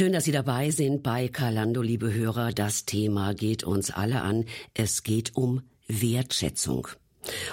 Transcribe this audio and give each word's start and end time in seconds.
Schön, 0.00 0.14
dass 0.14 0.24
Sie 0.24 0.32
dabei 0.32 0.70
sind 0.70 1.02
bei 1.02 1.28
Kalando, 1.28 1.82
liebe 1.82 2.10
Hörer. 2.14 2.52
Das 2.52 2.86
Thema 2.86 3.34
geht 3.34 3.64
uns 3.64 3.90
alle 3.90 4.22
an. 4.22 4.46
Es 4.72 5.02
geht 5.02 5.36
um 5.36 5.60
Wertschätzung. 5.88 6.88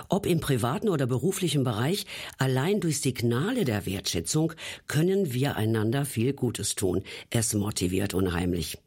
Ob 0.10 0.26
im 0.26 0.40
privaten 0.40 0.90
oder 0.90 1.08
beruflichen 1.08 1.64
Bereich, 1.64 2.06
allein 2.38 2.80
durch 2.80 3.02
Signale 3.02 3.66
der 3.66 3.86
Wertschätzung 3.86 4.54
können 4.88 5.34
wir 5.34 5.56
einander 5.56 6.06
viel 6.06 6.34
Gutes 6.34 6.76
tun. 6.76 7.04
Es 7.30 7.54
motiviert 7.54 8.14
unheimlich. 8.14 8.78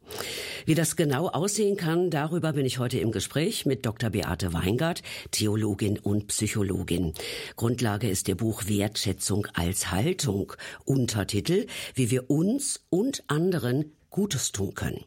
Wie 0.65 0.75
das 0.75 0.95
genau 0.95 1.27
aussehen 1.29 1.77
kann, 1.77 2.09
darüber 2.09 2.53
bin 2.53 2.65
ich 2.65 2.79
heute 2.79 2.99
im 2.99 3.11
Gespräch 3.11 3.65
mit 3.65 3.85
Dr. 3.85 4.09
Beate 4.09 4.53
Weingart, 4.53 5.01
Theologin 5.31 5.97
und 5.99 6.27
Psychologin. 6.27 7.13
Grundlage 7.55 8.09
ist 8.09 8.27
ihr 8.27 8.35
Buch 8.35 8.63
Wertschätzung 8.67 9.47
als 9.53 9.91
Haltung. 9.91 10.53
Untertitel, 10.85 11.67
wie 11.95 12.11
wir 12.11 12.29
uns 12.29 12.81
und 12.89 13.23
anderen 13.27 13.91
Gutes 14.11 14.51
tun 14.51 14.75
können. 14.75 15.05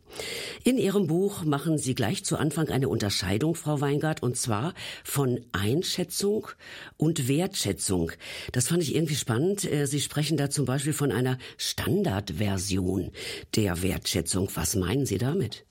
In 0.65 0.79
Ihrem 0.79 1.07
Buch 1.07 1.45
machen 1.45 1.79
Sie 1.79 1.95
gleich 1.95 2.25
zu 2.25 2.39
Anfang 2.39 2.69
eine 2.71 2.89
Unterscheidung, 2.89 3.55
Frau 3.55 3.81
Weingart, 3.81 4.23
und 4.23 4.37
zwar 4.37 4.75
von 5.05 5.45
Einschätzung 5.53 6.49
und 6.97 7.29
Wertschätzung. 7.29 8.13
Das 8.53 8.69
fand 8.69 8.83
ich 8.83 8.95
irgendwie 8.95 9.15
spannend. 9.15 9.71
Äh, 9.71 9.87
Sie 9.87 10.01
sprechen 10.01 10.39
da 10.39 10.49
zum 10.51 10.65
Beispiel 10.65 10.95
von 10.95 11.13
einer 11.13 11.39
Standardversion 11.59 13.13
der 13.55 13.83
Wertschätzung. 13.83 14.49
Was 14.55 14.75
meinen 14.75 15.05
Sie 15.05 15.19
damit? 15.19 15.67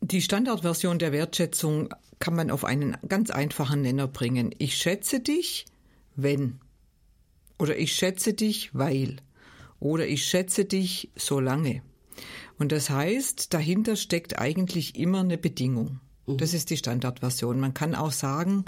Die 0.00 0.20
Standardversion 0.20 0.98
der 0.98 1.12
Wertschätzung 1.12 1.94
kann 2.18 2.34
man 2.34 2.50
auf 2.50 2.64
einen 2.64 2.96
ganz 3.08 3.30
einfachen 3.30 3.82
Nenner 3.82 4.08
bringen. 4.08 4.52
Ich 4.58 4.76
schätze 4.76 5.20
dich, 5.20 5.66
wenn. 6.16 6.60
Oder 7.58 7.78
ich 7.78 7.94
schätze 7.94 8.34
dich, 8.34 8.74
weil 8.74 9.16
oder 9.84 10.08
ich 10.08 10.24
schätze 10.24 10.64
dich 10.64 11.10
so 11.14 11.40
lange. 11.40 11.82
Und 12.58 12.72
das 12.72 12.88
heißt, 12.88 13.52
dahinter 13.52 13.96
steckt 13.96 14.38
eigentlich 14.38 14.96
immer 14.96 15.20
eine 15.20 15.36
Bedingung. 15.36 16.00
Mhm. 16.26 16.38
Das 16.38 16.54
ist 16.54 16.70
die 16.70 16.78
Standardversion. 16.78 17.60
Man 17.60 17.74
kann 17.74 17.94
auch 17.94 18.12
sagen, 18.12 18.64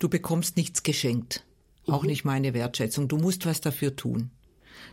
du 0.00 0.08
bekommst 0.08 0.56
nichts 0.56 0.82
geschenkt. 0.82 1.44
Mhm. 1.86 1.94
Auch 1.94 2.02
nicht 2.02 2.24
meine 2.24 2.54
Wertschätzung. 2.54 3.06
Du 3.06 3.18
musst 3.18 3.46
was 3.46 3.60
dafür 3.60 3.94
tun. 3.94 4.30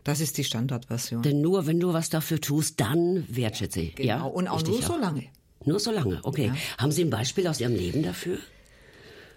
Das 0.04 0.20
ist 0.20 0.38
die 0.38 0.44
Standardversion. 0.44 1.24
Denn 1.24 1.42
nur 1.42 1.66
wenn 1.66 1.80
du 1.80 1.94
was 1.94 2.10
dafür 2.10 2.40
tust, 2.40 2.80
dann 2.80 3.26
wertschätze 3.28 3.82
ich. 3.82 3.96
Genau. 3.96 4.08
Ja, 4.08 4.22
und 4.22 4.48
auch 4.48 4.64
nur 4.64 4.82
so 4.84 4.98
lange. 4.98 5.24
Nur 5.64 5.80
so 5.80 5.92
lange, 5.92 6.20
okay. 6.22 6.48
Ja. 6.48 6.56
Haben 6.78 6.92
Sie 6.92 7.04
ein 7.04 7.10
Beispiel 7.10 7.48
aus 7.48 7.60
Ihrem 7.60 7.76
Leben 7.76 8.04
dafür? 8.04 8.38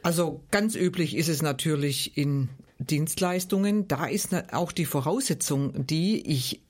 Also 0.03 0.43
ganz 0.51 0.75
üblich 0.75 1.17
ist 1.17 1.29
es 1.29 1.41
natürlich 1.41 2.19
in 2.19 2.51
Dienstleistungen, 2.79 3.89
da 3.89 4.07
ist 4.07 4.35
auch 4.53 4.73
die 4.73 4.85
Voraussetzung, 4.85 5.87
die 5.87 6.27
ich 6.27 6.61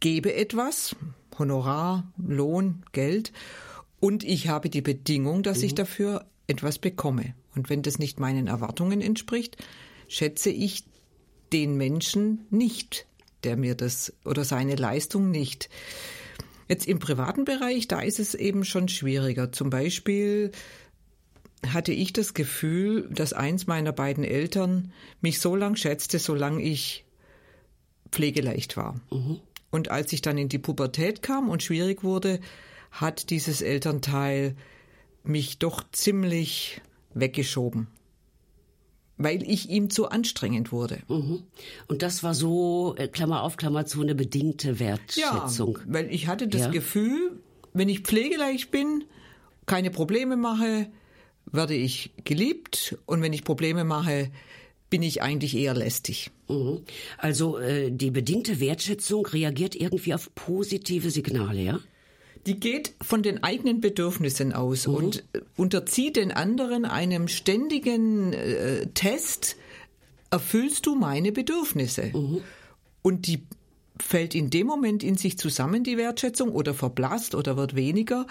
gebe 0.00 0.34
etwas, 0.34 0.96
Honorar, 1.38 2.10
Lohn, 2.16 2.82
Geld, 2.92 3.32
und 4.00 4.24
ich 4.24 4.48
habe 4.48 4.70
die 4.70 4.82
Bedingung, 4.82 5.42
dass 5.42 5.58
mhm. 5.58 5.64
ich 5.64 5.74
dafür 5.74 6.24
etwas 6.46 6.78
bekomme. 6.78 7.34
Und 7.54 7.68
wenn 7.68 7.82
das 7.82 7.98
nicht 7.98 8.20
meinen 8.20 8.46
Erwartungen 8.46 9.00
entspricht, 9.00 9.56
schätze 10.06 10.50
ich 10.50 10.84
den 11.52 11.76
Menschen 11.76 12.46
nicht, 12.50 13.06
der 13.44 13.56
mir 13.56 13.74
das 13.74 14.12
oder 14.24 14.44
seine 14.44 14.76
Leistung 14.76 15.30
nicht. 15.30 15.68
Jetzt 16.68 16.86
im 16.86 16.98
privaten 16.98 17.44
Bereich, 17.44 17.88
da 17.88 18.00
ist 18.00 18.18
es 18.18 18.34
eben 18.34 18.64
schon 18.64 18.88
schwieriger. 18.88 19.52
Zum 19.52 19.70
Beispiel 19.70 20.52
hatte 21.66 21.92
ich 21.92 22.12
das 22.12 22.34
Gefühl, 22.34 23.08
dass 23.10 23.32
eins 23.32 23.66
meiner 23.66 23.92
beiden 23.92 24.24
Eltern 24.24 24.92
mich 25.20 25.40
so 25.40 25.56
lang 25.56 25.76
schätzte, 25.76 26.18
solange 26.18 26.62
ich 26.62 27.04
pflegeleicht 28.10 28.76
war. 28.76 29.00
Mhm. 29.10 29.40
Und 29.70 29.90
als 29.90 30.12
ich 30.12 30.22
dann 30.22 30.38
in 30.38 30.48
die 30.48 30.58
Pubertät 30.58 31.22
kam 31.22 31.48
und 31.48 31.62
schwierig 31.62 32.02
wurde, 32.02 32.40
hat 32.90 33.30
dieses 33.30 33.60
Elternteil 33.60 34.56
mich 35.24 35.58
doch 35.58 35.84
ziemlich 35.92 36.80
weggeschoben. 37.12 37.88
Weil 39.18 39.42
ich 39.42 39.68
ihm 39.68 39.90
zu 39.90 40.08
anstrengend 40.08 40.70
wurde. 40.70 41.00
Mhm. 41.08 41.42
Und 41.88 42.02
das 42.02 42.22
war 42.22 42.34
so, 42.34 42.94
äh, 42.96 43.08
Klammer 43.08 43.42
auf, 43.42 43.56
Klammer 43.56 43.84
zu, 43.84 44.00
eine 44.00 44.14
bedingte 44.14 44.78
Wertschätzung. 44.78 45.78
Ja, 45.78 45.84
weil 45.86 46.12
ich 46.14 46.28
hatte 46.28 46.46
das 46.46 46.62
ja. 46.62 46.70
Gefühl, 46.70 47.40
wenn 47.74 47.88
ich 47.88 48.00
pflegeleicht 48.00 48.70
bin, 48.70 49.04
keine 49.66 49.90
Probleme 49.90 50.36
mache, 50.36 50.88
werde 51.52 51.74
ich 51.74 52.10
geliebt 52.24 52.98
und 53.06 53.22
wenn 53.22 53.32
ich 53.32 53.44
Probleme 53.44 53.84
mache, 53.84 54.30
bin 54.90 55.02
ich 55.02 55.22
eigentlich 55.22 55.56
eher 55.56 55.74
lästig. 55.74 56.30
Mhm. 56.48 56.80
Also 57.18 57.58
äh, 57.58 57.90
die 57.90 58.10
bedingte 58.10 58.60
Wertschätzung 58.60 59.26
reagiert 59.26 59.74
irgendwie 59.74 60.14
auf 60.14 60.34
positive 60.34 61.10
Signale, 61.10 61.60
ja? 61.60 61.80
Die 62.46 62.58
geht 62.58 62.94
von 63.02 63.22
den 63.22 63.42
eigenen 63.42 63.80
Bedürfnissen 63.80 64.54
aus 64.54 64.86
mhm. 64.86 64.94
und 64.94 65.24
äh, 65.32 65.40
unterzieht 65.56 66.16
den 66.16 66.32
anderen 66.32 66.84
einem 66.84 67.28
ständigen 67.28 68.32
äh, 68.32 68.86
Test, 68.94 69.56
erfüllst 70.30 70.86
du 70.86 70.94
meine 70.94 71.32
Bedürfnisse? 71.32 72.10
Mhm. 72.14 72.40
Und 73.02 73.26
die 73.26 73.42
fällt 74.00 74.34
in 74.34 74.50
dem 74.50 74.66
Moment 74.66 75.02
in 75.02 75.16
sich 75.16 75.38
zusammen, 75.38 75.84
die 75.84 75.96
Wertschätzung, 75.96 76.50
oder 76.50 76.72
verblasst 76.72 77.34
oder 77.34 77.56
wird 77.56 77.74
weniger, 77.74 78.26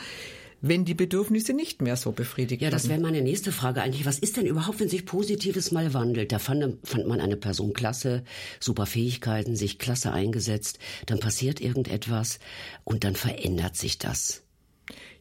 wenn 0.61 0.85
die 0.85 0.93
Bedürfnisse 0.93 1.53
nicht 1.53 1.81
mehr 1.81 1.95
so 1.95 2.11
befriedigt 2.11 2.61
werden. 2.61 2.71
Ja, 2.71 2.77
das 2.77 2.89
wäre 2.89 2.99
meine 2.99 3.21
nächste 3.21 3.51
Frage 3.51 3.81
eigentlich. 3.81 4.05
Was 4.05 4.19
ist 4.19 4.37
denn 4.37 4.45
überhaupt, 4.45 4.79
wenn 4.79 4.89
sich 4.89 5.05
Positives 5.05 5.71
mal 5.71 5.93
wandelt? 5.93 6.31
Da 6.31 6.39
fand, 6.39 6.77
fand 6.83 7.07
man 7.07 7.21
eine 7.21 7.37
Person 7.37 7.73
klasse, 7.73 8.23
super 8.59 8.85
Fähigkeiten, 8.85 9.55
sich 9.55 9.79
klasse 9.79 10.11
eingesetzt, 10.11 10.79
dann 11.05 11.19
passiert 11.19 11.61
irgendetwas 11.61 12.39
und 12.83 13.03
dann 13.03 13.15
verändert 13.15 13.75
sich 13.75 13.97
das. 13.97 14.43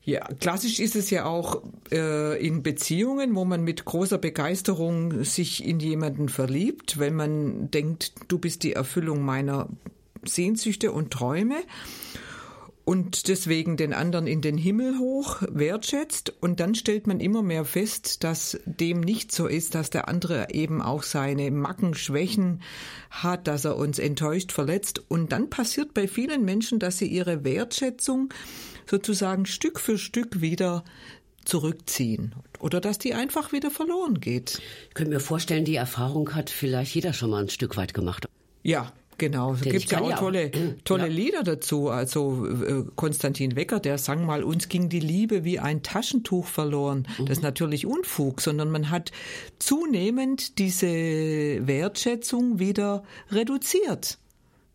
Ja, 0.02 0.20
klassisch 0.38 0.78
ist 0.78 0.94
es 0.94 1.10
ja 1.10 1.24
auch 1.24 1.64
äh, 1.90 2.40
in 2.40 2.62
Beziehungen, 2.62 3.34
wo 3.34 3.44
man 3.44 3.64
mit 3.64 3.84
großer 3.84 4.18
Begeisterung 4.18 5.24
sich 5.24 5.64
in 5.64 5.80
jemanden 5.80 6.28
verliebt, 6.28 7.00
wenn 7.00 7.16
man 7.16 7.72
denkt, 7.72 8.12
du 8.28 8.38
bist 8.38 8.62
die 8.62 8.72
Erfüllung 8.72 9.24
meiner 9.24 9.68
Sehnsüchte 10.24 10.92
und 10.92 11.10
Träume 11.10 11.56
und 12.86 13.26
deswegen 13.26 13.76
den 13.76 13.92
anderen 13.92 14.28
in 14.28 14.40
den 14.40 14.56
Himmel 14.56 15.00
hoch 15.00 15.42
wertschätzt 15.50 16.32
und 16.40 16.60
dann 16.60 16.76
stellt 16.76 17.08
man 17.08 17.18
immer 17.18 17.42
mehr 17.42 17.64
fest, 17.64 18.22
dass 18.22 18.60
dem 18.64 19.00
nicht 19.00 19.32
so 19.32 19.48
ist, 19.48 19.74
dass 19.74 19.90
der 19.90 20.06
andere 20.08 20.46
eben 20.52 20.80
auch 20.80 21.02
seine 21.02 21.50
Macken, 21.50 21.94
Schwächen 21.94 22.62
hat, 23.10 23.48
dass 23.48 23.64
er 23.64 23.76
uns 23.76 23.98
enttäuscht, 23.98 24.52
verletzt 24.52 25.02
und 25.08 25.32
dann 25.32 25.50
passiert 25.50 25.94
bei 25.94 26.06
vielen 26.06 26.44
Menschen, 26.44 26.78
dass 26.78 26.98
sie 26.98 27.08
ihre 27.08 27.44
Wertschätzung 27.44 28.32
sozusagen 28.88 29.46
Stück 29.46 29.80
für 29.80 29.98
Stück 29.98 30.40
wieder 30.40 30.84
zurückziehen 31.44 32.36
oder 32.60 32.80
dass 32.80 32.98
die 32.98 33.14
einfach 33.14 33.50
wieder 33.50 33.72
verloren 33.72 34.20
geht. 34.20 34.62
Ich 34.90 34.94
könnte 34.94 35.12
mir 35.12 35.20
vorstellen, 35.20 35.64
die 35.64 35.74
Erfahrung 35.74 36.36
hat 36.36 36.50
vielleicht 36.50 36.94
jeder 36.94 37.12
schon 37.12 37.30
mal 37.30 37.42
ein 37.42 37.50
Stück 37.50 37.76
weit 37.76 37.94
gemacht. 37.94 38.28
Ja, 38.62 38.92
Genau, 39.18 39.54
es 39.54 39.62
gibt 39.62 39.90
ja 39.90 40.00
auch 40.00 40.18
tolle, 40.18 40.50
tolle 40.84 41.04
ja. 41.04 41.12
Lieder 41.12 41.42
dazu. 41.42 41.88
Also 41.88 42.46
äh, 42.46 42.84
Konstantin 42.96 43.56
Wecker, 43.56 43.80
der 43.80 43.98
sang 43.98 44.26
mal, 44.26 44.44
uns 44.44 44.68
ging 44.68 44.88
die 44.88 45.00
Liebe 45.00 45.44
wie 45.44 45.58
ein 45.58 45.82
Taschentuch 45.82 46.46
verloren. 46.46 47.06
Mhm. 47.18 47.26
Das 47.26 47.38
ist 47.38 47.42
natürlich 47.42 47.86
Unfug, 47.86 48.40
sondern 48.40 48.70
man 48.70 48.90
hat 48.90 49.12
zunehmend 49.58 50.58
diese 50.58 50.86
Wertschätzung 50.86 52.58
wieder 52.58 53.04
reduziert. 53.30 54.18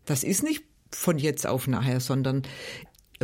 Das 0.04 0.24
ist 0.24 0.42
nicht 0.42 0.64
von 0.90 1.18
jetzt 1.18 1.46
auf 1.46 1.68
nachher, 1.68 2.00
sondern 2.00 2.42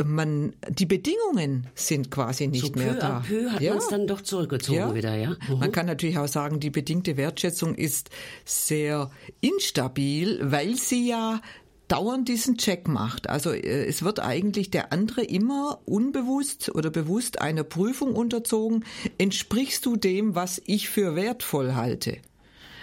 man, 0.05 0.53
die 0.69 0.85
Bedingungen 0.85 1.67
sind 1.75 2.11
quasi 2.11 2.47
nicht 2.47 2.65
so 2.65 2.79
mehr 2.79 2.93
peu 2.93 2.99
da. 2.99 3.23
Peu 3.27 3.49
hat 3.49 3.61
ja. 3.61 3.71
man 3.71 3.79
es 3.79 3.87
dann 3.87 4.07
doch 4.07 4.21
zurückgezogen 4.21 4.77
ja. 4.77 4.95
wieder, 4.95 5.15
ja. 5.15 5.35
Mhm. 5.49 5.59
Man 5.59 5.71
kann 5.71 5.85
natürlich 5.85 6.17
auch 6.17 6.27
sagen, 6.27 6.59
die 6.59 6.69
bedingte 6.69 7.17
Wertschätzung 7.17 7.75
ist 7.75 8.09
sehr 8.45 9.11
instabil, 9.41 10.39
weil 10.41 10.75
sie 10.75 11.07
ja 11.07 11.41
dauernd 11.89 12.27
diesen 12.29 12.57
Check 12.57 12.87
macht. 12.87 13.29
Also 13.29 13.51
äh, 13.51 13.85
es 13.85 14.03
wird 14.03 14.19
eigentlich 14.19 14.71
der 14.71 14.93
andere 14.93 15.23
immer 15.23 15.79
unbewusst 15.85 16.73
oder 16.73 16.89
bewusst 16.89 17.41
einer 17.41 17.63
Prüfung 17.63 18.15
unterzogen. 18.15 18.85
Entsprichst 19.17 19.85
du 19.85 19.97
dem, 19.97 20.35
was 20.35 20.61
ich 20.65 20.89
für 20.89 21.15
wertvoll 21.15 21.75
halte? 21.75 22.17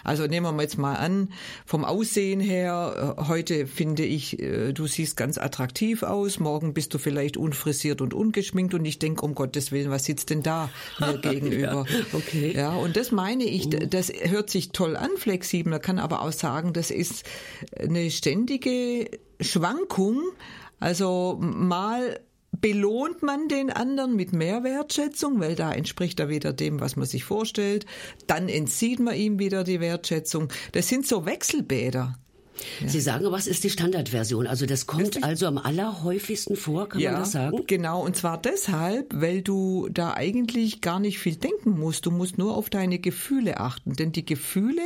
Also 0.06 0.26
nehmen 0.26 0.56
wir 0.56 0.62
jetzt 0.62 0.79
mal 0.79 0.94
an, 0.94 1.31
vom 1.64 1.85
Aussehen 1.85 2.38
her, 2.41 3.17
äh, 3.19 3.25
heute 3.25 3.67
finde 3.67 4.05
ich, 4.05 4.41
äh, 4.41 4.73
du 4.73 4.87
siehst 4.87 5.17
ganz 5.17 5.37
attraktiv 5.37 6.05
aus, 6.05 6.38
morgen 6.38 6.75
bist 6.75 6.94
du 6.94 6.99
vielleicht 6.99 7.37
unfrisiert 7.37 8.00
und 8.00 8.14
ungeschminkt 8.14 8.73
und 8.75 8.85
ich 8.85 9.00
denke, 9.00 9.23
um 9.23 9.35
Gottes 9.35 9.73
Willen, 9.73 9.91
was 9.91 10.05
sitzt 10.05 10.31
denn 10.31 10.43
da 10.43 10.70
mir 11.00 11.19
gegenüber? 11.23 11.85
ja, 11.88 12.06
okay. 12.12 12.55
Ja, 12.56 12.75
und 12.76 12.97
das 12.97 13.11
meine 13.11 13.44
ich, 13.44 13.67
mhm. 13.67 13.91
das 13.91 14.12
hört 14.12 14.49
sich 14.49 14.70
toll 14.70 14.97
an, 14.97 15.11
flexibel, 15.17 15.79
kann 15.81 15.99
aber 15.99 16.23
auch 16.23 16.32
sagen, 16.32 16.73
das 16.73 16.93
ist 16.93 17.25
eine 17.76 18.11
ständige 18.11 19.11
Schwankung. 19.41 20.23
Also 20.79 21.38
mal 21.41 22.20
belohnt 22.61 23.23
man 23.23 23.49
den 23.49 23.70
anderen 23.70 24.17
mit 24.17 24.32
mehr 24.32 24.64
Wertschätzung, 24.64 25.41
weil 25.41 25.55
da 25.55 25.73
entspricht 25.73 26.20
er 26.20 26.29
wieder 26.29 26.53
dem, 26.53 26.81
was 26.81 26.97
man 26.97 27.06
sich 27.06 27.25
vorstellt. 27.25 27.87
Dann 28.26 28.49
entzieht 28.49 28.99
man 29.00 29.14
ihm 29.14 29.38
wieder 29.38 29.64
die 29.64 29.81
Wertschätzung. 29.81 30.49
Das 30.73 30.88
sind 30.88 31.06
so 31.06 31.26
Wechselbäder. 31.26 32.19
Ja. 32.81 32.88
Sie 32.88 33.00
sagen, 33.00 33.31
was 33.31 33.47
ist 33.47 33.64
die 33.64 33.70
Standardversion? 33.70 34.47
Also 34.47 34.67
das 34.67 34.87
kommt 34.87 35.23
also 35.23 35.47
am 35.47 35.58
allerhäufigsten 35.58 36.56
vor, 36.56 36.88
kann 36.88 37.00
ja, 37.00 37.12
man 37.12 37.20
das 37.20 37.32
sagen? 37.32 37.62
Genau, 37.67 38.05
und 38.05 38.17
zwar 38.17 38.41
deshalb, 38.41 39.12
weil 39.14 39.43
du 39.43 39.88
da 39.91 40.14
eigentlich 40.14 40.81
gar 40.81 41.00
nicht 41.00 41.19
viel 41.19 41.37
denken 41.37 41.70
musst. 41.70 42.06
Du 42.06 42.11
musst 42.11 42.38
nur 42.38 42.56
auf 42.56 42.70
deine 42.70 42.99
Gefühle 42.99 43.61
achten. 43.61 43.94
Denn 43.94 44.12
die 44.12 44.25
Gefühle 44.25 44.82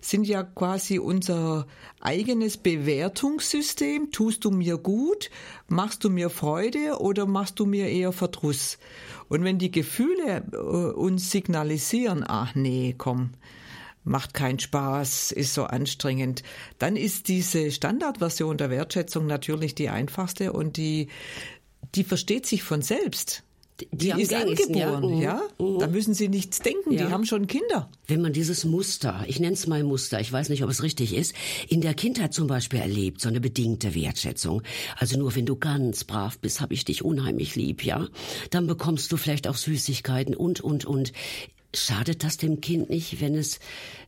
sind 0.00 0.26
ja 0.26 0.42
quasi 0.42 0.98
unser 0.98 1.66
eigenes 2.00 2.56
Bewertungssystem. 2.56 4.10
Tust 4.10 4.44
du 4.44 4.50
mir 4.50 4.78
gut? 4.78 5.30
Machst 5.68 6.04
du 6.04 6.10
mir 6.10 6.30
Freude 6.30 7.00
oder 7.00 7.26
machst 7.26 7.58
du 7.58 7.66
mir 7.66 7.88
eher 7.88 8.12
Verdruss? 8.12 8.78
Und 9.28 9.44
wenn 9.44 9.58
die 9.58 9.70
Gefühle 9.70 10.44
äh, 10.52 10.56
uns 10.56 11.30
signalisieren, 11.30 12.24
ach 12.26 12.54
nee, 12.54 12.94
komm, 12.96 13.30
macht 14.04 14.34
keinen 14.34 14.58
Spaß, 14.58 15.32
ist 15.32 15.54
so 15.54 15.64
anstrengend, 15.64 16.42
dann 16.78 16.96
ist 16.96 17.28
diese 17.28 17.70
Standardversion 17.70 18.58
der 18.58 18.70
Wertschätzung 18.70 19.26
natürlich 19.26 19.74
die 19.74 19.88
einfachste 19.88 20.52
und 20.52 20.76
die, 20.76 21.08
die 21.94 22.04
versteht 22.04 22.46
sich 22.46 22.62
von 22.62 22.82
selbst. 22.82 23.44
Die, 23.90 24.12
die 24.12 24.22
ist 24.22 24.32
angeboren, 24.32 25.18
ja. 25.18 25.42
ja? 25.58 25.64
Mhm. 25.64 25.78
Da 25.78 25.86
müssen 25.86 26.14
Sie 26.14 26.28
nichts 26.28 26.60
denken, 26.60 26.92
ja. 26.92 27.06
die 27.06 27.12
haben 27.12 27.24
schon 27.24 27.46
Kinder. 27.46 27.90
Wenn 28.06 28.20
man 28.20 28.32
dieses 28.32 28.64
Muster, 28.64 29.24
ich 29.26 29.40
nenne 29.40 29.54
es 29.54 29.66
mal 29.66 29.82
Muster, 29.82 30.20
ich 30.20 30.32
weiß 30.32 30.50
nicht, 30.50 30.62
ob 30.62 30.70
es 30.70 30.82
richtig 30.82 31.14
ist, 31.14 31.34
in 31.68 31.80
der 31.80 31.94
Kindheit 31.94 32.32
zum 32.32 32.46
Beispiel 32.46 32.80
erlebt, 32.80 33.20
so 33.20 33.28
eine 33.28 33.40
bedingte 33.40 33.94
Wertschätzung. 33.94 34.62
Also 34.96 35.18
nur 35.18 35.34
wenn 35.34 35.46
du 35.46 35.56
ganz 35.56 36.04
brav 36.04 36.38
bist, 36.38 36.60
habe 36.60 36.74
ich 36.74 36.84
dich 36.84 37.04
unheimlich 37.04 37.56
lieb, 37.56 37.84
ja. 37.84 38.06
Dann 38.50 38.66
bekommst 38.66 39.10
du 39.10 39.16
vielleicht 39.16 39.48
auch 39.48 39.56
Süßigkeiten 39.56 40.34
und, 40.34 40.60
und, 40.60 40.84
und. 40.84 41.12
Schadet 41.74 42.22
das 42.22 42.36
dem 42.36 42.60
Kind 42.60 42.90
nicht, 42.90 43.20
wenn 43.20 43.34
es 43.34 43.58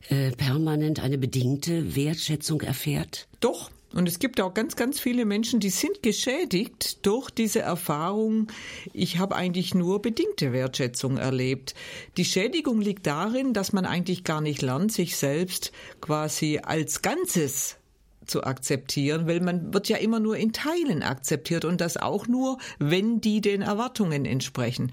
äh, 0.09 0.31
permanent 0.31 0.99
eine 0.99 1.17
bedingte 1.17 1.95
Wertschätzung 1.95 2.61
erfährt? 2.61 3.27
Doch. 3.39 3.71
Und 3.93 4.09
es 4.09 4.19
gibt 4.19 4.41
auch 4.41 4.53
ganz, 4.53 4.75
ganz 4.75 4.99
viele 4.99 5.23
Menschen, 5.23 5.61
die 5.61 5.69
sind 5.69 6.03
geschädigt 6.03 7.05
durch 7.05 7.29
diese 7.29 7.61
Erfahrung, 7.61 8.47
ich 8.91 9.19
habe 9.19 9.37
eigentlich 9.37 9.73
nur 9.73 10.01
bedingte 10.01 10.51
Wertschätzung 10.51 11.17
erlebt. 11.17 11.75
Die 12.17 12.25
Schädigung 12.25 12.81
liegt 12.81 13.07
darin, 13.07 13.53
dass 13.53 13.71
man 13.71 13.85
eigentlich 13.85 14.25
gar 14.25 14.41
nicht 14.41 14.61
lernt, 14.61 14.91
sich 14.91 15.15
selbst 15.15 15.71
quasi 16.01 16.59
als 16.61 17.03
Ganzes 17.03 17.77
zu 18.25 18.43
akzeptieren, 18.43 19.27
weil 19.27 19.39
man 19.39 19.73
wird 19.73 19.87
ja 19.87 19.97
immer 19.97 20.19
nur 20.19 20.35
in 20.35 20.51
Teilen 20.51 21.01
akzeptiert 21.01 21.63
und 21.63 21.79
das 21.79 21.95
auch 21.95 22.27
nur, 22.27 22.57
wenn 22.79 23.21
die 23.21 23.39
den 23.39 23.61
Erwartungen 23.61 24.25
entsprechen. 24.25 24.91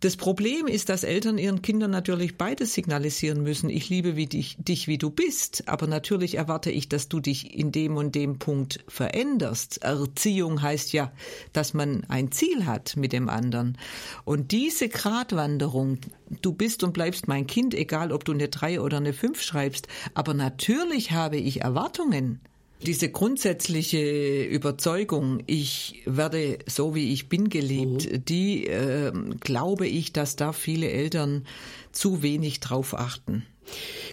Das 0.00 0.16
Problem 0.16 0.66
ist, 0.66 0.90
dass 0.90 1.04
Eltern 1.04 1.38
ihren 1.38 1.62
Kindern 1.62 1.90
natürlich 1.90 2.36
beides 2.36 2.74
signalisieren 2.74 3.42
müssen. 3.42 3.70
Ich 3.70 3.88
liebe 3.88 4.14
wie 4.14 4.26
dich, 4.26 4.56
dich, 4.58 4.88
wie 4.88 4.98
du 4.98 5.08
bist, 5.08 5.68
aber 5.68 5.86
natürlich 5.86 6.34
erwarte 6.34 6.70
ich, 6.70 6.90
dass 6.90 7.08
du 7.08 7.18
dich 7.18 7.56
in 7.56 7.72
dem 7.72 7.96
und 7.96 8.14
dem 8.14 8.38
Punkt 8.38 8.84
veränderst. 8.88 9.78
Erziehung 9.78 10.60
heißt 10.60 10.92
ja, 10.92 11.12
dass 11.54 11.72
man 11.72 12.04
ein 12.08 12.30
Ziel 12.30 12.66
hat 12.66 12.96
mit 12.96 13.14
dem 13.14 13.30
anderen. 13.30 13.78
Und 14.26 14.52
diese 14.52 14.90
Gratwanderung, 14.90 15.98
du 16.42 16.52
bist 16.52 16.84
und 16.84 16.92
bleibst 16.92 17.26
mein 17.26 17.46
Kind, 17.46 17.72
egal 17.72 18.12
ob 18.12 18.26
du 18.26 18.32
eine 18.32 18.48
drei 18.48 18.82
oder 18.82 18.98
eine 18.98 19.14
fünf 19.14 19.40
schreibst, 19.40 19.88
aber 20.12 20.34
natürlich 20.34 21.12
habe 21.12 21.38
ich 21.38 21.62
Erwartungen. 21.62 22.40
Diese 22.82 23.10
grundsätzliche 23.10 24.44
Überzeugung, 24.44 25.42
ich 25.46 26.02
werde 26.04 26.58
so 26.66 26.94
wie 26.94 27.12
ich 27.12 27.28
bin 27.28 27.48
geliebt, 27.48 28.10
mhm. 28.10 28.24
die 28.24 28.66
äh, 28.66 29.12
glaube 29.40 29.86
ich, 29.86 30.12
dass 30.12 30.36
da 30.36 30.52
viele 30.52 30.90
Eltern 30.90 31.46
zu 31.92 32.22
wenig 32.22 32.60
drauf 32.60 32.94
achten. 32.94 33.44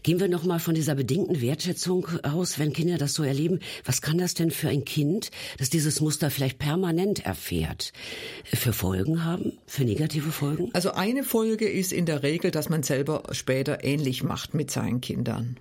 Gehen 0.01 0.19
wir 0.19 0.27
noch 0.27 0.43
mal 0.43 0.59
von 0.59 0.73
dieser 0.73 0.95
bedingten 0.95 1.41
Wertschätzung 1.41 2.07
aus, 2.23 2.57
wenn 2.57 2.73
Kinder 2.73 2.97
das 2.97 3.13
so 3.13 3.23
erleben. 3.23 3.59
Was 3.85 4.01
kann 4.01 4.17
das 4.17 4.33
denn 4.33 4.51
für 4.51 4.69
ein 4.69 4.85
Kind, 4.85 5.29
das 5.59 5.69
dieses 5.69 6.01
Muster 6.01 6.31
vielleicht 6.31 6.57
permanent 6.57 7.25
erfährt, 7.25 7.93
für 8.45 8.73
Folgen 8.73 9.23
haben, 9.23 9.53
für 9.67 9.83
negative 9.83 10.31
Folgen? 10.31 10.69
Also 10.73 10.93
eine 10.93 11.23
Folge 11.23 11.69
ist 11.69 11.93
in 11.93 12.05
der 12.05 12.23
Regel, 12.23 12.51
dass 12.51 12.69
man 12.69 12.83
selber 12.83 13.23
später 13.31 13.83
ähnlich 13.83 14.23
macht 14.23 14.53
mit 14.53 14.71
seinen 14.71 15.01
Kindern. 15.01 15.57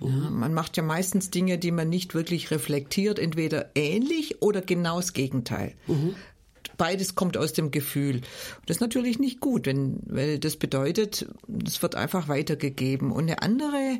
Ja, 0.00 0.08
man 0.08 0.52
macht 0.52 0.76
ja 0.76 0.82
meistens 0.82 1.30
Dinge, 1.30 1.58
die 1.58 1.70
man 1.70 1.88
nicht 1.88 2.14
wirklich 2.14 2.50
reflektiert, 2.50 3.18
entweder 3.18 3.70
ähnlich 3.74 4.42
oder 4.42 4.60
genau 4.60 4.96
das 4.96 5.12
Gegenteil. 5.12 5.74
Mhm. 5.86 6.14
Beides 6.76 7.14
kommt 7.14 7.38
aus 7.38 7.54
dem 7.54 7.70
Gefühl. 7.70 8.20
Das 8.66 8.76
ist 8.76 8.80
natürlich 8.80 9.18
nicht 9.18 9.40
gut, 9.40 9.66
wenn, 9.66 10.00
weil 10.04 10.38
das 10.38 10.56
bedeutet, 10.56 11.26
es 11.64 11.80
wird 11.80 11.94
einfach 11.94 12.28
weitergegeben. 12.28 13.12
Und 13.12 13.24
eine 13.24 13.40
andere 13.40 13.98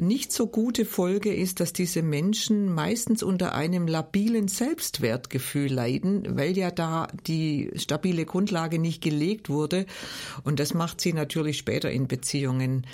nicht 0.00 0.32
so 0.32 0.46
gute 0.46 0.84
Folge 0.84 1.32
ist, 1.32 1.60
dass 1.60 1.72
diese 1.72 2.02
Menschen 2.02 2.74
meistens 2.74 3.22
unter 3.22 3.54
einem 3.54 3.86
labilen 3.86 4.48
Selbstwertgefühl 4.48 5.72
leiden, 5.72 6.36
weil 6.36 6.56
ja 6.56 6.70
da 6.70 7.08
die 7.26 7.70
stabile 7.76 8.24
Grundlage 8.24 8.78
nicht 8.78 9.02
gelegt 9.02 9.48
wurde. 9.48 9.86
Und 10.42 10.58
das 10.58 10.74
macht 10.74 11.00
sie 11.00 11.12
natürlich 11.12 11.58
später 11.58 11.90
in 11.90 12.08
Beziehungen 12.08 12.86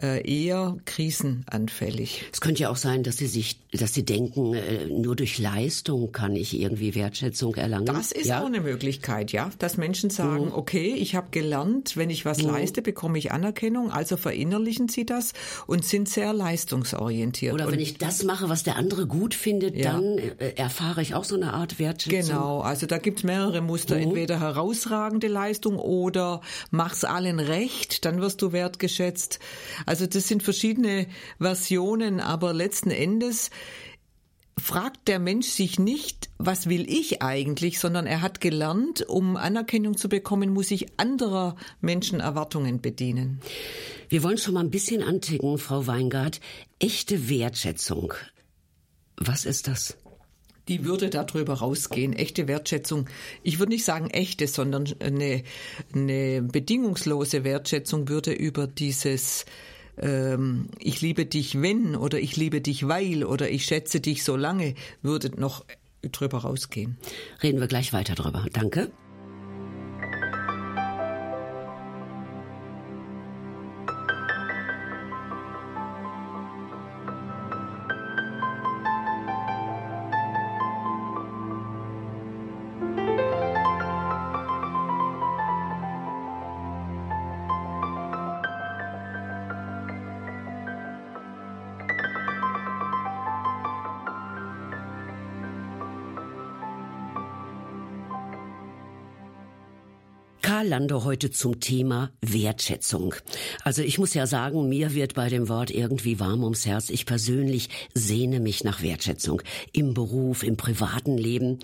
eher 0.00 0.78
krisenanfällig. 0.86 2.24
Es 2.32 2.40
könnte 2.40 2.62
ja 2.62 2.70
auch 2.70 2.76
sein, 2.76 3.02
dass 3.02 3.18
sie 3.18 3.26
sich, 3.26 3.60
dass 3.72 3.92
sie 3.92 4.04
denken, 4.04 4.54
äh, 4.54 4.86
nur 4.86 5.16
durch 5.16 5.38
Leistung 5.38 6.12
kann 6.12 6.34
ich 6.34 6.58
irgendwie 6.58 6.94
Wertschätzung 6.94 7.54
erlangen. 7.56 7.86
Das 7.86 8.10
ist 8.10 8.26
ja? 8.26 8.40
auch 8.40 8.46
eine 8.46 8.60
Möglichkeit, 8.60 9.32
ja, 9.32 9.50
dass 9.58 9.76
Menschen 9.76 10.08
sagen, 10.08 10.46
mhm. 10.46 10.54
okay, 10.54 10.94
ich 10.94 11.14
habe 11.14 11.28
gelernt, 11.30 11.96
wenn 11.96 12.08
ich 12.08 12.24
was 12.24 12.42
mhm. 12.42 12.50
leiste, 12.50 12.80
bekomme 12.80 13.18
ich 13.18 13.32
Anerkennung, 13.32 13.90
also 13.90 14.16
verinnerlichen 14.16 14.88
sie 14.88 15.04
das 15.04 15.34
und 15.66 15.84
sind 15.84 16.08
sehr 16.08 16.32
leistungsorientiert. 16.32 17.52
Oder 17.52 17.66
und 17.66 17.72
wenn 17.72 17.80
ich 17.80 17.98
das 17.98 18.24
mache, 18.24 18.48
was 18.48 18.62
der 18.62 18.76
andere 18.76 19.06
gut 19.06 19.34
findet, 19.34 19.76
ja. 19.76 19.92
dann 19.92 20.18
äh, 20.18 20.54
erfahre 20.56 21.02
ich 21.02 21.14
auch 21.14 21.24
so 21.24 21.36
eine 21.36 21.52
Art 21.52 21.78
Wertschätzung. 21.78 22.28
Genau, 22.28 22.60
also 22.60 22.86
da 22.86 22.96
gibt 22.98 23.18
es 23.18 23.24
mehrere 23.24 23.60
Muster, 23.60 23.96
mhm. 23.96 24.02
entweder 24.02 24.40
herausragende 24.40 25.28
Leistung 25.28 25.78
oder 25.78 26.40
mach's 26.70 27.04
allen 27.04 27.40
recht, 27.40 28.06
dann 28.06 28.22
wirst 28.22 28.40
du 28.40 28.52
wertgeschätzt. 28.52 29.38
Also 29.86 30.06
das 30.06 30.28
sind 30.28 30.42
verschiedene 30.42 31.06
Versionen, 31.38 32.20
aber 32.20 32.52
letzten 32.52 32.90
Endes 32.90 33.50
fragt 34.58 35.08
der 35.08 35.18
Mensch 35.18 35.48
sich 35.48 35.78
nicht, 35.78 36.30
was 36.38 36.68
will 36.68 36.88
ich 36.88 37.22
eigentlich, 37.22 37.78
sondern 37.78 38.06
er 38.06 38.20
hat 38.20 38.40
gelernt, 38.40 39.02
um 39.08 39.36
Anerkennung 39.36 39.96
zu 39.96 40.08
bekommen, 40.08 40.50
muss 40.52 40.70
ich 40.70 40.98
anderer 40.98 41.56
Menschen 41.80 42.20
Erwartungen 42.20 42.80
bedienen. 42.80 43.40
Wir 44.08 44.22
wollen 44.22 44.38
schon 44.38 44.54
mal 44.54 44.60
ein 44.60 44.70
bisschen 44.70 45.02
anticken, 45.02 45.58
Frau 45.58 45.86
Weingart. 45.86 46.40
Echte 46.78 47.28
Wertschätzung. 47.28 48.12
Was 49.16 49.46
ist 49.46 49.68
das? 49.68 49.96
die 50.68 50.84
würde 50.84 51.10
darüber 51.10 51.54
rausgehen. 51.54 52.12
Echte 52.12 52.46
Wertschätzung. 52.48 53.08
Ich 53.42 53.58
würde 53.58 53.72
nicht 53.72 53.84
sagen 53.84 54.10
echte, 54.10 54.46
sondern 54.46 54.88
eine, 55.00 55.42
eine 55.92 56.42
bedingungslose 56.42 57.44
Wertschätzung 57.44 58.08
würde 58.08 58.32
über 58.32 58.66
dieses 58.66 59.44
ähm, 59.98 60.68
ich 60.78 61.00
liebe 61.00 61.26
dich 61.26 61.60
wenn 61.60 61.96
oder 61.96 62.18
ich 62.18 62.36
liebe 62.36 62.60
dich 62.60 62.88
weil 62.88 63.24
oder 63.24 63.50
ich 63.50 63.64
schätze 63.64 64.00
dich 64.00 64.24
so 64.24 64.36
lange, 64.36 64.74
würde 65.02 65.30
noch 65.38 65.64
drüber 66.02 66.38
rausgehen. 66.38 66.96
Reden 67.42 67.60
wir 67.60 67.68
gleich 67.68 67.92
weiter 67.92 68.14
drüber. 68.14 68.46
Danke. 68.52 68.90
Heute 101.04 101.30
zum 101.30 101.58
Thema 101.58 102.12
Wertschätzung. 102.20 103.14
Also 103.64 103.82
ich 103.82 103.98
muss 103.98 104.14
ja 104.14 104.26
sagen, 104.26 104.68
mir 104.68 104.94
wird 104.94 105.14
bei 105.14 105.28
dem 105.28 105.48
Wort 105.48 105.70
irgendwie 105.70 106.20
warm 106.20 106.44
ums 106.44 106.64
Herz. 106.64 106.90
Ich 106.90 107.06
persönlich 107.06 107.70
sehne 107.92 108.38
mich 108.38 108.62
nach 108.62 108.82
Wertschätzung 108.82 109.42
im 109.72 109.94
Beruf, 109.94 110.44
im 110.44 110.56
privaten 110.56 111.18
Leben. 111.18 111.58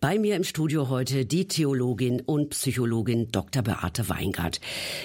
Bei 0.00 0.18
mir 0.18 0.36
im 0.36 0.44
Studio 0.44 0.90
heute 0.90 1.24
die 1.24 1.48
Theologin 1.48 2.20
und 2.20 2.50
Psychologin 2.50 3.28
Dr. 3.32 3.62
Beate 3.62 4.08
Weingart. 4.10 4.60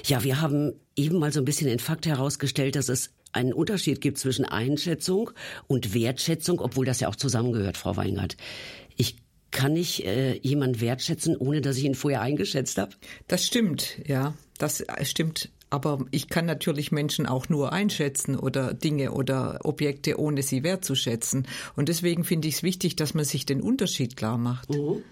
Ja, 0.05 0.23
wir 0.23 0.41
haben 0.41 0.73
eben 0.97 1.19
mal 1.19 1.31
so 1.31 1.39
ein 1.39 1.45
bisschen 1.45 1.67
den 1.67 1.79
Fakt 1.79 2.05
herausgestellt, 2.05 2.75
dass 2.75 2.89
es 2.89 3.11
einen 3.31 3.53
Unterschied 3.53 4.01
gibt 4.01 4.17
zwischen 4.17 4.45
Einschätzung 4.45 5.31
und 5.67 5.93
Wertschätzung, 5.93 6.59
obwohl 6.59 6.85
das 6.85 6.99
ja 6.99 7.07
auch 7.07 7.15
zusammengehört, 7.15 7.77
Frau 7.77 7.95
Weingart. 7.95 8.35
Ich 8.97 9.15
kann 9.51 9.75
ich 9.75 10.05
äh, 10.05 10.37
jemand 10.39 10.81
wertschätzen, 10.81 11.37
ohne 11.37 11.61
dass 11.61 11.77
ich 11.77 11.85
ihn 11.85 11.95
vorher 11.95 12.21
eingeschätzt 12.21 12.77
habe? 12.77 12.91
Das 13.27 13.45
stimmt, 13.45 13.97
ja. 14.05 14.35
Das 14.57 14.83
stimmt 15.03 15.49
Aber 15.69 16.05
ich 16.11 16.29
kann 16.29 16.45
natürlich 16.45 16.93
Menschen 16.93 17.25
auch 17.25 17.49
nur 17.49 17.73
einschätzen 17.73 18.37
oder 18.37 18.73
Dinge 18.73 19.11
oder 19.11 19.59
Objekte, 19.63 20.17
ohne 20.17 20.41
sie 20.41 20.63
wertzuschätzen. 20.63 21.45
Und 21.75 21.89
deswegen 21.89 22.23
finde 22.23 22.47
ich 22.47 22.55
es 22.55 22.63
wichtig, 22.63 22.95
dass 22.95 23.13
man 23.13 23.25
sich 23.25 23.45
den 23.45 23.61
Unterschied 23.61 24.15
klar 24.15 24.37
macht. 24.37 24.69
Mhm. 24.69 25.03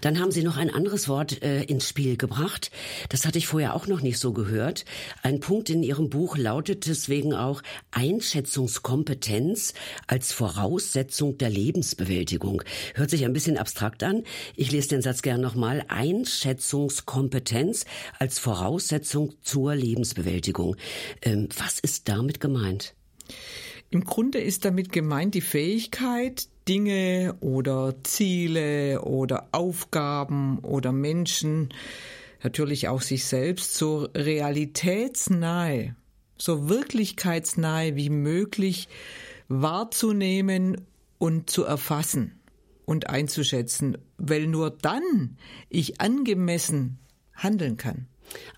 Dann 0.00 0.18
haben 0.18 0.30
Sie 0.30 0.42
noch 0.42 0.56
ein 0.56 0.72
anderes 0.72 1.08
Wort 1.08 1.42
äh, 1.42 1.62
ins 1.64 1.86
Spiel 1.88 2.16
gebracht. 2.16 2.70
Das 3.10 3.26
hatte 3.26 3.36
ich 3.36 3.46
vorher 3.46 3.74
auch 3.74 3.86
noch 3.86 4.00
nicht 4.00 4.18
so 4.18 4.32
gehört. 4.32 4.86
Ein 5.22 5.40
Punkt 5.40 5.68
in 5.68 5.82
Ihrem 5.82 6.08
Buch 6.08 6.38
lautet 6.38 6.86
deswegen 6.86 7.34
auch 7.34 7.62
Einschätzungskompetenz 7.90 9.74
als 10.06 10.32
Voraussetzung 10.32 11.36
der 11.36 11.50
Lebensbewältigung. 11.50 12.62
Hört 12.94 13.10
sich 13.10 13.26
ein 13.26 13.34
bisschen 13.34 13.58
abstrakt 13.58 14.02
an. 14.02 14.22
Ich 14.56 14.72
lese 14.72 14.88
den 14.88 15.02
Satz 15.02 15.20
gern 15.20 15.42
nochmal. 15.42 15.84
Einschätzungskompetenz 15.88 17.84
als 18.18 18.38
Voraussetzung 18.38 19.34
zur 19.42 19.74
Lebensbewältigung. 19.74 19.97
Lebensbewältigung. 19.98 20.76
Ähm, 21.22 21.48
was 21.58 21.80
ist 21.80 22.08
damit 22.08 22.40
gemeint? 22.40 22.94
Im 23.90 24.04
Grunde 24.04 24.38
ist 24.38 24.64
damit 24.64 24.92
gemeint 24.92 25.34
die 25.34 25.40
Fähigkeit, 25.40 26.48
Dinge 26.68 27.34
oder 27.40 27.96
Ziele 28.04 29.02
oder 29.02 29.48
Aufgaben 29.52 30.58
oder 30.60 30.92
Menschen, 30.92 31.70
natürlich 32.42 32.88
auch 32.88 33.02
sich 33.02 33.24
selbst, 33.24 33.74
so 33.74 34.08
realitätsnahe, 34.14 35.96
so 36.36 36.68
wirklichkeitsnahe 36.68 37.96
wie 37.96 38.10
möglich 38.10 38.88
wahrzunehmen 39.48 40.82
und 41.16 41.50
zu 41.50 41.64
erfassen 41.64 42.38
und 42.84 43.08
einzuschätzen, 43.08 43.98
weil 44.18 44.46
nur 44.46 44.70
dann 44.70 45.38
ich 45.70 46.00
angemessen 46.00 46.98
handeln 47.34 47.76
kann. 47.78 48.06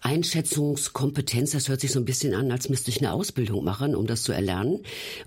Einschätzungskompetenz, 0.02 1.50
das 1.50 1.68
hört 1.68 1.80
sich 1.80 1.92
so 1.92 1.98
ein 1.98 2.04
bisschen 2.04 2.34
an, 2.34 2.50
als 2.50 2.68
müsste 2.68 2.90
ich 2.90 2.98
eine 2.98 3.12
Ausbildung 3.12 3.64
machen, 3.64 3.94
um 3.94 4.06
das 4.06 4.22
zu 4.22 4.32
erlernen, 4.32 4.80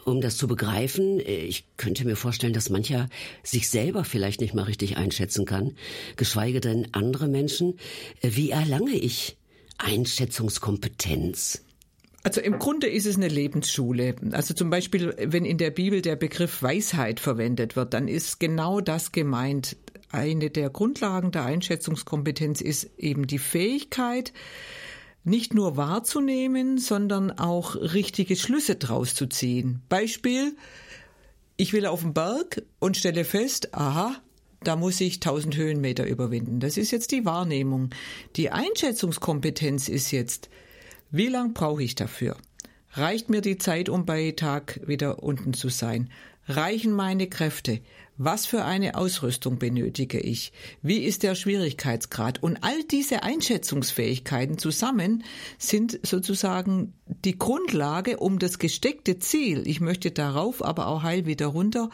um 0.05 0.21
das 0.21 0.37
zu 0.37 0.47
begreifen. 0.47 1.19
Ich 1.19 1.65
könnte 1.77 2.05
mir 2.05 2.15
vorstellen, 2.15 2.53
dass 2.53 2.69
mancher 2.69 3.09
sich 3.43 3.69
selber 3.69 4.03
vielleicht 4.03 4.41
nicht 4.41 4.53
mal 4.53 4.63
richtig 4.63 4.97
einschätzen 4.97 5.45
kann, 5.45 5.75
geschweige 6.15 6.59
denn 6.59 6.87
andere 6.93 7.27
Menschen. 7.27 7.77
Wie 8.21 8.49
erlange 8.49 8.95
ich 8.95 9.37
Einschätzungskompetenz? 9.77 11.63
Also 12.23 12.39
im 12.39 12.57
Grunde 12.57 12.87
ist 12.87 13.05
es 13.05 13.17
eine 13.17 13.27
Lebensschule. 13.27 14.15
Also 14.31 14.53
zum 14.53 14.69
Beispiel, 14.69 15.13
wenn 15.19 15.43
in 15.43 15.57
der 15.57 15.71
Bibel 15.71 16.01
der 16.01 16.15
Begriff 16.15 16.63
Weisheit 16.63 17.19
verwendet 17.19 17.75
wird, 17.75 17.93
dann 17.93 18.07
ist 18.07 18.39
genau 18.39 18.79
das 18.79 19.11
gemeint 19.11 19.75
eine 20.13 20.49
der 20.49 20.69
Grundlagen 20.69 21.31
der 21.31 21.43
Einschätzungskompetenz 21.45 22.61
ist 22.61 22.89
eben 22.97 23.27
die 23.27 23.39
Fähigkeit, 23.39 24.33
nicht 25.23 25.53
nur 25.53 25.77
wahrzunehmen, 25.77 26.77
sondern 26.77 27.31
auch 27.31 27.75
richtige 27.75 28.35
Schlüsse 28.35 28.75
draus 28.75 29.15
zu 29.15 29.27
ziehen. 29.27 29.81
Beispiel, 29.89 30.55
ich 31.55 31.73
will 31.73 31.85
auf 31.85 32.01
den 32.01 32.13
Berg 32.13 32.63
und 32.79 32.97
stelle 32.97 33.23
fest, 33.23 33.73
aha, 33.73 34.15
da 34.63 34.75
muss 34.75 34.99
ich 35.01 35.15
1000 35.15 35.55
Höhenmeter 35.55 36.05
überwinden. 36.05 36.59
Das 36.59 36.77
ist 36.77 36.91
jetzt 36.91 37.11
die 37.11 37.25
Wahrnehmung. 37.25 37.89
Die 38.35 38.49
Einschätzungskompetenz 38.49 39.89
ist 39.89 40.11
jetzt, 40.11 40.49
wie 41.11 41.27
lang 41.27 41.53
brauche 41.53 41.83
ich 41.83 41.95
dafür? 41.95 42.37
Reicht 42.91 43.29
mir 43.29 43.41
die 43.41 43.57
Zeit, 43.57 43.89
um 43.89 44.05
bei 44.05 44.31
Tag 44.31 44.79
wieder 44.85 45.23
unten 45.23 45.53
zu 45.53 45.69
sein? 45.69 46.09
Reichen 46.47 46.91
meine 46.91 47.27
Kräfte? 47.27 47.81
Was 48.17 48.45
für 48.45 48.63
eine 48.63 48.95
Ausrüstung 48.95 49.57
benötige 49.57 50.19
ich? 50.19 50.53
Wie 50.83 50.99
ist 50.99 51.23
der 51.23 51.33
Schwierigkeitsgrad? 51.33 52.43
Und 52.43 52.57
all 52.61 52.83
diese 52.83 53.23
Einschätzungsfähigkeiten 53.23 54.59
zusammen 54.59 55.23
sind 55.57 55.99
sozusagen 56.03 56.93
die 57.07 57.37
Grundlage, 57.37 58.17
um 58.17 58.37
das 58.37 58.59
gesteckte 58.59 59.17
Ziel, 59.17 59.67
ich 59.67 59.81
möchte 59.81 60.11
darauf, 60.11 60.63
aber 60.63 60.87
auch 60.87 61.01
heil 61.01 61.25
wieder 61.25 61.47
runter, 61.47 61.89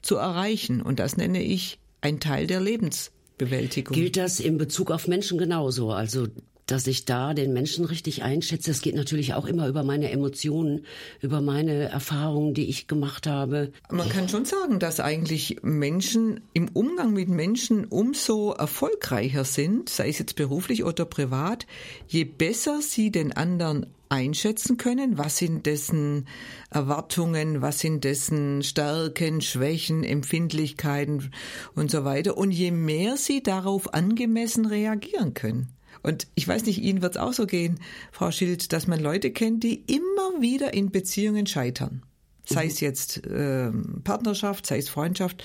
zu 0.00 0.16
erreichen. 0.16 0.80
Und 0.80 1.00
das 1.00 1.18
nenne 1.18 1.42
ich 1.42 1.78
ein 2.00 2.18
Teil 2.18 2.46
der 2.46 2.60
Lebensbewältigung. 2.60 3.94
Gilt 3.94 4.16
das 4.16 4.40
in 4.40 4.56
Bezug 4.56 4.90
auf 4.90 5.06
Menschen 5.06 5.36
genauso? 5.36 5.92
Also 5.92 6.28
dass 6.68 6.86
ich 6.86 7.06
da 7.06 7.34
den 7.34 7.52
Menschen 7.52 7.84
richtig 7.84 8.22
einschätze. 8.22 8.70
Es 8.70 8.82
geht 8.82 8.94
natürlich 8.94 9.34
auch 9.34 9.46
immer 9.46 9.68
über 9.68 9.82
meine 9.82 10.10
Emotionen, 10.10 10.84
über 11.20 11.40
meine 11.40 11.88
Erfahrungen, 11.88 12.54
die 12.54 12.68
ich 12.68 12.86
gemacht 12.86 13.26
habe. 13.26 13.72
Man 13.90 14.08
kann 14.08 14.28
schon 14.28 14.44
sagen, 14.44 14.78
dass 14.78 15.00
eigentlich 15.00 15.56
Menschen 15.62 16.40
im 16.52 16.68
Umgang 16.68 17.12
mit 17.14 17.28
Menschen 17.28 17.86
umso 17.86 18.52
erfolgreicher 18.52 19.44
sind, 19.44 19.88
sei 19.88 20.10
es 20.10 20.18
jetzt 20.18 20.36
beruflich 20.36 20.84
oder 20.84 21.06
privat, 21.06 21.66
je 22.06 22.24
besser 22.24 22.80
sie 22.82 23.10
den 23.10 23.32
anderen 23.32 23.86
einschätzen 24.10 24.76
können, 24.76 25.18
was 25.18 25.38
sind 25.38 25.66
dessen 25.66 26.26
Erwartungen, 26.70 27.62
was 27.62 27.78
sind 27.80 28.04
dessen 28.04 28.62
Stärken, 28.62 29.40
Schwächen, 29.40 30.04
Empfindlichkeiten 30.04 31.30
und 31.74 31.90
so 31.90 32.04
weiter. 32.04 32.36
Und 32.36 32.50
je 32.50 32.70
mehr 32.70 33.16
sie 33.16 33.42
darauf 33.42 33.94
angemessen 33.94 34.66
reagieren 34.66 35.34
können. 35.34 35.77
Und 36.02 36.26
ich 36.34 36.46
weiß 36.46 36.64
nicht, 36.66 36.82
Ihnen 36.82 37.02
wird 37.02 37.16
es 37.16 37.20
auch 37.20 37.32
so 37.32 37.46
gehen, 37.46 37.80
Frau 38.12 38.30
Schild, 38.30 38.72
dass 38.72 38.86
man 38.86 39.00
Leute 39.00 39.30
kennt, 39.30 39.62
die 39.64 39.82
immer 39.86 40.40
wieder 40.40 40.74
in 40.74 40.90
Beziehungen 40.90 41.46
scheitern. 41.46 42.02
Sei 42.44 42.64
mhm. 42.64 42.70
es 42.70 42.80
jetzt 42.80 43.26
äh, 43.26 43.70
Partnerschaft, 44.04 44.66
sei 44.66 44.78
es 44.78 44.88
Freundschaft 44.88 45.44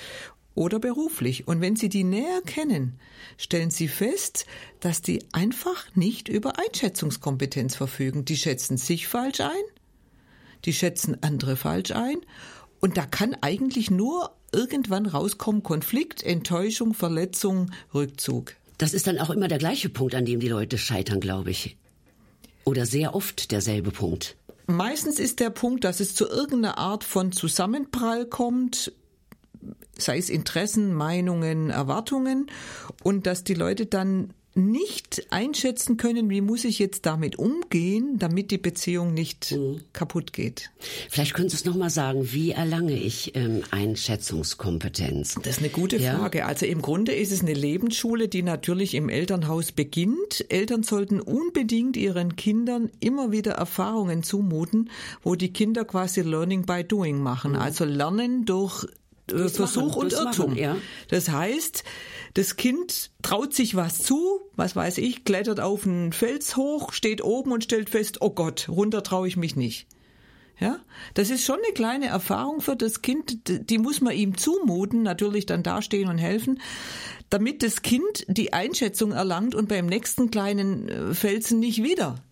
oder 0.55 0.79
beruflich. 0.79 1.47
Und 1.47 1.61
wenn 1.61 1.75
Sie 1.75 1.89
die 1.89 2.03
näher 2.03 2.41
kennen, 2.45 2.99
stellen 3.37 3.71
Sie 3.71 3.87
fest, 3.87 4.45
dass 4.79 5.01
die 5.01 5.23
einfach 5.31 5.95
nicht 5.95 6.29
über 6.29 6.59
Einschätzungskompetenz 6.59 7.75
verfügen. 7.75 8.25
Die 8.25 8.37
schätzen 8.37 8.77
sich 8.77 9.07
falsch 9.07 9.41
ein, 9.41 9.63
die 10.65 10.73
schätzen 10.73 11.17
andere 11.21 11.55
falsch 11.55 11.91
ein. 11.91 12.17
Und 12.79 12.97
da 12.97 13.05
kann 13.05 13.35
eigentlich 13.41 13.89
nur 13.89 14.35
irgendwann 14.51 15.05
rauskommen 15.05 15.63
Konflikt, 15.63 16.21
Enttäuschung, 16.21 16.93
Verletzung, 16.93 17.71
Rückzug. 17.93 18.55
Das 18.77 18.93
ist 18.93 19.07
dann 19.07 19.19
auch 19.19 19.29
immer 19.29 19.47
der 19.47 19.57
gleiche 19.57 19.89
Punkt, 19.89 20.15
an 20.15 20.25
dem 20.25 20.39
die 20.39 20.49
Leute 20.49 20.77
scheitern, 20.77 21.19
glaube 21.19 21.51
ich. 21.51 21.77
Oder 22.65 22.85
sehr 22.85 23.15
oft 23.15 23.51
derselbe 23.51 23.91
Punkt. 23.91 24.37
Meistens 24.67 25.19
ist 25.19 25.39
der 25.39 25.49
Punkt, 25.49 25.83
dass 25.83 25.99
es 25.99 26.15
zu 26.15 26.27
irgendeiner 26.27 26.77
Art 26.77 27.03
von 27.03 27.31
Zusammenprall 27.31 28.25
kommt, 28.25 28.93
sei 29.97 30.17
es 30.17 30.29
Interessen, 30.29 30.93
Meinungen, 30.93 31.69
Erwartungen, 31.69 32.47
und 33.03 33.27
dass 33.27 33.43
die 33.43 33.53
Leute 33.53 33.85
dann 33.85 34.33
nicht 34.55 35.27
einschätzen 35.31 35.97
können, 35.97 36.29
wie 36.29 36.41
muss 36.41 36.63
ich 36.63 36.79
jetzt 36.79 37.05
damit 37.05 37.37
umgehen, 37.37 38.19
damit 38.19 38.51
die 38.51 38.57
Beziehung 38.57 39.13
nicht 39.13 39.51
mhm. 39.51 39.81
kaputt 39.93 40.33
geht. 40.33 40.69
Vielleicht 41.09 41.33
können 41.33 41.49
Sie 41.49 41.55
es 41.55 41.65
nochmal 41.65 41.89
sagen, 41.89 42.31
wie 42.31 42.51
erlange 42.51 42.93
ich 42.93 43.35
ähm, 43.35 43.63
Einschätzungskompetenz? 43.71 45.35
Das 45.41 45.57
ist 45.57 45.59
eine 45.59 45.69
gute 45.69 45.97
ja? 45.97 46.17
Frage. 46.17 46.45
Also 46.45 46.65
im 46.65 46.81
Grunde 46.81 47.13
ist 47.13 47.31
es 47.31 47.41
eine 47.41 47.53
Lebensschule, 47.53 48.27
die 48.27 48.43
natürlich 48.43 48.93
im 48.93 49.09
Elternhaus 49.09 49.71
beginnt. 49.71 50.45
Eltern 50.49 50.83
sollten 50.83 51.19
unbedingt 51.19 51.97
ihren 51.97 52.35
Kindern 52.35 52.91
immer 52.99 53.31
wieder 53.31 53.53
Erfahrungen 53.53 54.23
zumuten, 54.23 54.89
wo 55.23 55.35
die 55.35 55.51
Kinder 55.51 55.85
quasi 55.85 56.21
Learning 56.21 56.65
by 56.65 56.83
Doing 56.83 57.19
machen. 57.19 57.53
Mhm. 57.53 57.59
Also 57.59 57.85
lernen 57.85 58.45
durch 58.45 58.85
äh, 59.31 59.47
Versuch 59.49 59.87
machen, 59.87 60.01
und 60.01 60.13
Irrtum. 60.13 60.49
Machen, 60.51 60.61
ja. 60.61 60.77
Das 61.09 61.29
heißt, 61.29 61.83
das 62.33 62.55
Kind 62.55 63.11
traut 63.21 63.53
sich 63.53 63.75
was 63.75 63.99
zu, 63.99 64.41
was 64.55 64.75
weiß 64.75 64.97
ich, 64.97 65.23
klettert 65.23 65.59
auf 65.59 65.85
einen 65.85 66.13
Fels 66.13 66.55
hoch, 66.55 66.93
steht 66.93 67.23
oben 67.23 67.51
und 67.51 67.63
stellt 67.63 67.89
fest, 67.89 68.17
oh 68.21 68.31
Gott, 68.31 68.67
runter 68.69 69.03
traue 69.03 69.27
ich 69.27 69.37
mich 69.37 69.55
nicht. 69.55 69.87
Ja, 70.59 70.79
das 71.15 71.31
ist 71.31 71.43
schon 71.43 71.57
eine 71.57 71.73
kleine 71.73 72.07
Erfahrung 72.07 72.61
für 72.61 72.75
das 72.75 73.01
Kind, 73.01 73.69
die 73.69 73.77
muss 73.79 74.01
man 74.01 74.13
ihm 74.13 74.37
zumuten, 74.37 75.01
natürlich 75.01 75.47
dann 75.47 75.63
dastehen 75.63 76.09
und 76.09 76.19
helfen, 76.19 76.61
damit 77.29 77.63
das 77.63 77.81
Kind 77.81 78.23
die 78.27 78.53
Einschätzung 78.53 79.13
erlangt 79.13 79.55
und 79.55 79.67
beim 79.67 79.87
nächsten 79.87 80.29
kleinen 80.29 80.89
äh, 80.89 81.13
Felsen 81.15 81.59
nicht 81.59 81.83
wieder 81.83 82.23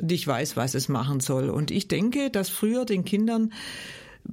nicht 0.00 0.26
weiß, 0.26 0.56
was 0.56 0.74
es 0.74 0.88
machen 0.88 1.20
soll. 1.20 1.48
Und 1.50 1.70
ich 1.70 1.88
denke, 1.88 2.30
dass 2.30 2.48
früher 2.48 2.84
den 2.84 3.04
Kindern 3.04 3.52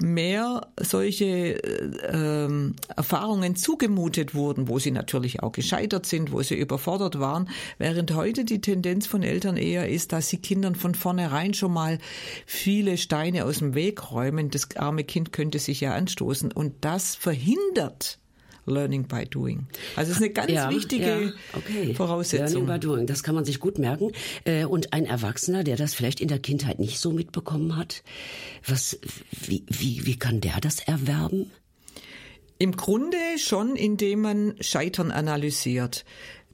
mehr 0.01 0.67
solche 0.79 1.63
äh, 1.63 2.45
ähm, 2.45 2.75
Erfahrungen 2.95 3.55
zugemutet 3.55 4.35
wurden, 4.35 4.67
wo 4.67 4.79
sie 4.79 4.91
natürlich 4.91 5.43
auch 5.43 5.51
gescheitert 5.51 6.05
sind, 6.05 6.31
wo 6.31 6.41
sie 6.41 6.55
überfordert 6.55 7.19
waren, 7.19 7.49
während 7.77 8.13
heute 8.13 8.45
die 8.45 8.61
Tendenz 8.61 9.07
von 9.07 9.23
Eltern 9.23 9.57
eher 9.57 9.89
ist, 9.89 10.13
dass 10.13 10.29
sie 10.29 10.37
Kindern 10.37 10.75
von 10.75 10.95
vornherein 10.95 11.53
schon 11.53 11.73
mal 11.73 11.99
viele 12.45 12.97
Steine 12.97 13.45
aus 13.45 13.59
dem 13.59 13.75
Weg 13.75 14.11
räumen. 14.11 14.49
Das 14.49 14.75
arme 14.75 15.03
Kind 15.03 15.31
könnte 15.31 15.59
sich 15.59 15.81
ja 15.81 15.93
anstoßen 15.93 16.51
und 16.51 16.73
das 16.81 17.15
verhindert 17.15 18.19
Learning 18.65 19.07
by 19.07 19.25
Doing. 19.25 19.67
Also 19.95 20.11
es 20.11 20.17
ist 20.17 20.23
eine 20.23 20.31
ganz 20.31 20.51
ja, 20.51 20.69
wichtige 20.69 21.05
ja, 21.05 21.31
okay. 21.53 21.93
Voraussetzung. 21.93 22.65
Learning 22.65 22.81
by 22.81 22.87
Doing, 22.87 23.07
das 23.07 23.23
kann 23.23 23.35
man 23.35 23.45
sich 23.45 23.59
gut 23.59 23.77
merken. 23.77 24.11
Äh, 24.45 24.65
und 24.65 24.93
ein 24.93 25.05
Erwachsener, 25.05 25.63
der 25.63 25.75
das 25.75 25.93
vielleicht 25.93 26.21
in 26.21 26.27
der 26.27 26.39
Kindheit 26.39 26.79
nicht 26.79 26.99
so 26.99 27.11
mitbekommen 27.11 27.75
hat, 27.75 28.03
was, 28.65 28.99
wie, 29.31 29.63
wie, 29.67 30.05
wie 30.05 30.17
kann 30.17 30.41
der 30.41 30.59
das 30.61 30.79
erwerben? 30.79 31.51
Im 32.59 32.77
Grunde 32.77 33.17
schon, 33.37 33.75
indem 33.75 34.21
man 34.21 34.55
Scheitern 34.61 35.11
analysiert. 35.11 36.05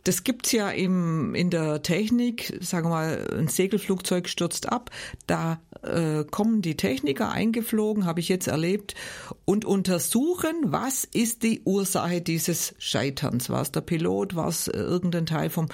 Das 0.03 0.23
gibt's 0.23 0.51
ja 0.51 0.69
im, 0.69 1.35
in 1.35 1.49
der 1.49 1.81
Technik, 1.81 2.57
sagen 2.61 2.87
wir 2.87 2.89
mal, 2.89 3.27
ein 3.37 3.47
Segelflugzeug 3.47 4.29
stürzt 4.29 4.69
ab, 4.69 4.89
da 5.27 5.59
äh, 5.83 6.23
kommen 6.23 6.61
die 6.61 6.75
Techniker 6.75 7.31
eingeflogen, 7.31 8.05
habe 8.05 8.19
ich 8.19 8.29
jetzt 8.29 8.47
erlebt, 8.47 8.95
und 9.45 9.65
untersuchen, 9.65 10.55
was 10.65 11.03
ist 11.03 11.43
die 11.43 11.61
Ursache 11.65 12.21
dieses 12.21 12.75
Scheiterns. 12.77 13.49
War 13.49 13.61
es 13.61 13.71
der 13.71 13.81
Pilot, 13.81 14.35
war 14.35 14.47
es 14.47 14.67
irgendein 14.67 15.25
Teil 15.25 15.49
vom, 15.49 15.67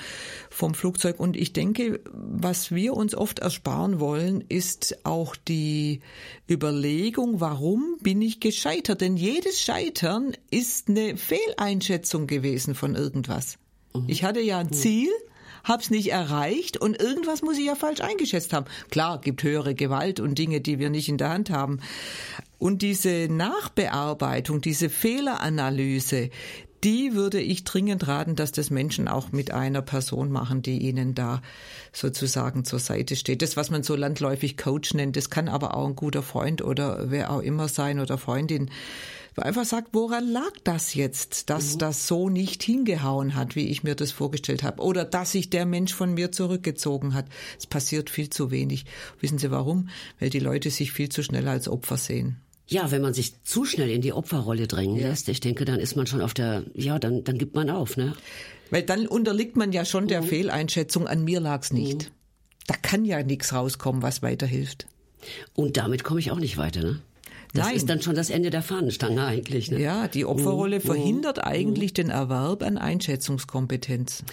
vom 0.50 0.74
Flugzeug? 0.74 1.20
Und 1.20 1.36
ich 1.36 1.54
denke, 1.54 2.00
was 2.12 2.74
wir 2.74 2.94
uns 2.94 3.16
oft 3.16 3.40
ersparen 3.40 4.00
wollen, 4.00 4.42
ist 4.42 5.06
auch 5.06 5.36
die 5.36 6.02
Überlegung, 6.50 7.40
warum 7.42 7.98
bin 8.02 8.22
ich 8.22 8.40
gescheitert? 8.40 9.02
Denn 9.02 9.18
jedes 9.18 9.62
Scheitern 9.62 10.34
ist 10.52 10.90
eine 10.90 11.18
Fehleinschätzung 11.18 12.28
gewesen 12.28 12.76
von 12.76 12.96
irgendwas. 12.96 13.58
Mhm. 13.96 14.06
Ich 14.08 14.24
hatte 14.24 14.42
ja 14.42 14.60
ein 14.60 14.72
Ziel, 14.72 15.10
hab's 15.64 15.90
nicht 15.90 16.12
erreicht 16.12 16.78
und 16.78 17.00
irgendwas 17.00 17.42
muss 17.42 17.58
ich 17.58 17.66
ja 17.66 17.76
falsch 17.76 18.02
eingeschätzt 18.02 18.54
haben. 18.54 18.66
Klar, 18.90 19.20
gibt 19.20 19.44
höhere 19.44 19.76
Gewalt 19.76 20.20
und 20.20 20.38
Dinge, 20.38 20.62
die 20.62 20.80
wir 20.80 20.90
nicht 20.90 21.10
in 21.10 21.18
der 21.18 21.30
Hand 21.30 21.50
haben. 21.50 21.80
Und 22.58 22.82
diese 22.82 23.28
Nachbearbeitung, 23.30 24.62
diese 24.62 24.90
Fehleranalyse, 24.90 26.30
die 26.84 27.16
würde 27.16 27.42
ich 27.42 27.64
dringend 27.64 28.08
raten, 28.08 28.36
dass 28.36 28.52
das 28.52 28.70
Menschen 28.70 29.08
auch 29.08 29.32
mit 29.32 29.50
einer 29.50 29.82
Person 29.82 30.32
machen, 30.32 30.62
die 30.62 30.78
ihnen 30.78 31.16
da 31.16 31.42
sozusagen 31.92 32.64
zur 32.64 32.78
Seite 32.78 33.16
steht. 33.16 33.42
Das, 33.42 33.58
was 33.58 33.72
man 33.72 33.82
so 33.82 33.96
landläufig 33.96 34.56
Coach 34.56 34.94
nennt, 34.94 35.16
das 35.16 35.32
kann 35.32 35.50
aber 35.50 35.76
auch 35.76 35.88
ein 35.88 35.96
guter 35.96 36.22
Freund 36.22 36.62
oder 36.62 37.10
wer 37.10 37.32
auch 37.32 37.42
immer 37.42 37.70
sein 37.70 38.00
oder 38.00 38.20
Freundin 38.20 38.70
einfach 39.44 39.66
sagt, 39.66 39.90
woran 39.92 40.32
lag 40.32 40.52
das 40.64 40.94
jetzt, 40.94 41.50
dass 41.50 41.74
mhm. 41.74 41.80
das 41.80 42.08
so 42.08 42.30
nicht 42.30 42.64
hingehauen 42.64 43.36
hat, 43.36 43.56
wie 43.56 43.68
ich 43.68 43.84
mir 43.84 43.96
das 43.96 44.12
vorgestellt 44.12 44.64
habe, 44.64 44.82
oder 44.82 45.04
dass 45.04 45.34
sich 45.34 45.50
der 45.50 45.66
Mensch 45.66 45.94
von 45.94 46.14
mir 46.14 46.32
zurückgezogen 46.32 47.14
hat. 47.14 47.26
Es 47.60 47.68
passiert 47.68 48.10
viel 48.10 48.30
zu 48.30 48.52
wenig. 48.52 48.86
Wissen 49.20 49.38
Sie 49.38 49.52
warum? 49.52 49.90
Weil 50.20 50.30
die 50.30 50.40
Leute 50.40 50.70
sich 50.70 50.92
viel 50.92 51.10
zu 51.10 51.22
schnell 51.24 51.48
als 51.48 51.68
Opfer 51.68 51.98
sehen. 51.98 52.38
Ja, 52.68 52.90
wenn 52.90 53.02
man 53.02 53.14
sich 53.14 53.44
zu 53.44 53.66
schnell 53.66 53.90
in 53.90 54.02
die 54.02 54.14
Opferrolle 54.14 54.68
drängen 54.68 54.96
ja. 54.96 55.10
lässt, 55.10 55.30
ich 55.30 55.40
denke, 55.40 55.66
dann 55.66 55.80
ist 55.80 55.96
man 55.96 56.08
schon 56.08 56.22
auf 56.22 56.34
der, 56.34 56.64
ja, 56.74 56.98
dann, 56.98 57.24
dann 57.24 57.38
gibt 57.38 57.56
man 57.56 57.70
auf, 57.70 57.96
ne? 57.98 58.14
Weil 58.72 58.82
dann 58.82 59.06
unterliegt 59.06 59.56
man 59.56 59.72
ja 59.72 59.86
schon 59.86 60.08
der 60.08 60.22
mhm. 60.22 60.28
Fehleinschätzung, 60.28 61.08
an 61.08 61.24
mir 61.24 61.40
lag's 61.40 61.72
nicht. 61.72 62.10
Mhm. 62.10 62.14
Da 62.68 62.76
kann 62.76 63.06
ja 63.06 63.22
nichts 63.22 63.54
rauskommen, 63.54 64.02
was 64.02 64.24
weiterhilft. 64.24 64.88
Und 65.54 65.78
damit 65.78 66.04
komme 66.04 66.20
ich 66.20 66.32
auch 66.32 66.40
nicht 66.40 66.58
weiter, 66.58 66.82
ne? 66.82 67.02
Das 67.56 67.68
Nein. 67.68 67.76
ist 67.78 67.90
dann 67.90 68.02
schon 68.02 68.16
das 68.16 68.30
Ende 68.30 68.50
der 68.50 68.62
Fahnenstange 68.62 69.26
eigentlich. 69.26 69.72
Ne? 69.72 69.80
Ja, 69.82 70.10
die 70.10 70.26
Opferrolle 70.26 70.80
mhm. 70.80 70.84
verhindert 70.84 71.44
eigentlich 71.44 71.94
den 71.94 72.10
Erwerb 72.10 72.64
an 72.64 72.78
Einschätzungskompetenz. 72.78 74.24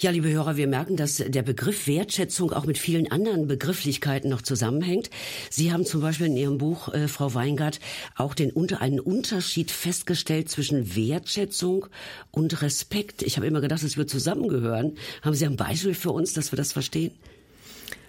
Ja, 0.00 0.10
liebe 0.10 0.30
Hörer, 0.30 0.56
wir 0.56 0.66
merken, 0.66 0.96
dass 0.96 1.16
der 1.16 1.42
Begriff 1.42 1.86
Wertschätzung 1.86 2.50
auch 2.52 2.64
mit 2.64 2.78
vielen 2.78 3.12
anderen 3.12 3.46
Begrifflichkeiten 3.46 4.30
noch 4.30 4.40
zusammenhängt. 4.40 5.10
Sie 5.50 5.70
haben 5.70 5.84
zum 5.84 6.00
Beispiel 6.00 6.26
in 6.26 6.36
Ihrem 6.36 6.58
Buch, 6.58 6.92
äh, 6.92 7.08
Frau 7.08 7.34
Weingart, 7.34 7.78
auch 8.16 8.32
den 8.32 8.50
unter 8.50 8.80
einen 8.80 9.00
Unterschied 9.00 9.70
festgestellt 9.70 10.48
zwischen 10.48 10.96
Wertschätzung 10.96 11.86
und 12.30 12.62
Respekt. 12.62 13.22
Ich 13.22 13.36
habe 13.36 13.46
immer 13.46 13.60
gedacht, 13.60 13.82
es 13.82 13.98
würde 13.98 14.10
zusammengehören. 14.10 14.96
Haben 15.20 15.34
Sie 15.34 15.44
ein 15.44 15.56
Beispiel 15.56 15.94
für 15.94 16.10
uns, 16.10 16.32
dass 16.32 16.50
wir 16.52 16.56
das 16.56 16.72
verstehen? 16.72 17.12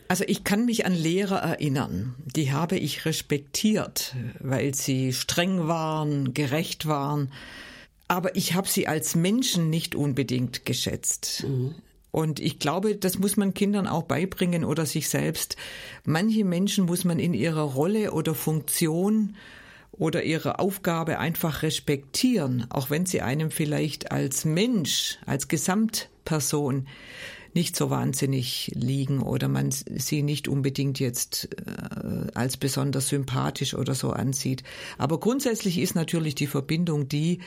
Also 0.08 0.24
ich 0.28 0.44
kann 0.44 0.66
mich 0.66 0.86
an 0.86 0.94
Lehrer 0.94 1.38
erinnern, 1.38 2.16
die 2.26 2.52
habe 2.52 2.78
ich 2.78 3.06
respektiert, 3.06 4.16
weil 4.40 4.76
sie 4.76 5.14
streng 5.14 5.68
waren, 5.68 6.34
gerecht 6.34 6.86
waren, 6.86 7.32
aber 8.08 8.36
ich 8.36 8.54
habe 8.54 8.68
sie 8.68 8.88
als 8.88 9.16
Menschen 9.16 9.70
nicht 9.70 9.96
unbedingt 9.96 10.66
geschätzt. 10.66 11.46
Mhm. 11.48 11.76
Und 12.12 12.40
ich 12.40 12.60
glaube, 12.60 12.96
das 12.96 13.18
muss 13.18 13.38
man 13.38 13.56
Kindern 13.56 13.88
auch 13.88 14.04
beibringen 14.04 14.66
oder 14.66 14.86
sich 14.86 15.10
selbst. 15.10 15.58
Manche 16.06 16.46
Menschen 16.46 16.86
muss 16.86 17.06
man 17.06 17.18
in 17.18 17.34
ihrer 17.34 17.64
Rolle 17.64 18.12
oder 18.12 18.36
Funktion 18.36 19.36
oder 19.92 20.24
ihre 20.24 20.60
Aufgabe 20.60 21.18
einfach 21.18 21.64
respektieren, 21.64 22.68
auch 22.70 22.92
wenn 22.92 23.08
sie 23.08 23.22
einem 23.22 23.50
vielleicht 23.50 24.12
als 24.12 24.46
Mensch, 24.46 25.18
als 25.26 25.48
Gesamtperson 25.48 26.88
nicht 27.56 27.76
so 27.76 27.90
wahnsinnig 27.90 28.72
liegen 28.74 29.22
oder 29.22 29.48
man 29.48 29.72
sie 29.72 30.24
nicht 30.24 30.48
unbedingt 30.48 31.00
jetzt 31.00 31.50
äh, 31.66 32.32
als 32.34 32.58
besonders 32.58 33.10
sympathisch 33.10 33.74
oder 33.76 33.96
so 33.96 34.12
ansieht. 34.12 34.64
Aber 34.98 35.20
grundsätzlich 35.20 35.78
ist 35.80 35.96
natürlich 35.96 36.36
die 36.36 36.48
Verbindung 36.48 37.08
die, 37.08 37.40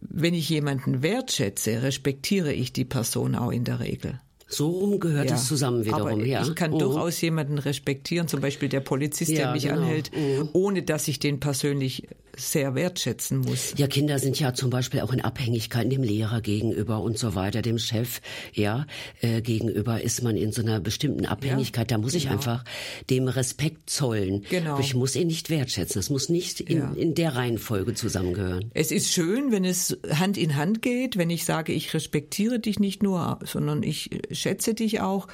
wenn 0.00 0.34
ich 0.34 0.48
jemanden 0.48 1.02
wertschätze, 1.02 1.82
respektiere 1.82 2.52
ich 2.52 2.72
die 2.72 2.84
Person 2.84 3.34
auch 3.34 3.50
in 3.50 3.64
der 3.64 3.80
Regel. 3.80 4.20
So 4.46 4.68
rum 4.68 5.00
gehört 5.00 5.30
ja. 5.30 5.36
es 5.36 5.46
zusammen 5.46 5.84
wiederum. 5.84 6.06
Aber 6.06 6.24
ja. 6.24 6.42
Ich 6.42 6.54
kann 6.54 6.72
uh 6.72 6.78
durchaus 6.78 7.20
jemanden 7.20 7.58
respektieren, 7.58 8.28
zum 8.28 8.40
Beispiel 8.40 8.68
der 8.68 8.80
Polizist, 8.80 9.30
ja, 9.30 9.38
der 9.38 9.52
mich 9.52 9.64
genau. 9.64 9.76
anhält, 9.76 10.10
uh 10.14 10.48
ohne 10.52 10.82
dass 10.82 11.08
ich 11.08 11.18
den 11.18 11.40
persönlich 11.40 12.06
sehr 12.36 12.74
wertschätzen 12.74 13.38
muss. 13.38 13.74
Ja, 13.76 13.86
Kinder 13.86 14.18
sind 14.18 14.38
ja 14.38 14.54
zum 14.54 14.70
Beispiel 14.70 15.00
auch 15.00 15.12
in 15.12 15.20
Abhängigkeit 15.20 15.90
dem 15.90 16.02
Lehrer 16.02 16.40
gegenüber 16.40 17.00
und 17.00 17.18
so 17.18 17.34
weiter, 17.34 17.62
dem 17.62 17.78
Chef, 17.78 18.20
ja, 18.52 18.86
äh, 19.20 19.40
gegenüber 19.40 20.00
ist 20.00 20.22
man 20.22 20.36
in 20.36 20.52
so 20.52 20.62
einer 20.62 20.80
bestimmten 20.80 21.26
Abhängigkeit. 21.26 21.90
Ja, 21.90 21.96
da 21.96 22.02
muss 22.02 22.12
genau. 22.12 22.24
ich 22.24 22.30
einfach 22.30 22.64
dem 23.10 23.28
Respekt 23.28 23.90
zollen. 23.90 24.44
Genau. 24.50 24.72
Aber 24.72 24.80
ich 24.80 24.94
muss 24.94 25.16
ihn 25.16 25.26
nicht 25.26 25.50
wertschätzen. 25.50 25.98
Das 25.98 26.10
muss 26.10 26.28
nicht 26.28 26.60
in, 26.60 26.94
in 26.94 27.14
der 27.14 27.36
Reihenfolge 27.36 27.94
zusammengehören. 27.94 28.70
Es 28.74 28.90
ist 28.90 29.12
schön, 29.12 29.52
wenn 29.52 29.64
es 29.64 29.98
Hand 30.10 30.36
in 30.36 30.56
Hand 30.56 30.82
geht, 30.82 31.16
wenn 31.16 31.30
ich 31.30 31.44
sage, 31.44 31.72
ich 31.72 31.94
respektiere 31.94 32.58
dich 32.58 32.78
nicht 32.78 33.02
nur, 33.02 33.38
sondern 33.44 33.82
ich 33.82 34.10
schätze 34.44 34.74
dich 34.74 35.00
auch. 35.00 35.26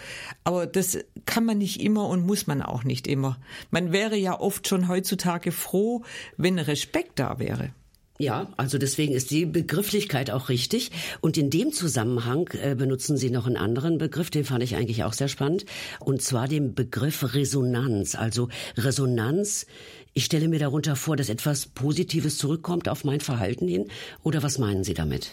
Aber 0.45 0.67
das 0.67 0.99
kann 1.27 1.45
man 1.45 1.59
nicht 1.59 1.83
immer 1.83 2.09
und 2.09 2.25
muss 2.25 2.47
man 2.47 2.63
auch 2.63 2.85
nicht 2.85 3.07
immer. 3.07 3.39
Man 3.71 3.93
wäre 3.93 4.17
ja 4.17 4.39
oft 4.39 4.67
schon 4.67 4.89
heutzutage 4.89 5.53
froh, 5.53 6.03
wenn 6.37 6.59
Respekt 6.59 7.19
da 7.19 7.39
wäre. 7.39 7.75
Ja, 8.21 8.53
also 8.59 8.77
deswegen 8.77 9.15
ist 9.15 9.31
die 9.31 9.47
Begrifflichkeit 9.47 10.31
auch 10.31 10.51
richtig. 10.51 10.91
Und 11.23 11.39
in 11.39 11.49
dem 11.49 11.73
Zusammenhang 11.73 12.51
äh, 12.53 12.75
benutzen 12.75 13.17
Sie 13.17 13.31
noch 13.31 13.47
einen 13.47 13.57
anderen 13.57 13.97
Begriff, 13.97 14.29
den 14.29 14.45
fand 14.45 14.63
ich 14.63 14.77
eigentlich 14.77 15.05
auch 15.05 15.15
sehr 15.15 15.29
spannend, 15.29 15.65
und 16.01 16.21
zwar 16.21 16.47
den 16.47 16.75
Begriff 16.75 17.35
Resonanz. 17.35 18.17
Also 18.17 18.51
Resonanz, 18.77 19.65
ich 20.13 20.27
stelle 20.27 20.49
mir 20.49 20.59
darunter 20.59 20.97
vor, 20.97 21.17
dass 21.17 21.31
etwas 21.31 21.67
Positives 21.67 22.37
zurückkommt 22.37 22.91
auf 22.91 23.05
mein 23.05 23.21
Verhalten 23.21 23.67
hin. 23.67 23.89
Oder 24.23 24.43
was 24.43 24.59
meinen 24.59 24.85
Sie 24.85 24.95
damit? 24.95 25.33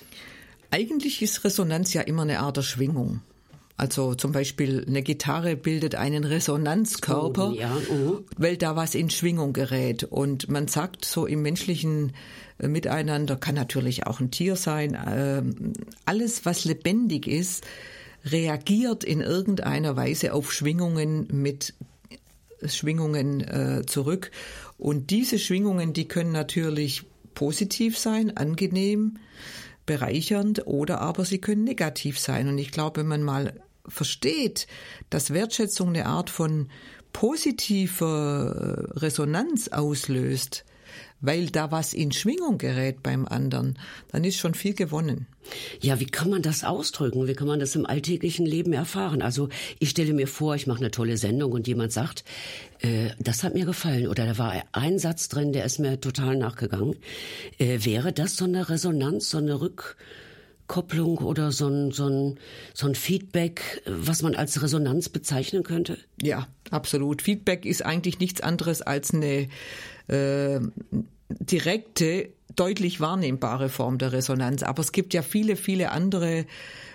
Eigentlich 0.72 1.22
ist 1.22 1.44
Resonanz 1.44 1.94
ja 1.94 2.02
immer 2.02 2.22
eine 2.22 2.40
Art 2.40 2.56
der 2.56 2.62
Schwingung. 2.62 3.22
Also 3.78 4.16
zum 4.16 4.32
Beispiel 4.32 4.84
eine 4.88 5.04
Gitarre 5.04 5.56
bildet 5.56 5.94
einen 5.94 6.24
Resonanzkörper, 6.24 7.52
oh, 7.52 7.54
ja, 7.54 7.78
uh. 7.92 8.22
weil 8.36 8.58
da 8.58 8.76
was 8.76 8.96
in 8.96 9.12
Schwingung 9.12 9.54
gerät. 9.54 10.04
Und 10.04 10.50
man 10.50 10.68
sagt 10.68 11.06
so 11.06 11.28
im 11.28 11.44
menschlichen 11.44 12.14
äh, 12.58 12.68
Miteinander, 12.68 13.36
kann 13.36 13.54
natürlich 13.54 14.08
auch 14.08 14.20
ein 14.20 14.32
Tier 14.32 14.56
sein, 14.56 14.96
äh, 14.96 15.44
alles 16.06 16.44
was 16.44 16.66
lebendig 16.66 17.28
ist, 17.28 17.66
reagiert 18.26 19.04
in 19.04 19.22
irgendeiner 19.22 19.96
Weise 19.96 20.34
auf 20.34 20.52
Schwingungen 20.52 21.28
mit 21.32 21.76
Schwingungen 22.66 23.42
äh, 23.42 23.84
zurück. 23.86 24.32
Und 24.80 25.12
diese 25.12 25.38
Schwingungen, 25.38 25.94
die 25.94 26.08
können 26.08 26.32
natürlich 26.32 27.04
positiv 27.36 28.00
sein, 28.00 28.36
angenehm, 28.36 29.20
bereichernd 29.86 30.66
oder 30.66 31.00
aber 31.00 31.26
sie 31.26 31.38
können 31.38 31.64
negativ 31.64 32.18
sein. 32.18 32.48
Und 32.48 32.58
ich 32.58 32.72
glaube, 32.72 33.02
wenn 33.02 33.08
man 33.08 33.22
mal 33.22 33.54
versteht, 33.88 34.68
dass 35.10 35.34
Wertschätzung 35.34 35.90
eine 35.90 36.06
Art 36.06 36.30
von 36.30 36.70
positiver 37.14 38.92
äh, 38.94 39.00
Resonanz 39.00 39.70
auslöst, 39.70 40.66
weil 41.20 41.48
da 41.48 41.72
was 41.72 41.94
in 41.94 42.12
Schwingung 42.12 42.58
gerät 42.58 43.02
beim 43.02 43.28
anderen, 43.28 43.80
dann 44.12 44.24
ist 44.24 44.38
schon 44.38 44.54
viel 44.54 44.74
gewonnen. 44.74 45.26
Ja, 45.82 46.00
wie 46.00 46.06
kann 46.06 46.30
man 46.30 46.42
das 46.42 46.64
ausdrücken? 46.64 47.28
Wie 47.28 47.34
kann 47.34 47.48
man 47.48 47.60
das 47.60 47.76
im 47.76 47.86
alltäglichen 47.86 48.46
Leben 48.46 48.74
erfahren? 48.74 49.22
Also 49.22 49.50
ich 49.80 49.90
stelle 49.90 50.14
mir 50.14 50.28
vor, 50.28 50.56
ich 50.56 50.68
mache 50.68 50.80
eine 50.80 50.92
tolle 50.92 51.18
Sendung 51.18 51.54
und 51.54 51.68
jemand 51.68 51.92
sagt, 51.92 52.24
äh, 52.82 53.10
das 53.20 53.44
hat 53.44 53.56
mir 53.56 53.66
gefallen 53.66 54.08
oder 54.08 54.26
da 54.26 54.38
war 54.38 54.54
ein 54.74 55.00
Satz 55.00 55.30
drin, 55.30 55.54
der 55.54 55.66
ist 55.66 55.80
mir 55.80 56.00
total 56.00 56.36
nachgegangen. 56.36 56.98
Äh, 57.58 57.80
wäre 57.84 58.14
das 58.14 58.36
so 58.36 58.46
eine 58.46 58.70
Resonanz, 58.70 59.30
so 59.30 59.38
eine 59.40 59.60
Rück 59.60 59.98
Kopplung 60.68 61.20
oder 61.20 61.52
so 61.52 61.68
ein, 61.68 61.92
so, 61.92 62.08
ein, 62.08 62.40
so 62.74 62.88
ein 62.88 62.96
Feedback, 62.96 63.82
was 63.86 64.22
man 64.22 64.36
als 64.36 64.62
Resonanz 64.62 65.10
bezeichnen 65.10 65.64
könnte? 65.64 65.98
Ja, 66.22 66.48
absolut. 66.72 67.22
Feedback 67.22 67.66
ist 67.66 67.86
eigentlich 67.86 68.20
nichts 68.20 68.42
anderes 68.42 68.82
als 68.82 69.14
eine 69.14 69.48
äh, 70.08 70.60
direkte, 71.30 72.30
deutlich 72.56 73.00
wahrnehmbare 73.00 73.70
Form 73.70 73.98
der 73.98 74.12
Resonanz. 74.12 74.64
Aber 74.64 74.82
es 74.82 74.92
gibt 74.92 75.14
ja 75.14 75.22
viele, 75.22 75.56
viele 75.56 75.92
andere 75.92 76.46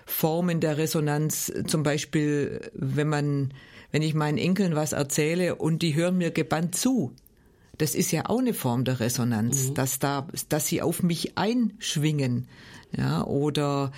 Formen 0.04 0.60
der 0.60 0.76
Resonanz. 0.76 1.52
Zum 1.66 1.82
Beispiel, 1.82 2.60
wenn 2.74 3.08
man, 3.08 3.54
wenn 3.90 4.02
ich 4.02 4.14
meinen 4.14 4.38
Enkeln 4.38 4.74
was 4.74 4.92
erzähle 4.92 5.54
und 5.56 5.82
die 5.82 5.94
hören 5.94 6.18
mir 6.18 6.30
gebannt 6.30 6.74
zu. 6.74 7.12
Das 7.78 7.94
ist 7.94 8.12
ja 8.12 8.28
auch 8.28 8.38
eine 8.38 8.54
Form 8.54 8.84
der 8.84 9.00
Resonanz, 9.00 9.68
mhm. 9.68 9.74
dass 9.74 9.98
da, 9.98 10.28
dass 10.50 10.66
sie 10.66 10.82
auf 10.82 11.02
mich 11.02 11.38
einschwingen 11.38 12.48
Ja, 12.96 13.24
oder 13.24 13.92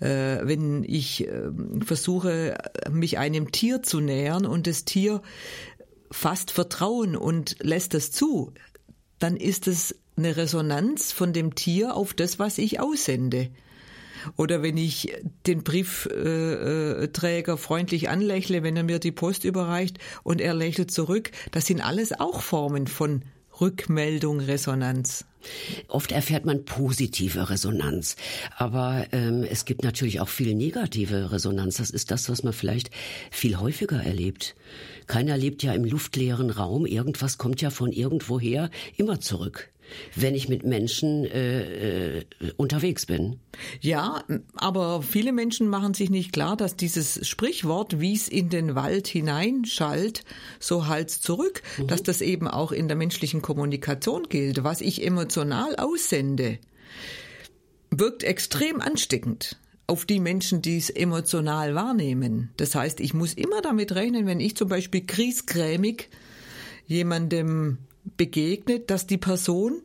äh, 0.00 0.38
wenn 0.42 0.84
ich 0.84 1.26
äh, 1.26 1.50
versuche, 1.84 2.58
mich 2.90 3.18
einem 3.18 3.52
Tier 3.52 3.82
zu 3.82 4.00
nähern 4.00 4.44
und 4.44 4.66
das 4.66 4.84
Tier 4.84 5.22
fasst 6.10 6.50
Vertrauen 6.50 7.16
und 7.16 7.56
lässt 7.60 7.94
das 7.94 8.10
zu, 8.10 8.52
dann 9.18 9.36
ist 9.36 9.66
es 9.66 9.96
eine 10.16 10.36
Resonanz 10.36 11.12
von 11.12 11.32
dem 11.32 11.54
Tier 11.54 11.96
auf 11.96 12.14
das, 12.14 12.38
was 12.38 12.58
ich 12.58 12.80
aussende. 12.80 13.50
Oder 14.36 14.62
wenn 14.62 14.76
ich 14.76 15.12
den 15.46 15.64
Briefträger 15.64 17.52
äh, 17.52 17.56
freundlich 17.56 18.08
anlächle, 18.08 18.62
wenn 18.62 18.76
er 18.76 18.84
mir 18.84 18.98
die 18.98 19.12
Post 19.12 19.44
überreicht 19.44 19.98
und 20.22 20.40
er 20.40 20.54
lächelt 20.54 20.90
zurück, 20.90 21.30
das 21.50 21.66
sind 21.66 21.80
alles 21.80 22.18
auch 22.18 22.40
Formen 22.40 22.86
von 22.86 23.22
Rückmeldung, 23.60 24.40
Resonanz. 24.40 25.24
Oft 25.88 26.12
erfährt 26.12 26.46
man 26.46 26.64
positive 26.64 27.50
Resonanz, 27.50 28.16
aber 28.56 29.06
ähm, 29.12 29.44
es 29.44 29.66
gibt 29.66 29.82
natürlich 29.82 30.20
auch 30.20 30.28
viel 30.28 30.54
negative 30.54 31.32
Resonanz. 31.32 31.76
Das 31.76 31.90
ist 31.90 32.10
das, 32.10 32.30
was 32.30 32.42
man 32.42 32.54
vielleicht 32.54 32.90
viel 33.30 33.58
häufiger 33.58 34.02
erlebt. 34.02 34.54
Keiner 35.06 35.36
lebt 35.36 35.62
ja 35.62 35.74
im 35.74 35.84
luftleeren 35.84 36.50
Raum. 36.50 36.86
Irgendwas 36.86 37.36
kommt 37.36 37.60
ja 37.60 37.70
von 37.70 37.92
irgendwoher 37.92 38.70
immer 38.96 39.20
zurück 39.20 39.70
wenn 40.14 40.34
ich 40.34 40.48
mit 40.48 40.64
Menschen 40.64 41.24
äh, 41.24 42.18
äh, 42.18 42.24
unterwegs 42.56 43.06
bin. 43.06 43.38
Ja, 43.80 44.24
aber 44.54 45.02
viele 45.02 45.32
Menschen 45.32 45.68
machen 45.68 45.94
sich 45.94 46.10
nicht 46.10 46.32
klar, 46.32 46.56
dass 46.56 46.76
dieses 46.76 47.26
Sprichwort, 47.26 48.00
wie 48.00 48.14
es 48.14 48.28
in 48.28 48.48
den 48.48 48.74
Wald 48.74 49.06
hineinschallt, 49.06 50.24
so 50.58 50.86
halt 50.86 51.10
zurück, 51.10 51.62
mhm. 51.78 51.86
dass 51.86 52.02
das 52.02 52.20
eben 52.20 52.48
auch 52.48 52.72
in 52.72 52.88
der 52.88 52.96
menschlichen 52.96 53.42
Kommunikation 53.42 54.24
gilt. 54.28 54.64
Was 54.64 54.80
ich 54.80 55.04
emotional 55.04 55.76
aussende, 55.76 56.58
wirkt 57.90 58.22
extrem 58.22 58.80
ansteckend 58.80 59.56
auf 59.86 60.06
die 60.06 60.20
Menschen, 60.20 60.62
die 60.62 60.78
es 60.78 60.90
emotional 60.90 61.74
wahrnehmen. 61.74 62.50
Das 62.56 62.74
heißt, 62.74 63.00
ich 63.00 63.12
muss 63.12 63.34
immer 63.34 63.60
damit 63.60 63.94
rechnen, 63.94 64.26
wenn 64.26 64.40
ich 64.40 64.56
zum 64.56 64.68
Beispiel 64.68 65.04
kriesgrämig 65.04 66.08
jemandem 66.86 67.78
begegnet, 68.16 68.90
dass 68.90 69.06
die 69.06 69.18
Person 69.18 69.82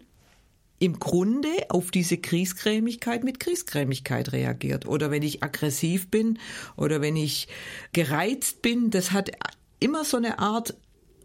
im 0.80 1.00
Grunde 1.00 1.50
auf 1.70 1.92
diese 1.92 2.18
Kriesgrämigkeit 2.18 3.24
mit 3.24 3.40
Kriesgrämigkeit 3.40 4.32
reagiert. 4.32 4.88
Oder 4.88 5.12
wenn 5.12 5.24
ich 5.24 5.44
aggressiv 5.44 6.10
bin 6.10 6.40
oder 6.78 7.02
wenn 7.02 7.16
ich 7.16 7.48
gereizt 7.92 8.62
bin, 8.62 8.90
das 8.90 9.12
hat 9.12 9.32
immer 9.80 10.06
so 10.06 10.18
eine 10.18 10.40
Art 10.40 10.76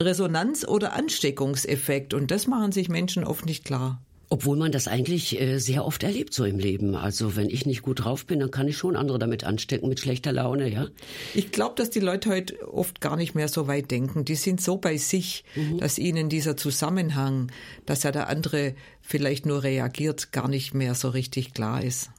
Resonanz- 0.00 0.66
oder 0.66 0.92
Ansteckungseffekt. 0.94 2.14
Und 2.14 2.30
das 2.30 2.46
machen 2.46 2.72
sich 2.72 2.88
Menschen 2.88 3.24
oft 3.24 3.46
nicht 3.46 3.64
klar. 3.64 4.03
Obwohl 4.28 4.56
man 4.56 4.72
das 4.72 4.88
eigentlich 4.88 5.40
äh, 5.40 5.58
sehr 5.58 5.84
oft 5.84 6.02
erlebt 6.02 6.34
so 6.34 6.44
im 6.44 6.58
Leben. 6.58 6.96
Also 6.96 7.36
wenn 7.36 7.50
ich 7.50 7.66
nicht 7.66 7.82
gut 7.82 8.04
drauf 8.04 8.26
bin, 8.26 8.40
dann 8.40 8.50
kann 8.50 8.68
ich 8.68 8.76
schon 8.76 8.96
andere 8.96 9.18
damit 9.18 9.44
anstecken 9.44 9.88
mit 9.88 10.00
schlechter 10.00 10.32
Laune, 10.32 10.68
ja. 10.68 10.88
Ich 11.34 11.52
glaube, 11.52 11.74
dass 11.76 11.90
die 11.90 12.00
Leute 12.00 12.30
heute 12.30 12.72
oft 12.72 13.00
gar 13.00 13.16
nicht 13.16 13.34
mehr 13.34 13.48
so 13.48 13.66
weit 13.66 13.90
denken. 13.90 14.24
Die 14.24 14.34
sind 14.34 14.60
so 14.60 14.76
bei 14.76 14.96
sich, 14.96 15.44
mhm. 15.54 15.78
dass 15.78 15.98
ihnen 15.98 16.28
dieser 16.28 16.56
Zusammenhang, 16.56 17.50
dass 17.86 18.02
ja 18.02 18.12
der 18.12 18.28
andere 18.28 18.74
vielleicht 19.00 19.46
nur 19.46 19.62
reagiert, 19.62 20.32
gar 20.32 20.48
nicht 20.48 20.74
mehr 20.74 20.94
so 20.94 21.08
richtig 21.10 21.52
klar 21.52 21.82
ist. 21.82 22.10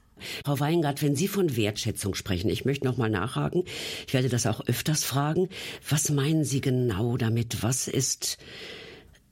Frau 0.44 0.58
Weingart, 0.58 1.02
wenn 1.02 1.14
Sie 1.14 1.28
von 1.28 1.56
Wertschätzung 1.56 2.14
sprechen, 2.14 2.48
ich 2.48 2.64
möchte 2.64 2.86
noch 2.86 2.96
mal 2.96 3.10
nachhaken. 3.10 3.64
Ich 4.06 4.14
werde 4.14 4.28
das 4.28 4.46
auch 4.46 4.60
öfters 4.66 5.04
fragen. 5.04 5.48
Was 5.88 6.10
meinen 6.10 6.44
Sie 6.44 6.60
genau 6.60 7.16
damit? 7.16 7.62
Was 7.62 7.88
ist 7.88 8.38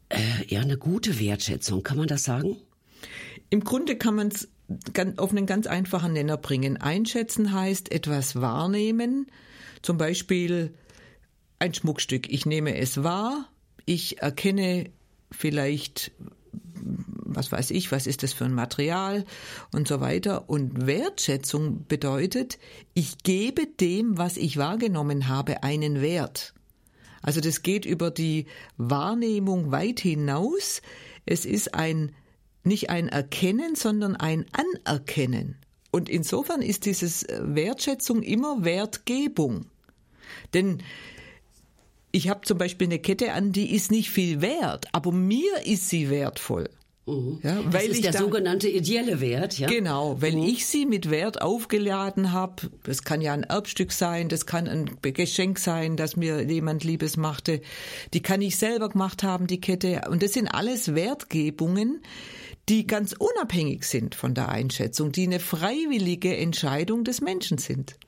äh, 0.08 0.18
ja 0.48 0.60
eine 0.60 0.78
gute 0.78 1.18
Wertschätzung? 1.18 1.82
Kann 1.82 1.98
man 1.98 2.08
das 2.08 2.24
sagen? 2.24 2.56
Im 3.50 3.64
Grunde 3.64 3.96
kann 3.96 4.14
man 4.14 4.28
es 4.28 4.48
auf 5.16 5.30
einen 5.30 5.46
ganz 5.46 5.66
einfachen 5.66 6.12
Nenner 6.12 6.36
bringen. 6.36 6.76
Einschätzen 6.78 7.52
heißt 7.52 7.92
etwas 7.92 8.40
wahrnehmen, 8.40 9.26
zum 9.82 9.98
Beispiel 9.98 10.74
ein 11.58 11.74
Schmuckstück. 11.74 12.30
Ich 12.32 12.46
nehme 12.46 12.76
es 12.76 13.02
wahr, 13.02 13.48
ich 13.84 14.22
erkenne 14.22 14.90
vielleicht, 15.30 16.12
was 17.34 17.52
weiß 17.52 17.70
ich, 17.72 17.92
was 17.92 18.06
ist 18.06 18.22
das 18.22 18.32
für 18.32 18.44
ein 18.44 18.54
Material 18.54 19.24
und 19.72 19.88
so 19.88 20.00
weiter. 20.00 20.48
Und 20.48 20.86
Wertschätzung 20.86 21.86
bedeutet, 21.86 22.58
ich 22.94 23.18
gebe 23.22 23.66
dem, 23.66 24.16
was 24.16 24.36
ich 24.36 24.56
wahrgenommen 24.56 25.28
habe, 25.28 25.62
einen 25.62 26.00
Wert. 26.00 26.53
Also 27.24 27.40
das 27.40 27.62
geht 27.62 27.86
über 27.86 28.10
die 28.10 28.46
Wahrnehmung 28.76 29.72
weit 29.72 29.98
hinaus. 29.98 30.82
Es 31.24 31.46
ist 31.46 31.74
ein 31.74 32.14
nicht 32.64 32.90
ein 32.90 33.08
Erkennen, 33.08 33.74
sondern 33.74 34.16
ein 34.16 34.46
Anerkennen. 34.52 35.56
Und 35.90 36.08
insofern 36.08 36.62
ist 36.62 36.86
dieses 36.86 37.22
äh, 37.22 37.40
Wertschätzung 37.42 38.22
immer 38.22 38.64
Wertgebung. 38.64 39.66
Denn 40.52 40.82
ich 42.10 42.28
habe 42.28 42.42
zum 42.42 42.58
Beispiel 42.58 42.88
eine 42.88 42.98
Kette 42.98 43.32
an, 43.32 43.52
die 43.52 43.74
ist 43.74 43.90
nicht 43.90 44.10
viel 44.10 44.40
wert, 44.40 44.86
aber 44.92 45.12
mir 45.12 45.66
ist 45.66 45.88
sie 45.88 46.10
wertvoll. 46.10 46.70
Mhm. 47.06 47.40
Ja, 47.42 47.58
weil 47.66 47.72
das 47.72 47.82
ist 47.82 47.96
ich 47.96 48.00
der 48.02 48.12
da, 48.12 48.18
sogenannte 48.18 48.68
ideelle 48.68 49.20
Wert, 49.20 49.58
ja? 49.58 49.68
Genau, 49.68 50.20
wenn 50.20 50.38
mhm. 50.38 50.46
ich 50.46 50.66
sie 50.66 50.86
mit 50.86 51.10
Wert 51.10 51.42
aufgeladen 51.42 52.32
habe, 52.32 52.70
das 52.84 53.02
kann 53.02 53.20
ja 53.20 53.34
ein 53.34 53.42
Erbstück 53.42 53.92
sein, 53.92 54.28
das 54.28 54.46
kann 54.46 54.66
ein 54.66 54.90
Geschenk 55.02 55.58
sein, 55.58 55.96
das 55.96 56.16
mir 56.16 56.42
jemand 56.42 56.82
Liebes 56.82 57.16
machte, 57.16 57.60
die 58.14 58.22
kann 58.22 58.40
ich 58.40 58.56
selber 58.56 58.88
gemacht 58.88 59.22
haben, 59.22 59.46
die 59.46 59.60
Kette, 59.60 60.02
und 60.08 60.22
das 60.22 60.32
sind 60.32 60.48
alles 60.48 60.94
Wertgebungen, 60.94 62.00
die 62.70 62.86
ganz 62.86 63.14
unabhängig 63.18 63.84
sind 63.84 64.14
von 64.14 64.34
der 64.34 64.48
Einschätzung, 64.48 65.12
die 65.12 65.24
eine 65.24 65.40
freiwillige 65.40 66.34
Entscheidung 66.34 67.04
des 67.04 67.20
Menschen 67.20 67.58
sind. 67.58 67.98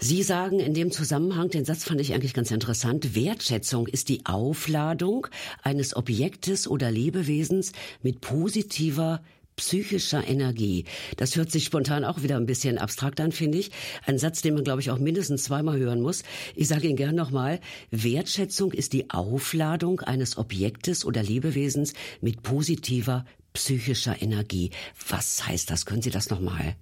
Sie 0.00 0.22
sagen 0.22 0.60
in 0.60 0.74
dem 0.74 0.92
Zusammenhang, 0.92 1.50
den 1.50 1.64
Satz 1.64 1.82
fand 1.82 2.00
ich 2.00 2.14
eigentlich 2.14 2.32
ganz 2.32 2.52
interessant, 2.52 3.16
Wertschätzung 3.16 3.88
ist 3.88 4.08
die 4.08 4.24
Aufladung 4.26 5.26
eines 5.62 5.96
Objektes 5.96 6.68
oder 6.68 6.88
Lebewesens 6.92 7.72
mit 8.00 8.20
positiver 8.20 9.20
psychischer 9.56 10.24
Energie. 10.24 10.84
Das 11.16 11.34
hört 11.34 11.50
sich 11.50 11.64
spontan 11.64 12.04
auch 12.04 12.22
wieder 12.22 12.36
ein 12.36 12.46
bisschen 12.46 12.78
abstrakt 12.78 13.20
an, 13.20 13.32
finde 13.32 13.58
ich. 13.58 13.72
Ein 14.06 14.18
Satz, 14.18 14.40
den 14.40 14.54
man, 14.54 14.62
glaube 14.62 14.80
ich, 14.80 14.92
auch 14.92 14.98
mindestens 14.98 15.42
zweimal 15.42 15.78
hören 15.78 16.00
muss. 16.00 16.22
Ich 16.54 16.68
sage 16.68 16.86
ihn 16.86 16.94
gern 16.94 17.16
nochmal. 17.16 17.58
Wertschätzung 17.90 18.72
ist 18.72 18.92
die 18.92 19.10
Aufladung 19.10 20.00
eines 20.00 20.38
Objektes 20.38 21.04
oder 21.04 21.24
Lebewesens 21.24 21.92
mit 22.20 22.42
positiver 22.42 23.24
psychischer 23.58 24.22
Energie. 24.22 24.70
Was 25.08 25.44
heißt 25.44 25.68
das? 25.68 25.84
Können 25.84 26.00
Sie 26.00 26.10
das 26.10 26.30
nochmal 26.30 26.76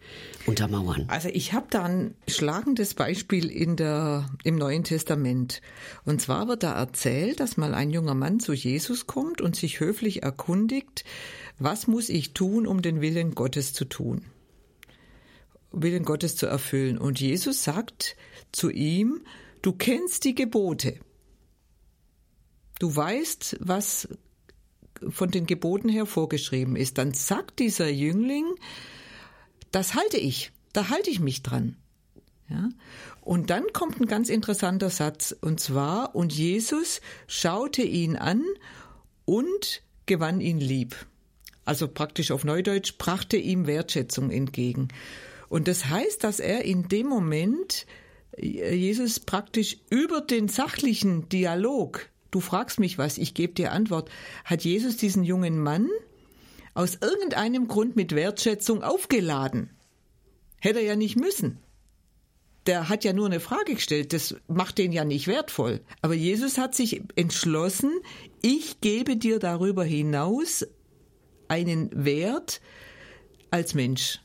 untermauern? 0.45 1.07
Also 1.09 1.31
ich 1.31 1.55
habe 1.55 1.69
da 1.71 1.85
ein 1.85 2.15
schlagendes 2.29 2.93
Beispiel 2.93 3.51
in 3.51 3.77
der, 3.77 4.29
im 4.45 4.57
Neuen 4.57 4.85
Testament. 4.85 5.63
Und 6.05 6.21
zwar 6.21 6.49
wird 6.49 6.63
da 6.63 6.75
erzählt, 6.75 7.41
dass 7.41 7.57
mal 7.57 7.73
ein 7.73 7.91
junger 7.91 8.15
Mann 8.15 8.41
zu 8.41 8.53
Jesus 8.53 9.07
kommt 9.07 9.41
und 9.41 9.57
sich 9.57 9.81
höflich 9.81 10.23
erkundigt, 10.23 11.05
was 11.59 11.87
muss 11.87 12.11
ich 12.11 12.35
tun, 12.35 12.67
um 12.67 12.83
den 12.83 13.01
Willen 13.01 13.35
Gottes 13.35 13.73
zu 13.73 13.87
tun? 13.87 14.27
Willen 15.73 16.05
Gottes 16.05 16.37
zu 16.37 16.45
erfüllen. 16.45 16.99
Und 16.99 17.19
Jesus 17.21 17.65
sagt 17.65 18.17
zu 18.53 18.69
ihm, 18.69 19.23
du 19.63 19.73
kennst 19.73 20.25
die 20.25 20.35
Gebote. 20.35 21.01
Du 22.79 22.95
weißt, 22.95 23.57
was 23.61 24.09
von 25.09 25.31
den 25.31 25.47
Geboten 25.47 25.89
her 25.89 26.07
vorgeschrieben 26.07 26.77
ist, 26.77 26.99
dann 26.99 27.13
sagt 27.13 27.59
dieser 27.59 27.89
Jüngling, 27.89 28.45
das 29.71 29.95
halte 29.95 30.17
ich, 30.17 30.53
da 30.73 30.89
halte 30.89 31.11
ich 31.11 31.21
mich 31.21 31.43
dran. 31.43 31.77
Ja? 32.49 32.69
Und 33.21 33.51
dann 33.51 33.65
kommt 33.73 34.01
ein 34.01 34.07
ganz 34.07 34.29
interessanter 34.29 34.91
Satz, 34.91 35.35
und 35.41 35.61
zwar, 35.61 36.15
und 36.15 36.33
Jesus 36.33 37.01
schaute 37.27 37.83
ihn 37.83 38.17
an 38.17 38.45
und 39.25 39.83
gewann 40.07 40.41
ihn 40.41 40.61
lieb. 40.61 40.95
Also 41.65 41.89
praktisch 41.89 42.31
auf 42.31 42.45
Neudeutsch 42.45 42.97
brachte 42.97 43.37
ihm 43.37 43.67
Wertschätzung 43.67 44.31
entgegen. 44.31 44.89
Und 45.49 45.69
das 45.69 45.87
heißt, 45.87 46.23
dass 46.23 46.39
er 46.39 46.65
in 46.65 46.89
dem 46.89 47.09
Moment 47.09 47.87
Jesus 48.39 49.21
praktisch 49.21 49.79
über 49.91 50.21
den 50.21 50.49
sachlichen 50.49 51.29
Dialog 51.29 52.09
du 52.31 52.41
fragst 52.41 52.81
mich 52.81 52.99
was, 52.99 53.19
ich 53.19 53.35
gebe 53.35 53.55
dir 53.55 53.73
Antwort, 53.73 54.11
hat 54.45 54.65
Jesus 54.65 54.97
diesen 54.97 55.25
jungen 55.25 55.63
Mann 55.63 55.89
aus 56.75 56.99
irgendeinem 57.01 57.69
Grund 57.69 57.97
mit 57.97 58.15
Wertschätzung 58.15 58.83
aufgeladen. 58.83 59.71
Hätte 60.61 60.81
er 60.81 60.85
ja 60.85 60.97
nicht 60.97 61.17
müssen. 61.17 61.59
Der 62.67 62.89
hat 62.89 63.05
ja 63.05 63.13
nur 63.13 63.27
eine 63.27 63.41
Frage 63.41 63.75
gestellt, 63.75 64.13
das 64.13 64.35
macht 64.49 64.79
den 64.79 64.93
ja 64.93 65.05
nicht 65.05 65.29
wertvoll. 65.29 65.81
Aber 66.03 66.15
Jesus 66.15 66.59
hat 66.59 66.75
sich 66.75 67.03
entschlossen, 67.15 67.93
ich 68.43 68.81
gebe 68.81 69.17
dir 69.17 69.39
darüber 69.39 69.85
hinaus 69.85 70.67
einen 71.49 71.91
Wert 72.05 72.61
als 73.51 73.75
Mensch. 73.75 74.21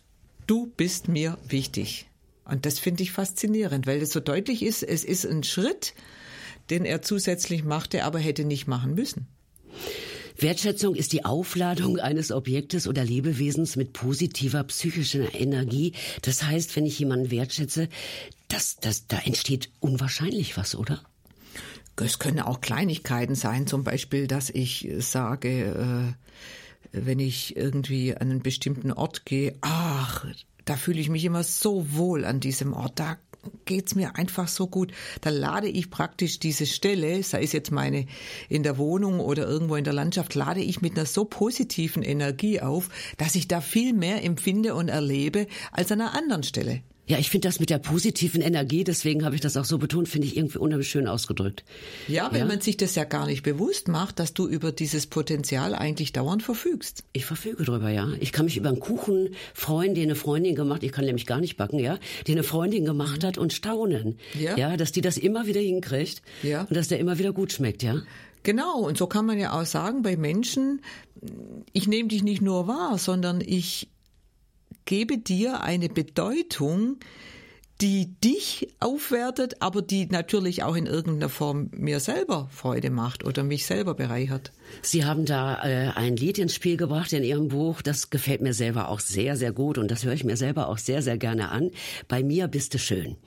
Du 0.47 0.67
bist 0.75 1.07
mir 1.07 1.37
wichtig. 1.47 2.09
Und 2.43 2.65
das 2.65 2.79
finde 2.79 3.03
ich 3.03 3.11
faszinierend, 3.11 3.87
weil 3.87 4.01
es 4.01 4.11
so 4.11 4.19
deutlich 4.19 4.63
ist, 4.63 4.83
es 4.83 5.03
ist 5.03 5.25
ein 5.25 5.43
Schritt, 5.43 5.93
den 6.71 6.85
er 6.85 7.01
zusätzlich 7.01 7.63
machte, 7.63 8.03
aber 8.03 8.19
hätte 8.19 8.45
nicht 8.45 8.67
machen 8.67 8.95
müssen. 8.95 9.27
Wertschätzung 10.37 10.95
ist 10.95 11.13
die 11.13 11.25
Aufladung 11.25 11.99
eines 11.99 12.31
Objektes 12.31 12.87
oder 12.87 13.03
Lebewesens 13.03 13.75
mit 13.75 13.93
positiver 13.93 14.63
psychischer 14.63 15.35
Energie. 15.35 15.93
Das 16.23 16.43
heißt, 16.43 16.75
wenn 16.75 16.85
ich 16.85 16.97
jemanden 16.97 17.29
wertschätze, 17.29 17.89
das, 18.47 18.77
das, 18.77 19.07
da 19.07 19.19
entsteht 19.19 19.69
unwahrscheinlich 19.79 20.57
was, 20.57 20.75
oder? 20.75 21.01
Es 21.97 22.17
können 22.17 22.39
auch 22.39 22.61
Kleinigkeiten 22.61 23.35
sein, 23.35 23.67
zum 23.67 23.83
Beispiel, 23.83 24.25
dass 24.25 24.49
ich 24.49 24.89
sage, 24.99 26.15
äh, 26.93 26.97
wenn 26.99 27.19
ich 27.19 27.55
irgendwie 27.55 28.15
an 28.15 28.31
einen 28.31 28.41
bestimmten 28.41 28.91
Ort 28.91 29.25
gehe, 29.25 29.55
ach, 29.61 30.25
da 30.65 30.77
fühle 30.77 30.99
ich 30.99 31.09
mich 31.09 31.25
immer 31.25 31.43
so 31.43 31.93
wohl 31.93 32.25
an 32.25 32.39
diesem 32.39 32.73
Ort, 32.73 32.99
da 32.99 33.17
geht's 33.65 33.95
mir 33.95 34.15
einfach 34.15 34.47
so 34.47 34.67
gut. 34.67 34.91
Da 35.21 35.29
lade 35.29 35.67
ich 35.67 35.89
praktisch 35.89 36.39
diese 36.39 36.65
Stelle, 36.65 37.23
sei 37.23 37.43
es 37.43 37.51
jetzt 37.53 37.71
meine 37.71 38.05
in 38.49 38.63
der 38.63 38.77
Wohnung 38.77 39.19
oder 39.19 39.47
irgendwo 39.47 39.75
in 39.75 39.83
der 39.83 39.93
Landschaft, 39.93 40.35
lade 40.35 40.61
ich 40.61 40.81
mit 40.81 40.97
einer 40.97 41.05
so 41.05 41.25
positiven 41.25 42.03
Energie 42.03 42.61
auf, 42.61 42.89
dass 43.17 43.35
ich 43.35 43.47
da 43.47 43.61
viel 43.61 43.93
mehr 43.93 44.23
empfinde 44.23 44.75
und 44.75 44.89
erlebe 44.89 45.47
als 45.71 45.91
an 45.91 46.01
einer 46.01 46.13
anderen 46.13 46.43
Stelle. 46.43 46.81
Ja, 47.07 47.17
ich 47.17 47.29
finde 47.29 47.47
das 47.47 47.59
mit 47.59 47.69
der 47.69 47.79
positiven 47.79 48.41
Energie, 48.41 48.83
deswegen 48.83 49.25
habe 49.25 49.35
ich 49.35 49.41
das 49.41 49.57
auch 49.57 49.65
so 49.65 49.77
betont, 49.77 50.07
finde 50.07 50.27
ich 50.27 50.37
irgendwie 50.37 50.59
unheimlich 50.59 50.89
schön 50.89 51.07
ausgedrückt. 51.07 51.63
Ja, 52.07 52.29
wenn 52.31 52.41
ja? 52.41 52.45
man 52.45 52.61
sich 52.61 52.77
das 52.77 52.95
ja 52.95 53.03
gar 53.03 53.25
nicht 53.25 53.43
bewusst 53.43 53.87
macht, 53.87 54.19
dass 54.19 54.33
du 54.33 54.47
über 54.47 54.71
dieses 54.71 55.07
Potenzial 55.07 55.75
eigentlich 55.75 56.13
dauernd 56.13 56.43
verfügst. 56.43 57.03
Ich 57.11 57.25
verfüge 57.25 57.65
drüber, 57.65 57.89
ja. 57.89 58.09
Ich 58.19 58.31
kann 58.31 58.45
mich 58.45 58.55
über 58.55 58.69
einen 58.69 58.79
Kuchen 58.79 59.35
freuen, 59.53 59.95
den 59.95 60.05
eine 60.05 60.15
Freundin 60.15 60.55
gemacht, 60.55 60.83
ich 60.83 60.91
kann 60.91 61.05
nämlich 61.05 61.25
gar 61.25 61.39
nicht 61.39 61.57
backen, 61.57 61.79
ja, 61.79 61.97
den 62.27 62.35
eine 62.35 62.43
Freundin 62.43 62.85
gemacht 62.85 63.23
hat 63.23 63.37
und 63.37 63.51
staunen. 63.51 64.17
Ja. 64.39 64.55
Ja, 64.55 64.77
dass 64.77 64.91
die 64.91 65.01
das 65.01 65.17
immer 65.17 65.47
wieder 65.47 65.59
hinkriegt. 65.59 66.21
Ja. 66.43 66.61
Und 66.61 66.75
dass 66.75 66.87
der 66.87 66.99
immer 66.99 67.17
wieder 67.17 67.33
gut 67.33 67.51
schmeckt, 67.51 67.83
ja. 67.83 68.01
Genau, 68.43 68.79
und 68.79 68.97
so 68.97 69.07
kann 69.07 69.25
man 69.25 69.37
ja 69.37 69.59
auch 69.59 69.65
sagen, 69.65 70.01
bei 70.01 70.17
Menschen, 70.17 70.81
ich 71.73 71.87
nehme 71.87 72.09
dich 72.09 72.23
nicht 72.23 72.41
nur 72.41 72.67
wahr, 72.67 72.97
sondern 72.97 73.41
ich 73.41 73.89
gebe 74.85 75.17
dir 75.17 75.61
eine 75.61 75.89
Bedeutung, 75.89 76.97
die 77.81 78.13
dich 78.23 78.67
aufwertet, 78.79 79.55
aber 79.59 79.81
die 79.81 80.05
natürlich 80.05 80.61
auch 80.61 80.75
in 80.75 80.85
irgendeiner 80.85 81.29
Form 81.29 81.69
mir 81.73 81.99
selber 81.99 82.47
Freude 82.51 82.91
macht 82.91 83.25
oder 83.25 83.43
mich 83.43 83.65
selber 83.65 83.95
bereichert. 83.95 84.51
Sie 84.83 85.03
haben 85.03 85.25
da 85.25 85.63
äh, 85.63 85.89
ein 85.95 86.15
Lied 86.15 86.37
ins 86.37 86.53
Spiel 86.53 86.77
gebracht 86.77 87.11
in 87.11 87.23
Ihrem 87.23 87.47
Buch, 87.47 87.81
das 87.81 88.11
gefällt 88.11 88.41
mir 88.41 88.53
selber 88.53 88.89
auch 88.89 88.99
sehr, 88.99 89.35
sehr 89.35 89.51
gut 89.51 89.79
und 89.79 89.89
das 89.89 90.05
höre 90.05 90.13
ich 90.13 90.23
mir 90.23 90.37
selber 90.37 90.69
auch 90.69 90.77
sehr, 90.77 91.01
sehr 91.01 91.17
gerne 91.17 91.49
an. 91.49 91.71
Bei 92.07 92.21
mir 92.23 92.47
bist 92.47 92.75
du 92.75 92.79
schön. 92.79 93.17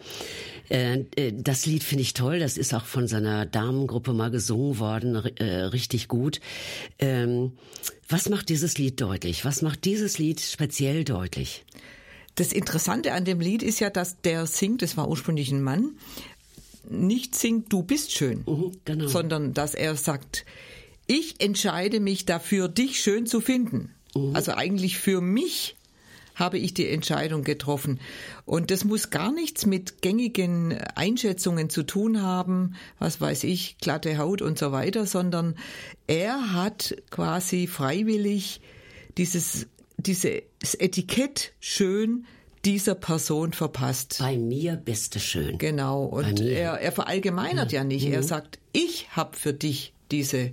Äh, 0.70 1.00
äh, 1.16 1.32
das 1.34 1.66
Lied 1.66 1.82
finde 1.82 2.02
ich 2.02 2.14
toll, 2.14 2.38
das 2.38 2.56
ist 2.56 2.74
auch 2.74 2.84
von 2.84 3.08
seiner 3.08 3.46
Damengruppe 3.46 4.12
mal 4.12 4.30
gesungen 4.30 4.78
worden, 4.78 5.16
äh, 5.36 5.62
richtig 5.64 6.06
gut. 6.06 6.40
Ähm, 7.00 7.52
was 8.08 8.28
macht 8.28 8.48
dieses 8.50 8.78
Lied 8.78 9.00
deutlich? 9.00 9.44
Was 9.44 9.62
macht 9.62 9.84
dieses 9.84 10.18
Lied 10.18 10.40
speziell 10.40 11.04
deutlich? 11.04 11.64
Das 12.34 12.52
Interessante 12.52 13.12
an 13.12 13.24
dem 13.24 13.40
Lied 13.40 13.62
ist 13.62 13.80
ja, 13.80 13.90
dass 13.90 14.20
der 14.22 14.46
singt, 14.46 14.82
das 14.82 14.96
war 14.96 15.08
ursprünglich 15.08 15.52
ein 15.52 15.62
Mann, 15.62 15.96
nicht 16.88 17.34
singt, 17.34 17.72
du 17.72 17.82
bist 17.82 18.12
schön, 18.12 18.44
mhm, 18.46 18.72
genau. 18.84 19.08
sondern 19.08 19.54
dass 19.54 19.74
er 19.74 19.96
sagt, 19.96 20.44
ich 21.06 21.40
entscheide 21.40 22.00
mich 22.00 22.24
dafür, 22.24 22.68
dich 22.68 23.00
schön 23.00 23.26
zu 23.26 23.40
finden. 23.40 23.94
Mhm. 24.14 24.34
Also 24.34 24.52
eigentlich 24.52 24.98
für 24.98 25.20
mich 25.20 25.76
habe 26.34 26.58
ich 26.58 26.74
die 26.74 26.88
Entscheidung 26.88 27.44
getroffen. 27.44 28.00
Und 28.44 28.70
das 28.70 28.84
muss 28.84 29.10
gar 29.10 29.32
nichts 29.32 29.66
mit 29.66 30.02
gängigen 30.02 30.76
Einschätzungen 30.94 31.70
zu 31.70 31.84
tun 31.84 32.22
haben, 32.22 32.74
was 32.98 33.20
weiß 33.20 33.44
ich, 33.44 33.78
glatte 33.78 34.18
Haut 34.18 34.42
und 34.42 34.58
so 34.58 34.72
weiter, 34.72 35.06
sondern 35.06 35.56
er 36.06 36.52
hat 36.52 36.96
quasi 37.10 37.66
freiwillig 37.66 38.60
dieses 39.16 39.68
dieses 40.06 40.74
Etikett 40.78 41.52
schön 41.60 42.26
dieser 42.64 42.94
Person 42.94 43.52
verpasst. 43.52 44.16
Bei 44.20 44.38
mir 44.38 44.76
bist 44.76 45.14
du 45.14 45.20
schön. 45.20 45.58
Genau. 45.58 46.04
Und 46.04 46.40
er, 46.40 46.80
er 46.80 46.92
verallgemeinert 46.92 47.72
ja, 47.72 47.80
ja 47.80 47.84
nicht. 47.84 48.06
Mhm. 48.06 48.14
Er 48.14 48.22
sagt, 48.22 48.58
ich 48.72 49.08
habe 49.10 49.36
für 49.36 49.52
dich 49.52 49.92
diese 50.10 50.52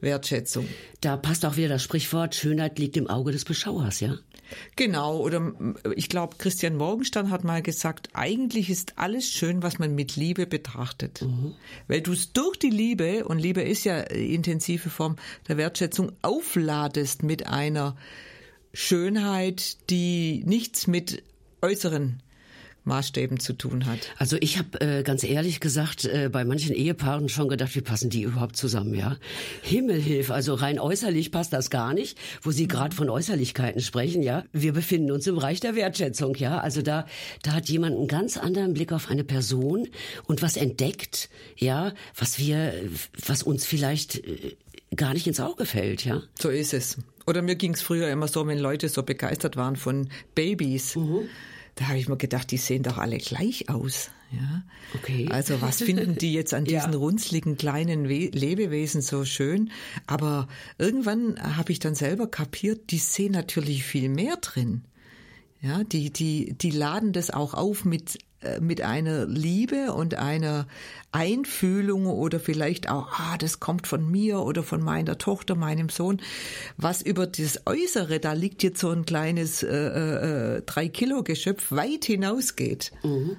Wertschätzung. 0.00 0.68
Da 1.00 1.16
passt 1.16 1.44
auch 1.44 1.56
wieder 1.56 1.68
das 1.68 1.82
Sprichwort, 1.82 2.34
Schönheit 2.34 2.78
liegt 2.78 2.96
im 2.96 3.08
Auge 3.08 3.32
des 3.32 3.44
Beschauers, 3.44 4.00
ja? 4.00 4.18
Genau, 4.76 5.18
oder 5.18 5.52
ich 5.96 6.08
glaube, 6.08 6.36
Christian 6.38 6.76
Morgenstern 6.76 7.30
hat 7.30 7.42
mal 7.42 7.62
gesagt, 7.62 8.10
eigentlich 8.12 8.70
ist 8.70 8.96
alles 8.96 9.28
schön, 9.28 9.62
was 9.62 9.80
man 9.80 9.96
mit 9.96 10.14
Liebe 10.14 10.46
betrachtet. 10.46 11.22
Mhm. 11.22 11.54
Weil 11.88 12.00
du 12.00 12.12
es 12.12 12.32
durch 12.32 12.56
die 12.56 12.70
Liebe, 12.70 13.24
und 13.24 13.40
Liebe 13.40 13.62
ist 13.62 13.84
ja 13.84 13.98
intensive 13.98 14.88
Form 14.88 15.16
der 15.48 15.56
Wertschätzung, 15.56 16.12
aufladest 16.22 17.24
mit 17.24 17.48
einer 17.48 17.96
Schönheit, 18.78 19.88
die 19.88 20.42
nichts 20.44 20.86
mit 20.86 21.22
äußeren 21.62 22.20
Maßstäben 22.84 23.40
zu 23.40 23.54
tun 23.54 23.86
hat. 23.86 23.98
Also 24.18 24.36
ich 24.38 24.58
habe 24.58 24.80
äh, 24.80 25.02
ganz 25.02 25.24
ehrlich 25.24 25.60
gesagt 25.60 26.04
äh, 26.04 26.28
bei 26.30 26.44
manchen 26.44 26.74
Ehepaaren 26.74 27.30
schon 27.30 27.48
gedacht, 27.48 27.74
wie 27.74 27.80
passen 27.80 28.10
die 28.10 28.22
überhaupt 28.22 28.56
zusammen, 28.56 28.94
ja? 28.94 29.16
Himmelhilfe, 29.62 30.32
also 30.32 30.54
rein 30.54 30.78
äußerlich 30.78 31.32
passt 31.32 31.54
das 31.54 31.70
gar 31.70 31.94
nicht, 31.94 32.18
wo 32.42 32.50
Sie 32.50 32.68
gerade 32.68 32.94
von 32.94 33.08
Äußerlichkeiten 33.08 33.80
sprechen, 33.80 34.22
ja? 34.22 34.44
Wir 34.52 34.74
befinden 34.74 35.10
uns 35.10 35.26
im 35.26 35.36
Bereich 35.36 35.58
der 35.60 35.74
Wertschätzung, 35.74 36.36
ja? 36.36 36.58
Also 36.58 36.82
da 36.82 37.06
da 37.42 37.52
hat 37.54 37.70
jemand 37.70 37.96
einen 37.96 38.08
ganz 38.08 38.36
anderen 38.36 38.74
Blick 38.74 38.92
auf 38.92 39.10
eine 39.10 39.24
Person 39.24 39.88
und 40.26 40.42
was 40.42 40.58
entdeckt, 40.58 41.30
ja, 41.56 41.94
was 42.14 42.38
wir 42.38 42.74
was 43.26 43.42
uns 43.42 43.64
vielleicht 43.64 44.16
äh, 44.16 44.54
gar 44.94 45.14
nicht 45.14 45.26
ins 45.26 45.40
Auge 45.40 45.66
fällt, 45.66 46.04
ja? 46.04 46.22
So 46.38 46.48
ist 46.48 46.74
es. 46.74 46.98
Oder 47.26 47.42
mir 47.42 47.56
ging 47.56 47.74
es 47.74 47.82
früher 47.82 48.08
immer 48.08 48.28
so, 48.28 48.46
wenn 48.46 48.58
Leute 48.58 48.88
so 48.88 49.02
begeistert 49.02 49.56
waren 49.56 49.76
von 49.76 50.08
Babys. 50.34 50.96
Mhm. 50.96 51.28
Da 51.74 51.88
habe 51.88 51.98
ich 51.98 52.08
mir 52.08 52.16
gedacht, 52.16 52.50
die 52.50 52.56
sehen 52.56 52.82
doch 52.82 52.98
alle 52.98 53.18
gleich 53.18 53.68
aus. 53.68 54.10
Ja. 54.32 54.62
Okay. 54.94 55.28
Also 55.30 55.60
was 55.60 55.78
finden 55.82 56.16
die 56.16 56.32
jetzt 56.32 56.54
an 56.54 56.64
diesen 56.64 56.92
ja. 56.92 56.98
runzligen 56.98 57.56
kleinen 57.56 58.08
We 58.08 58.30
Lebewesen 58.32 59.02
so 59.02 59.24
schön? 59.24 59.70
Aber 60.06 60.48
irgendwann 60.78 61.56
habe 61.56 61.72
ich 61.72 61.78
dann 61.78 61.94
selber 61.94 62.28
kapiert, 62.28 62.90
die 62.90 62.98
sehen 62.98 63.32
natürlich 63.32 63.84
viel 63.84 64.08
mehr 64.08 64.36
drin. 64.36 64.82
Ja, 65.60 65.84
die, 65.84 66.12
die, 66.12 66.54
die 66.54 66.70
laden 66.70 67.12
das 67.12 67.30
auch 67.30 67.54
auf 67.54 67.84
mit 67.84 68.18
äh, 68.46 68.60
mit 68.60 68.82
einer 68.82 69.26
Liebe 69.26 69.92
und 69.92 70.14
einer 70.14 70.66
Einfühlung 71.12 72.06
oder 72.06 72.38
vielleicht 72.38 72.88
auch, 72.90 73.08
ah, 73.12 73.36
das 73.38 73.60
kommt 73.60 73.86
von 73.86 74.10
mir 74.10 74.40
oder 74.40 74.62
von 74.62 74.82
meiner 74.82 75.18
Tochter, 75.18 75.54
meinem 75.54 75.88
Sohn, 75.88 76.20
was 76.76 77.00
über 77.00 77.26
das 77.26 77.62
Äußere, 77.66 78.20
da 78.20 78.34
liegt 78.34 78.62
jetzt 78.62 78.80
so 78.80 78.90
ein 78.90 79.06
kleines 79.06 79.62
äh, 79.62 80.56
äh, 80.56 80.62
drei 80.66 80.88
Kilo 80.88 81.22
Geschöpf 81.22 81.72
weit 81.72 82.04
hinausgeht. 82.04 82.92
Mhm. 83.02 83.36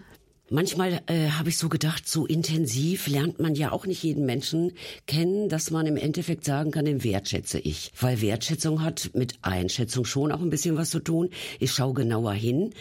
Manchmal 0.49 1.01
äh, 1.07 1.31
habe 1.31 1.49
ich 1.49 1.57
so 1.57 1.67
gedacht, 1.67 2.07
so 2.07 2.25
intensiv 2.25 3.07
lernt 3.07 3.37
man 3.39 3.53
ja 3.53 3.73
auch 3.73 3.85
nicht 3.85 4.01
jeden 4.03 4.25
Menschen 4.25 4.71
kennen, 5.05 5.49
dass 5.49 5.71
man 5.71 5.85
im 5.87 5.97
Endeffekt 5.97 6.45
sagen 6.45 6.71
kann, 6.71 6.85
den 6.85 7.03
wertschätze 7.03 7.59
ich. 7.59 7.91
Weil 7.99 8.21
Wertschätzung 8.21 8.81
hat 8.81 9.11
mit 9.13 9.33
Einschätzung 9.41 10.05
schon 10.05 10.31
auch 10.31 10.39
ein 10.39 10.49
bisschen 10.49 10.77
was 10.77 10.89
zu 10.89 10.99
tun. 10.99 11.31
Ich 11.59 11.73
schaue 11.73 11.93
genauer 11.93 12.31
hin. 12.31 12.73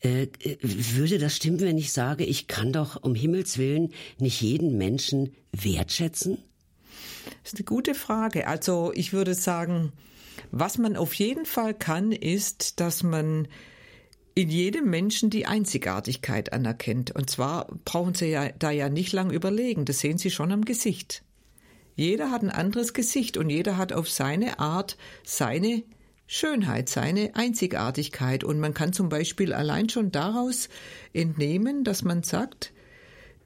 Äh, 0.00 0.28
würde 0.62 1.18
das 1.18 1.34
stimmen, 1.34 1.60
wenn 1.60 1.76
ich 1.76 1.90
sage, 1.90 2.24
ich 2.24 2.46
kann 2.46 2.72
doch 2.72 3.02
um 3.02 3.16
Himmels 3.16 3.58
willen 3.58 3.92
nicht 4.18 4.40
jeden 4.40 4.78
Menschen 4.78 5.34
wertschätzen? 5.50 6.38
Das 7.42 7.52
ist 7.52 7.58
eine 7.58 7.64
gute 7.64 7.94
Frage. 7.96 8.46
Also 8.46 8.92
ich 8.94 9.12
würde 9.12 9.34
sagen, 9.34 9.92
was 10.52 10.78
man 10.78 10.96
auf 10.96 11.14
jeden 11.14 11.46
Fall 11.46 11.74
kann, 11.74 12.12
ist, 12.12 12.78
dass 12.78 13.02
man 13.02 13.48
in 14.38 14.50
jedem 14.50 14.88
Menschen 14.88 15.30
die 15.30 15.46
Einzigartigkeit 15.46 16.52
anerkennt. 16.52 17.10
Und 17.10 17.28
zwar 17.28 17.66
brauchen 17.84 18.14
Sie 18.14 18.26
ja 18.26 18.50
da 18.56 18.70
ja 18.70 18.88
nicht 18.88 19.12
lang 19.12 19.32
überlegen, 19.32 19.84
das 19.84 19.98
sehen 19.98 20.16
Sie 20.16 20.30
schon 20.30 20.52
am 20.52 20.64
Gesicht. 20.64 21.24
Jeder 21.96 22.30
hat 22.30 22.42
ein 22.42 22.50
anderes 22.50 22.94
Gesicht 22.94 23.36
und 23.36 23.50
jeder 23.50 23.76
hat 23.76 23.92
auf 23.92 24.08
seine 24.08 24.60
Art 24.60 24.96
seine 25.24 25.82
Schönheit, 26.28 26.88
seine 26.88 27.34
Einzigartigkeit. 27.34 28.44
Und 28.44 28.60
man 28.60 28.74
kann 28.74 28.92
zum 28.92 29.08
Beispiel 29.08 29.52
allein 29.52 29.88
schon 29.88 30.12
daraus 30.12 30.68
entnehmen, 31.12 31.82
dass 31.82 32.04
man 32.04 32.22
sagt, 32.22 32.72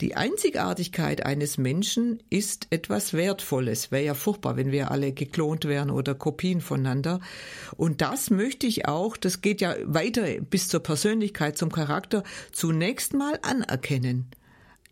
die 0.03 0.17
Einzigartigkeit 0.17 1.25
eines 1.25 1.59
Menschen 1.59 2.21
ist 2.29 2.67
etwas 2.71 3.13
Wertvolles. 3.13 3.93
Wäre 3.93 4.05
ja 4.05 4.15
furchtbar, 4.15 4.57
wenn 4.57 4.73
wir 4.73 4.91
alle 4.91 5.13
geklont 5.13 5.65
wären 5.65 5.91
oder 5.93 6.17
Kopien 6.17 6.61
voneinander. 6.61 7.21
Und 7.77 8.01
das 8.01 8.29
möchte 8.31 8.67
ich 8.67 8.89
auch, 8.89 9.17
das 9.17 9.43
geht 9.43 9.61
ja 9.61 9.77
weiter 9.85 10.25
bis 10.41 10.67
zur 10.67 10.83
Persönlichkeit, 10.83 11.57
zum 11.57 11.71
Charakter, 11.71 12.25
zunächst 12.51 13.15
mal 13.15 13.39
anerkennen. 13.43 14.27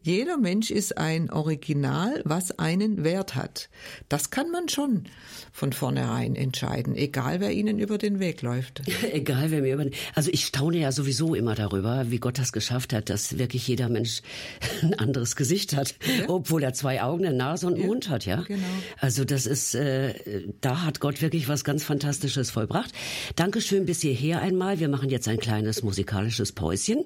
Jeder 0.02 0.38
Mensch 0.38 0.70
ist 0.70 0.96
ein 0.96 1.30
Original, 1.30 2.22
was 2.24 2.58
einen 2.58 3.04
Wert 3.04 3.34
hat. 3.34 3.68
Das 4.08 4.30
kann 4.30 4.50
man 4.50 4.70
schon 4.70 5.04
von 5.52 5.74
vornherein 5.74 6.36
entscheiden, 6.36 6.96
egal 6.96 7.40
wer 7.40 7.52
ihnen 7.52 7.78
über 7.78 7.98
den 7.98 8.18
Weg 8.18 8.40
läuft. 8.40 8.80
egal 9.12 9.50
wer 9.50 9.60
mir 9.60 9.74
über 9.74 9.84
Also 10.14 10.30
ich 10.32 10.46
staune 10.46 10.78
ja 10.78 10.90
sowieso 10.90 11.34
immer 11.34 11.54
darüber, 11.54 12.10
wie 12.10 12.18
Gott 12.18 12.38
das 12.38 12.52
geschafft 12.52 12.94
hat, 12.94 13.10
dass 13.10 13.36
wirklich 13.36 13.68
jeder 13.68 13.90
Mensch 13.90 14.22
ein 14.82 14.94
anderes 14.94 15.36
Gesicht 15.36 15.76
hat, 15.76 15.96
ja. 16.18 16.30
obwohl 16.30 16.62
er 16.62 16.72
zwei 16.72 17.02
Augen, 17.02 17.26
eine 17.26 17.36
Nase 17.36 17.66
und 17.66 17.74
einen 17.74 17.82
ja, 17.82 17.88
Mund 17.88 18.08
hat, 18.08 18.24
ja. 18.24 18.40
Genau. 18.40 18.66
Also 19.00 19.26
das 19.26 19.44
ist, 19.44 19.74
äh, 19.74 20.14
da 20.62 20.82
hat 20.82 21.00
Gott 21.00 21.20
wirklich 21.20 21.46
was 21.46 21.62
ganz 21.62 21.84
Fantastisches 21.84 22.50
vollbracht. 22.50 22.92
Dankeschön 23.36 23.84
bis 23.84 24.00
hierher 24.00 24.40
einmal. 24.40 24.80
Wir 24.80 24.88
machen 24.88 25.10
jetzt 25.10 25.28
ein 25.28 25.38
kleines 25.38 25.82
musikalisches 25.82 26.52
Päuschen, 26.52 27.04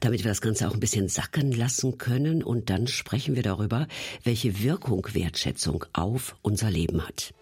damit 0.00 0.24
wir 0.24 0.30
das 0.30 0.40
Ganze 0.40 0.68
auch 0.68 0.74
ein 0.74 0.80
bisschen 0.80 1.08
sacken 1.08 1.52
lassen 1.52 1.98
können 1.98 2.29
können 2.30 2.42
und 2.42 2.70
dann 2.70 2.86
sprechen 2.86 3.34
wir 3.34 3.42
darüber, 3.42 3.86
welche 4.22 4.62
Wirkung 4.62 5.06
Wertschätzung 5.12 5.84
auf 5.92 6.36
unser 6.42 6.70
Leben 6.70 7.06
hat. 7.06 7.34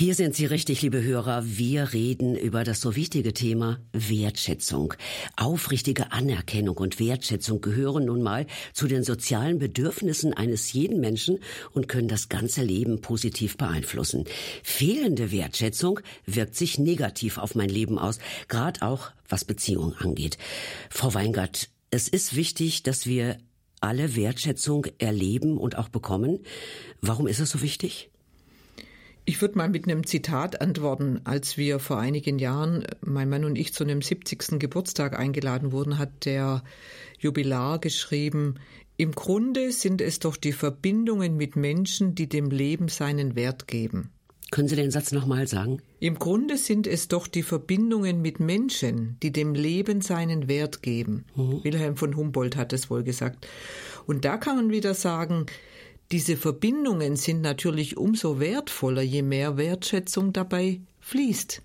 Hier 0.00 0.14
sind 0.14 0.34
Sie 0.34 0.46
richtig, 0.46 0.80
liebe 0.80 1.02
Hörer. 1.02 1.42
Wir 1.44 1.92
reden 1.92 2.34
über 2.34 2.64
das 2.64 2.80
so 2.80 2.96
wichtige 2.96 3.34
Thema 3.34 3.80
Wertschätzung. 3.92 4.94
Aufrichtige 5.36 6.10
Anerkennung 6.10 6.78
und 6.78 6.98
Wertschätzung 6.98 7.60
gehören 7.60 8.06
nun 8.06 8.22
mal 8.22 8.46
zu 8.72 8.86
den 8.86 9.04
sozialen 9.04 9.58
Bedürfnissen 9.58 10.32
eines 10.32 10.72
jeden 10.72 11.00
Menschen 11.00 11.38
und 11.72 11.86
können 11.86 12.08
das 12.08 12.30
ganze 12.30 12.62
Leben 12.62 13.02
positiv 13.02 13.58
beeinflussen. 13.58 14.24
Fehlende 14.62 15.32
Wertschätzung 15.32 16.00
wirkt 16.24 16.56
sich 16.56 16.78
negativ 16.78 17.36
auf 17.36 17.54
mein 17.54 17.68
Leben 17.68 17.98
aus, 17.98 18.20
gerade 18.48 18.80
auch 18.80 19.10
was 19.28 19.44
Beziehungen 19.44 19.92
angeht. 19.98 20.38
Frau 20.88 21.12
Weingart, 21.12 21.68
es 21.90 22.08
ist 22.08 22.34
wichtig, 22.34 22.84
dass 22.84 23.04
wir 23.04 23.36
alle 23.82 24.16
Wertschätzung 24.16 24.86
erleben 24.96 25.58
und 25.58 25.76
auch 25.76 25.90
bekommen. 25.90 26.38
Warum 27.02 27.26
ist 27.26 27.40
es 27.40 27.50
so 27.50 27.60
wichtig? 27.60 28.09
Ich 29.30 29.40
würde 29.40 29.56
mal 29.58 29.68
mit 29.68 29.84
einem 29.84 30.04
Zitat 30.04 30.60
antworten. 30.60 31.20
Als 31.22 31.56
wir 31.56 31.78
vor 31.78 32.00
einigen 32.00 32.40
Jahren, 32.40 32.84
mein 33.00 33.28
Mann 33.28 33.44
und 33.44 33.54
ich, 33.54 33.72
zu 33.72 33.84
einem 33.84 34.02
70. 34.02 34.58
Geburtstag 34.58 35.16
eingeladen 35.16 35.70
wurden, 35.70 35.98
hat 35.98 36.24
der 36.24 36.64
Jubilar 37.16 37.78
geschrieben, 37.78 38.56
im 38.96 39.12
Grunde 39.12 39.70
sind 39.70 40.00
es 40.00 40.18
doch 40.18 40.36
die 40.36 40.50
Verbindungen 40.50 41.36
mit 41.36 41.54
Menschen, 41.54 42.16
die 42.16 42.28
dem 42.28 42.50
Leben 42.50 42.88
seinen 42.88 43.36
Wert 43.36 43.68
geben. 43.68 44.10
Können 44.50 44.66
Sie 44.66 44.74
den 44.74 44.90
Satz 44.90 45.12
nochmal 45.12 45.46
sagen? 45.46 45.80
Im 46.00 46.18
Grunde 46.18 46.56
sind 46.56 46.88
es 46.88 47.06
doch 47.06 47.28
die 47.28 47.44
Verbindungen 47.44 48.20
mit 48.20 48.40
Menschen, 48.40 49.16
die 49.22 49.30
dem 49.30 49.54
Leben 49.54 50.00
seinen 50.00 50.48
Wert 50.48 50.82
geben. 50.82 51.24
Mhm. 51.36 51.62
Wilhelm 51.62 51.96
von 51.96 52.16
Humboldt 52.16 52.56
hat 52.56 52.72
es 52.72 52.90
wohl 52.90 53.04
gesagt. 53.04 53.46
Und 54.08 54.24
da 54.24 54.38
kann 54.38 54.56
man 54.56 54.70
wieder 54.70 54.94
sagen, 54.94 55.46
diese 56.12 56.36
Verbindungen 56.36 57.16
sind 57.16 57.40
natürlich 57.40 57.96
umso 57.96 58.40
wertvoller, 58.40 59.02
je 59.02 59.22
mehr 59.22 59.56
Wertschätzung 59.56 60.32
dabei 60.32 60.80
fließt. 60.98 61.62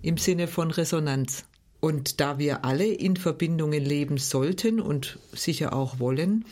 Im 0.00 0.16
Sinne 0.16 0.48
von 0.48 0.70
Resonanz. 0.70 1.44
Und 1.80 2.20
da 2.20 2.38
wir 2.38 2.64
alle 2.64 2.86
in 2.86 3.16
Verbindungen 3.16 3.84
leben 3.84 4.16
sollten 4.16 4.80
und 4.80 5.18
sicher 5.32 5.72
auch 5.74 6.00
wollen, 6.00 6.44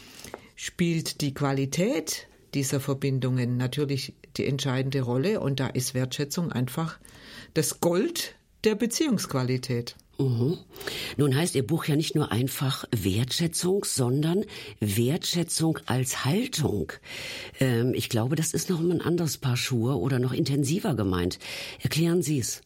spielt 0.55 1.21
die 1.21 1.35
Qualität 1.35 2.29
dieser 2.55 2.81
Verbindungen 2.81 3.57
natürlich 3.57 4.15
die 4.37 4.47
entscheidende 4.47 5.01
Rolle 5.01 5.41
und 5.41 5.59
da 5.59 5.69
ist 5.69 5.95
Wertschätzung 5.95 6.53
einfach 6.53 6.99
das 7.55 7.81
Gold 7.81 8.37
der 8.65 8.75
Beziehungsqualität. 8.75 9.97
Mhm. 10.19 10.59
Nun 11.17 11.37
heißt 11.37 11.55
Ihr 11.55 11.67
Buch 11.67 11.85
ja 11.85 11.97
nicht 11.97 12.15
nur 12.15 12.33
einfach 12.33 12.85
Wertschätzung, 12.91 13.85
sondern 13.85 14.45
Wertschätzung 14.81 15.79
als 15.87 16.25
Haltung. 16.25 16.93
Ähm, 17.61 17.93
ich 17.95 18.09
glaube, 18.09 18.37
das 18.37 18.55
ist 18.55 18.71
noch 18.71 18.81
ein 18.81 19.03
anderes 19.03 19.37
Paar 19.37 19.57
Schuhe 19.57 19.97
oder 19.99 20.19
noch 20.19 20.33
intensiver 20.33 20.95
gemeint. 20.95 21.39
Erklären 21.83 22.23
Sie 22.23 22.39
es. 22.39 22.63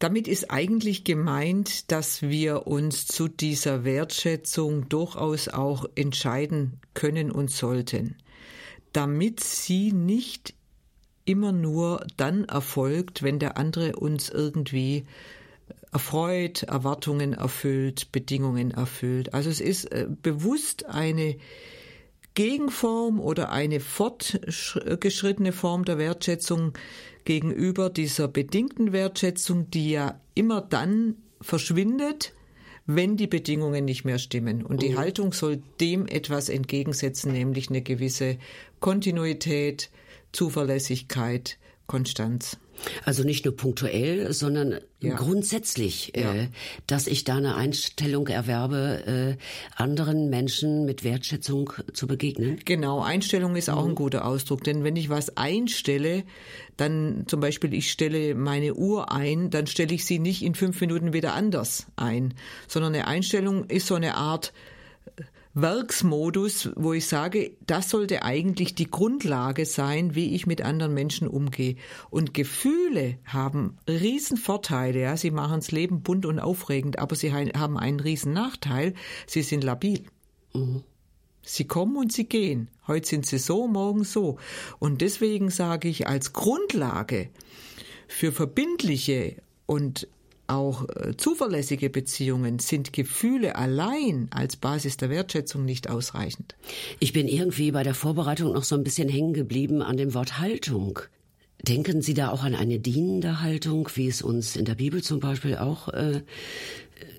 Damit 0.00 0.26
ist 0.26 0.50
eigentlich 0.50 1.04
gemeint, 1.04 1.90
dass 1.92 2.20
wir 2.22 2.66
uns 2.66 3.06
zu 3.06 3.28
dieser 3.28 3.84
Wertschätzung 3.84 4.88
durchaus 4.88 5.48
auch 5.48 5.86
entscheiden 5.94 6.80
können 6.94 7.30
und 7.30 7.50
sollten, 7.50 8.16
damit 8.92 9.40
sie 9.40 9.92
nicht 9.92 10.54
immer 11.24 11.52
nur 11.52 12.06
dann 12.16 12.44
erfolgt, 12.44 13.22
wenn 13.22 13.38
der 13.38 13.56
andere 13.56 13.96
uns 13.96 14.28
irgendwie 14.28 15.04
erfreut, 15.94 16.64
Erwartungen 16.64 17.32
erfüllt, 17.34 18.10
Bedingungen 18.10 18.72
erfüllt. 18.72 19.32
Also 19.32 19.48
es 19.48 19.60
ist 19.60 19.86
äh, 19.92 20.08
bewusst 20.22 20.86
eine 20.86 21.36
Gegenform 22.34 23.20
oder 23.20 23.52
eine 23.52 23.78
fortgeschrittene 23.78 25.52
Form 25.52 25.84
der 25.84 25.96
Wertschätzung 25.98 26.72
gegenüber 27.24 27.90
dieser 27.90 28.26
bedingten 28.26 28.92
Wertschätzung, 28.92 29.70
die 29.70 29.90
ja 29.90 30.20
immer 30.34 30.60
dann 30.60 31.14
verschwindet, 31.40 32.34
wenn 32.86 33.16
die 33.16 33.28
Bedingungen 33.28 33.84
nicht 33.84 34.04
mehr 34.04 34.18
stimmen. 34.18 34.66
Und 34.66 34.82
die 34.82 34.90
mhm. 34.90 34.98
Haltung 34.98 35.32
soll 35.32 35.62
dem 35.80 36.06
etwas 36.08 36.48
entgegensetzen, 36.48 37.32
nämlich 37.32 37.70
eine 37.70 37.82
gewisse 37.82 38.38
Kontinuität, 38.80 39.90
Zuverlässigkeit, 40.32 41.56
Konstanz. 41.86 42.58
Also 43.04 43.24
nicht 43.24 43.44
nur 43.44 43.56
punktuell, 43.56 44.32
sondern 44.32 44.80
ja. 45.00 45.14
grundsätzlich, 45.14 46.12
ja. 46.16 46.34
Äh, 46.34 46.48
dass 46.86 47.06
ich 47.06 47.24
da 47.24 47.36
eine 47.36 47.54
Einstellung 47.56 48.28
erwerbe, 48.28 49.36
äh, 49.38 49.82
anderen 49.82 50.30
Menschen 50.30 50.84
mit 50.84 51.04
Wertschätzung 51.04 51.72
zu 51.92 52.06
begegnen. 52.06 52.58
Genau, 52.64 53.00
Einstellung 53.00 53.56
ist 53.56 53.70
auch 53.70 53.84
mhm. 53.84 53.90
ein 53.90 53.94
guter 53.94 54.24
Ausdruck, 54.24 54.64
denn 54.64 54.84
wenn 54.84 54.96
ich 54.96 55.08
was 55.08 55.36
einstelle, 55.36 56.24
dann 56.76 57.24
zum 57.26 57.40
Beispiel 57.40 57.74
ich 57.74 57.90
stelle 57.90 58.34
meine 58.34 58.74
Uhr 58.74 59.12
ein, 59.12 59.50
dann 59.50 59.66
stelle 59.66 59.94
ich 59.94 60.04
sie 60.04 60.18
nicht 60.18 60.42
in 60.42 60.54
fünf 60.54 60.80
Minuten 60.80 61.12
wieder 61.12 61.34
anders 61.34 61.86
ein, 61.96 62.34
sondern 62.68 62.94
eine 62.94 63.06
Einstellung 63.06 63.64
ist 63.64 63.86
so 63.86 63.94
eine 63.94 64.16
Art 64.16 64.52
Werksmodus, 65.54 66.70
wo 66.74 66.92
ich 66.92 67.06
sage, 67.06 67.52
das 67.64 67.88
sollte 67.88 68.24
eigentlich 68.24 68.74
die 68.74 68.90
Grundlage 68.90 69.66
sein, 69.66 70.16
wie 70.16 70.34
ich 70.34 70.46
mit 70.46 70.62
anderen 70.62 70.94
Menschen 70.94 71.28
umgehe. 71.28 71.76
Und 72.10 72.34
Gefühle 72.34 73.18
haben 73.24 73.78
riesen 73.88 74.36
Vorteile, 74.36 75.00
ja. 75.00 75.16
Sie 75.16 75.30
machen 75.30 75.60
das 75.60 75.70
Leben 75.70 76.02
bunt 76.02 76.26
und 76.26 76.40
aufregend, 76.40 76.98
aber 76.98 77.14
sie 77.14 77.32
haben 77.32 77.78
einen 77.78 78.00
riesen 78.00 78.32
Nachteil. 78.32 78.94
Sie 79.26 79.42
sind 79.42 79.62
labil. 79.62 80.02
Mhm. 80.54 80.82
Sie 81.42 81.66
kommen 81.66 81.96
und 81.96 82.12
sie 82.12 82.24
gehen. 82.24 82.68
Heute 82.86 83.06
sind 83.06 83.26
sie 83.26 83.38
so, 83.38 83.68
morgen 83.68 84.04
so. 84.04 84.38
Und 84.78 85.02
deswegen 85.02 85.50
sage 85.50 85.88
ich 85.88 86.08
als 86.08 86.32
Grundlage 86.32 87.28
für 88.08 88.32
verbindliche 88.32 89.36
und 89.66 90.08
auch 90.46 90.88
äh, 90.88 91.16
zuverlässige 91.16 91.90
Beziehungen 91.90 92.58
sind 92.58 92.92
Gefühle 92.92 93.56
allein 93.56 94.28
als 94.30 94.56
Basis 94.56 94.96
der 94.96 95.10
Wertschätzung 95.10 95.64
nicht 95.64 95.88
ausreichend. 95.88 96.54
Ich 97.00 97.12
bin 97.12 97.28
irgendwie 97.28 97.72
bei 97.72 97.82
der 97.82 97.94
Vorbereitung 97.94 98.52
noch 98.52 98.64
so 98.64 98.74
ein 98.74 98.84
bisschen 98.84 99.08
hängen 99.08 99.32
geblieben 99.32 99.82
an 99.82 99.96
dem 99.96 100.14
Wort 100.14 100.38
Haltung. 100.38 101.00
Denken 101.62 102.02
Sie 102.02 102.14
da 102.14 102.28
auch 102.30 102.42
an 102.42 102.54
eine 102.54 102.78
dienende 102.78 103.40
Haltung, 103.40 103.88
wie 103.94 104.08
es 104.08 104.20
uns 104.20 104.54
in 104.54 104.66
der 104.66 104.74
Bibel 104.74 105.02
zum 105.02 105.20
Beispiel 105.20 105.56
auch 105.56 105.88
äh, 105.88 106.22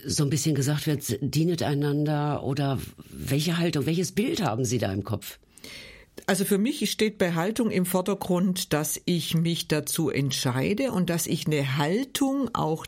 so 0.06 0.24
ein 0.24 0.30
bisschen 0.30 0.54
gesagt 0.54 0.86
wird, 0.86 1.18
dienet 1.22 1.64
einander 1.64 2.44
oder 2.44 2.80
welche 3.10 3.58
Haltung, 3.58 3.86
welches 3.88 4.12
Bild 4.12 4.44
haben 4.44 4.66
Sie 4.66 4.78
da 4.78 4.92
im 4.92 5.04
Kopf? 5.04 5.40
Also 6.28 6.46
für 6.46 6.58
mich 6.58 6.90
steht 6.90 7.18
bei 7.18 7.34
Haltung 7.34 7.70
im 7.70 7.86
Vordergrund, 7.86 8.74
dass 8.74 9.00
ich 9.06 9.36
mich 9.36 9.68
dazu 9.68 10.10
entscheide 10.10 10.92
und 10.92 11.10
dass 11.10 11.28
ich 11.28 11.46
eine 11.46 11.78
Haltung 11.78 12.50
auch 12.54 12.86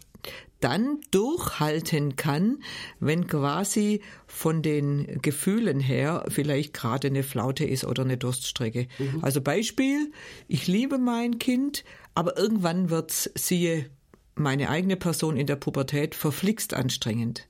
dann 0.59 0.99
durchhalten 1.11 2.15
kann, 2.15 2.59
wenn 2.99 3.27
quasi 3.27 4.01
von 4.25 4.61
den 4.61 5.21
Gefühlen 5.21 5.79
her 5.79 6.25
vielleicht 6.29 6.73
gerade 6.73 7.07
eine 7.07 7.23
Flaute 7.23 7.65
ist 7.65 7.83
oder 7.83 8.03
eine 8.03 8.17
Durststrecke. 8.17 8.87
Mhm. 8.97 9.23
Also 9.23 9.41
Beispiel, 9.41 10.11
ich 10.47 10.67
liebe 10.67 10.97
mein 10.97 11.39
Kind, 11.39 11.83
aber 12.15 12.37
irgendwann 12.37 12.89
wird's, 12.89 13.29
siehe 13.35 13.89
meine 14.35 14.69
eigene 14.69 14.95
Person 14.95 15.37
in 15.37 15.47
der 15.47 15.55
Pubertät, 15.55 16.15
verflixt 16.15 16.73
anstrengend. 16.73 17.47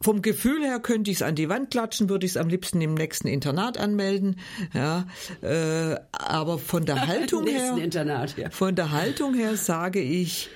vom 0.00 0.20
Gefühl 0.20 0.62
her 0.62 0.78
könnte 0.80 1.10
ich 1.10 1.18
es 1.18 1.22
an 1.22 1.34
die 1.34 1.48
Wand 1.48 1.70
klatschen, 1.70 2.10
würde 2.10 2.26
ich 2.26 2.32
es 2.32 2.36
am 2.36 2.48
liebsten 2.48 2.80
im 2.80 2.94
nächsten 2.94 3.28
Internat 3.28 3.78
anmelden. 3.78 4.38
Ja, 4.74 5.06
äh, 5.40 5.96
aber 6.12 6.58
von 6.58 6.84
der 6.84 7.06
Haltung 7.06 7.46
her, 7.46 7.76
Internat, 7.78 8.36
ja. 8.36 8.50
von 8.50 8.74
der 8.74 8.90
Haltung 8.90 9.34
her 9.34 9.56
sage 9.56 10.00
ich, 10.00 10.50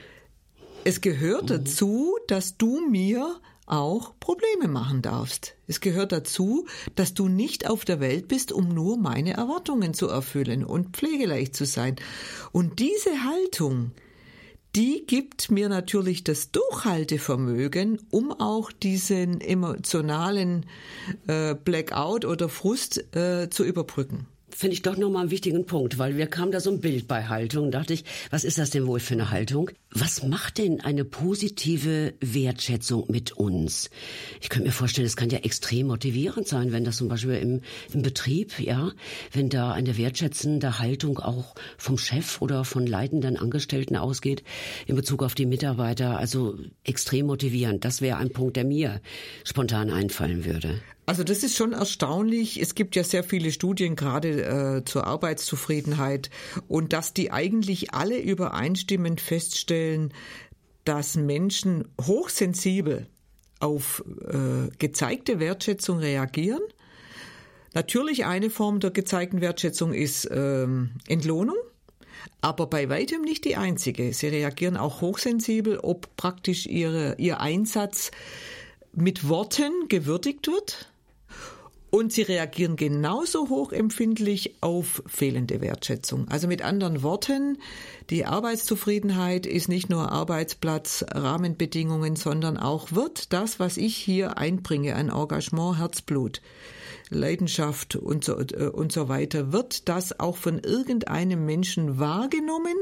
es 0.84 1.00
gehört 1.00 1.44
mhm. 1.44 1.48
dazu, 1.48 2.16
dass 2.26 2.56
du 2.56 2.80
mir 2.88 3.40
auch 3.66 4.14
Probleme 4.18 4.66
machen 4.68 5.00
darfst. 5.00 5.54
Es 5.68 5.80
gehört 5.80 6.12
dazu, 6.12 6.66
dass 6.96 7.14
du 7.14 7.28
nicht 7.28 7.68
auf 7.70 7.84
der 7.84 8.00
Welt 8.00 8.26
bist, 8.26 8.50
um 8.50 8.68
nur 8.68 8.96
meine 8.96 9.34
Erwartungen 9.34 9.94
zu 9.94 10.08
erfüllen 10.08 10.64
und 10.64 10.96
pflegeleicht 10.96 11.54
zu 11.54 11.64
sein. 11.64 11.96
Und 12.50 12.80
diese 12.80 13.24
Haltung, 13.24 13.92
die 14.74 15.04
gibt 15.06 15.50
mir 15.52 15.68
natürlich 15.68 16.24
das 16.24 16.50
Durchhaltevermögen, 16.50 18.00
um 18.10 18.32
auch 18.32 18.72
diesen 18.72 19.40
emotionalen 19.40 20.66
äh, 21.28 21.54
Blackout 21.54 22.24
oder 22.24 22.48
Frust 22.48 23.14
äh, 23.14 23.50
zu 23.50 23.64
überbrücken 23.64 24.26
finde 24.52 24.74
ich 24.74 24.82
doch 24.82 24.96
nochmal 24.96 25.22
einen 25.22 25.30
wichtigen 25.30 25.64
Punkt, 25.64 25.96
weil 25.96 26.16
wir 26.16 26.26
kamen 26.26 26.52
da 26.52 26.60
so 26.60 26.70
ein 26.70 26.80
Bild 26.80 27.08
bei 27.08 27.28
Haltung. 27.28 27.70
dachte 27.70 27.94
ich, 27.94 28.04
was 28.30 28.44
ist 28.44 28.58
das 28.58 28.70
denn 28.70 28.86
wohl 28.86 29.00
für 29.00 29.14
eine 29.14 29.30
Haltung? 29.30 29.70
Was 29.92 30.22
macht 30.22 30.58
denn 30.58 30.80
eine 30.80 31.04
positive 31.04 32.14
Wertschätzung 32.20 33.06
mit 33.08 33.32
uns? 33.32 33.90
Ich 34.40 34.48
könnte 34.48 34.68
mir 34.68 34.72
vorstellen, 34.72 35.06
es 35.06 35.16
kann 35.16 35.30
ja 35.30 35.38
extrem 35.38 35.88
motivierend 35.88 36.46
sein, 36.46 36.70
wenn 36.70 36.84
das 36.84 36.98
zum 36.98 37.08
Beispiel 37.08 37.34
im, 37.34 37.62
im 37.92 38.02
Betrieb, 38.02 38.60
ja, 38.60 38.92
wenn 39.32 39.48
da 39.48 39.72
eine 39.72 39.98
wertschätzende 39.98 40.78
Haltung 40.78 41.18
auch 41.18 41.56
vom 41.76 41.98
Chef 41.98 42.40
oder 42.40 42.64
von 42.64 42.86
leitenden 42.86 43.36
Angestellten 43.36 43.96
ausgeht 43.96 44.44
in 44.86 44.94
Bezug 44.94 45.24
auf 45.24 45.34
die 45.34 45.46
Mitarbeiter. 45.46 46.18
Also 46.18 46.56
extrem 46.84 47.26
motivierend. 47.26 47.84
Das 47.84 48.00
wäre 48.00 48.18
ein 48.18 48.30
Punkt, 48.30 48.56
der 48.56 48.64
mir 48.64 49.00
spontan 49.42 49.90
einfallen 49.90 50.44
würde. 50.44 50.80
Also 51.10 51.24
das 51.24 51.42
ist 51.42 51.56
schon 51.56 51.72
erstaunlich. 51.72 52.62
Es 52.62 52.76
gibt 52.76 52.94
ja 52.94 53.02
sehr 53.02 53.24
viele 53.24 53.50
Studien 53.50 53.96
gerade 53.96 54.44
äh, 54.44 54.84
zur 54.84 55.08
Arbeitszufriedenheit 55.08 56.30
und 56.68 56.92
dass 56.92 57.12
die 57.12 57.32
eigentlich 57.32 57.92
alle 57.92 58.16
übereinstimmend 58.16 59.20
feststellen, 59.20 59.79
dass 60.84 61.16
Menschen 61.16 61.88
hochsensibel 62.00 63.06
auf 63.60 64.02
äh, 64.26 64.70
gezeigte 64.78 65.38
Wertschätzung 65.38 65.98
reagieren. 65.98 66.62
Natürlich 67.74 68.24
eine 68.24 68.50
Form 68.50 68.80
der 68.80 68.90
gezeigten 68.90 69.40
Wertschätzung 69.40 69.92
ist 69.92 70.28
ähm, 70.32 70.90
Entlohnung, 71.06 71.56
aber 72.40 72.66
bei 72.66 72.88
weitem 72.88 73.22
nicht 73.22 73.44
die 73.44 73.56
einzige. 73.56 74.12
Sie 74.12 74.28
reagieren 74.28 74.76
auch 74.76 75.00
hochsensibel, 75.00 75.78
ob 75.78 76.16
praktisch 76.16 76.66
ihre, 76.66 77.14
ihr 77.18 77.40
Einsatz 77.40 78.10
mit 78.92 79.28
Worten 79.28 79.88
gewürdigt 79.88 80.48
wird 80.48 80.89
und 81.90 82.12
sie 82.12 82.22
reagieren 82.22 82.76
genauso 82.76 83.48
hochempfindlich 83.48 84.56
auf 84.60 85.02
fehlende 85.06 85.60
Wertschätzung. 85.60 86.28
Also 86.28 86.46
mit 86.46 86.62
anderen 86.62 87.02
Worten, 87.02 87.58
die 88.10 88.24
Arbeitszufriedenheit 88.24 89.44
ist 89.44 89.68
nicht 89.68 89.90
nur 89.90 90.10
Arbeitsplatz, 90.12 91.04
Rahmenbedingungen, 91.10 92.16
sondern 92.16 92.56
auch 92.56 92.92
wird 92.92 93.32
das, 93.32 93.58
was 93.58 93.76
ich 93.76 93.96
hier 93.96 94.38
einbringe 94.38 94.94
an 94.94 95.08
Engagement, 95.08 95.78
Herzblut, 95.78 96.40
Leidenschaft 97.10 97.96
und 97.96 98.24
so, 98.24 98.38
äh, 98.38 98.68
und 98.68 98.92
so 98.92 99.08
weiter, 99.08 99.52
wird 99.52 99.88
das 99.88 100.18
auch 100.20 100.36
von 100.36 100.60
irgendeinem 100.60 101.44
Menschen 101.44 101.98
wahrgenommen, 101.98 102.76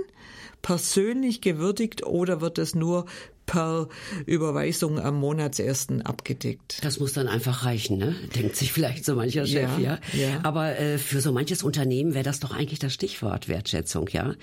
persönlich 0.61 1.41
gewürdigt 1.41 2.05
oder 2.05 2.41
wird 2.41 2.59
es 2.59 2.75
nur 2.75 3.07
per 3.49 3.89
Überweisung 4.27 5.01
am 5.01 5.17
Monatsersten 5.17 6.03
abgedeckt. 6.03 6.79
Das 6.83 7.01
muss 7.01 7.15
dann 7.15 7.27
einfach 7.27 7.65
reichen, 7.65 7.99
ne? 7.99 8.15
Denkt 8.37 8.55
sich 8.55 8.73
vielleicht 8.73 9.05
so 9.05 9.17
mancher 9.17 9.47
Chef, 9.47 9.79
ja. 9.79 9.99
ja. 10.13 10.21
ja. 10.21 10.41
Aber 10.45 10.79
äh, 10.79 10.99
für 10.99 11.21
so 11.21 11.33
manches 11.33 11.65
Unternehmen 11.65 12.15
wäre 12.15 12.25
das 12.25 12.39
doch 12.39 12.53
eigentlich 12.53 12.79
das 12.79 12.93
Stichwort 12.95 13.49
Wertschätzung, 13.49 14.09
ja. 14.13 14.35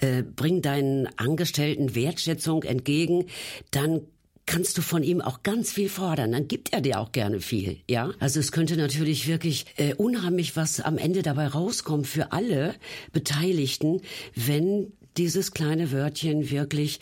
Äh, 0.00 0.22
bring 0.22 0.62
deinen 0.62 1.08
Angestellten 1.18 1.94
Wertschätzung 1.94 2.62
entgegen, 2.62 3.26
dann 3.72 4.02
kannst 4.46 4.78
du 4.78 4.82
von 4.82 5.02
ihm 5.02 5.20
auch 5.20 5.42
ganz 5.42 5.72
viel 5.72 5.88
fordern. 5.88 6.32
Dann 6.32 6.46
gibt 6.46 6.72
er 6.72 6.80
dir 6.80 7.00
auch 7.00 7.10
gerne 7.10 7.40
viel, 7.40 7.80
ja. 7.90 8.12
Also 8.20 8.38
es 8.38 8.52
könnte 8.52 8.76
natürlich 8.76 9.26
wirklich 9.26 9.66
äh, 9.76 9.94
unheimlich 9.94 10.56
was 10.56 10.80
am 10.80 10.98
Ende 10.98 11.22
dabei 11.22 11.48
rauskommen 11.48 12.04
für 12.04 12.30
alle 12.30 12.74
Beteiligten, 13.12 14.02
wenn 14.36 14.92
dieses 15.16 15.52
kleine 15.52 15.92
Wörtchen 15.92 16.50
wirklich 16.50 17.00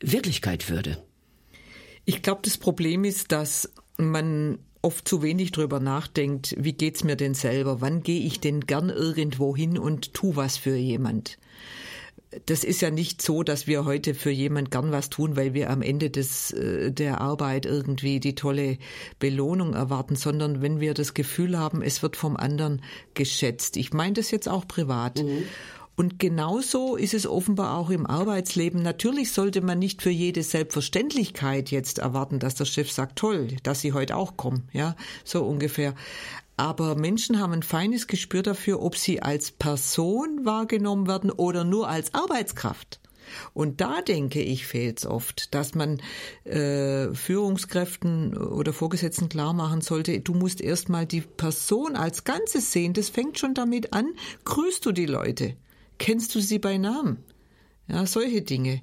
Wirklichkeit 0.00 0.68
würde? 0.68 1.02
Ich 2.04 2.22
glaube, 2.22 2.42
das 2.44 2.58
Problem 2.58 3.04
ist, 3.04 3.32
dass 3.32 3.72
man 3.96 4.58
oft 4.86 5.08
zu 5.08 5.22
wenig 5.22 5.50
drüber 5.50 5.80
nachdenkt, 5.80 6.54
wie 6.58 6.72
geht's 6.72 7.02
mir 7.02 7.16
denn 7.16 7.34
selber? 7.34 7.80
Wann 7.80 8.02
gehe 8.02 8.20
ich 8.20 8.38
denn 8.38 8.60
gern 8.60 8.88
irgendwo 8.88 9.56
hin 9.56 9.78
und 9.78 10.14
tu 10.14 10.36
was 10.36 10.56
für 10.56 10.76
jemand? 10.76 11.38
Das 12.44 12.62
ist 12.62 12.82
ja 12.82 12.90
nicht 12.90 13.22
so, 13.22 13.42
dass 13.42 13.66
wir 13.66 13.84
heute 13.84 14.14
für 14.14 14.30
jemand 14.30 14.70
gern 14.70 14.92
was 14.92 15.10
tun, 15.10 15.36
weil 15.36 15.54
wir 15.54 15.70
am 15.70 15.82
Ende 15.82 16.10
des, 16.10 16.52
äh, 16.52 16.92
der 16.92 17.20
Arbeit 17.20 17.66
irgendwie 17.66 18.20
die 18.20 18.34
tolle 18.34 18.78
Belohnung 19.18 19.74
erwarten, 19.74 20.14
sondern 20.16 20.62
wenn 20.62 20.78
wir 20.78 20.94
das 20.94 21.14
Gefühl 21.14 21.58
haben, 21.58 21.82
es 21.82 22.02
wird 22.02 22.16
vom 22.16 22.36
anderen 22.36 22.82
geschätzt. 23.14 23.76
Ich 23.76 23.92
meine 23.92 24.14
das 24.14 24.30
jetzt 24.30 24.48
auch 24.48 24.68
privat. 24.68 25.22
Mhm. 25.22 25.44
Und 25.96 26.18
genauso 26.18 26.96
ist 26.96 27.14
es 27.14 27.26
offenbar 27.26 27.78
auch 27.78 27.88
im 27.88 28.06
Arbeitsleben. 28.06 28.82
Natürlich 28.82 29.32
sollte 29.32 29.62
man 29.62 29.78
nicht 29.78 30.02
für 30.02 30.10
jede 30.10 30.42
Selbstverständlichkeit 30.42 31.70
jetzt 31.70 31.98
erwarten, 31.98 32.38
dass 32.38 32.54
der 32.54 32.66
Chef 32.66 32.92
sagt, 32.92 33.18
toll, 33.18 33.48
dass 33.62 33.80
Sie 33.80 33.94
heute 33.94 34.16
auch 34.16 34.36
kommen, 34.36 34.68
ja, 34.72 34.94
so 35.24 35.42
ungefähr. 35.42 35.94
Aber 36.58 36.96
Menschen 36.96 37.40
haben 37.40 37.54
ein 37.54 37.62
feines 37.62 38.06
Gespür 38.06 38.42
dafür, 38.42 38.82
ob 38.82 38.96
sie 38.96 39.20
als 39.20 39.50
Person 39.50 40.44
wahrgenommen 40.44 41.06
werden 41.06 41.30
oder 41.30 41.64
nur 41.64 41.88
als 41.88 42.14
Arbeitskraft. 42.14 43.00
Und 43.52 43.80
da 43.80 44.02
denke 44.02 44.40
ich, 44.40 44.66
fehlt 44.66 45.00
es 45.00 45.06
oft, 45.06 45.54
dass 45.54 45.74
man 45.74 46.00
äh, 46.44 47.12
Führungskräften 47.12 48.36
oder 48.36 48.72
Vorgesetzten 48.72 49.28
klar 49.28 49.52
machen 49.52 49.80
sollte, 49.80 50.20
du 50.20 50.32
musst 50.32 50.60
erstmal 50.60 51.06
die 51.06 51.22
Person 51.22 51.96
als 51.96 52.24
Ganzes 52.24 52.72
sehen. 52.72 52.92
Das 52.92 53.08
fängt 53.08 53.38
schon 53.38 53.54
damit 53.54 53.92
an, 53.92 54.06
grüßt 54.44 54.86
du 54.86 54.92
die 54.92 55.06
Leute. 55.06 55.56
Kennst 55.98 56.34
du 56.34 56.40
sie 56.40 56.58
bei 56.58 56.78
Namen? 56.78 57.24
Ja, 57.88 58.06
solche 58.06 58.42
Dinge. 58.42 58.82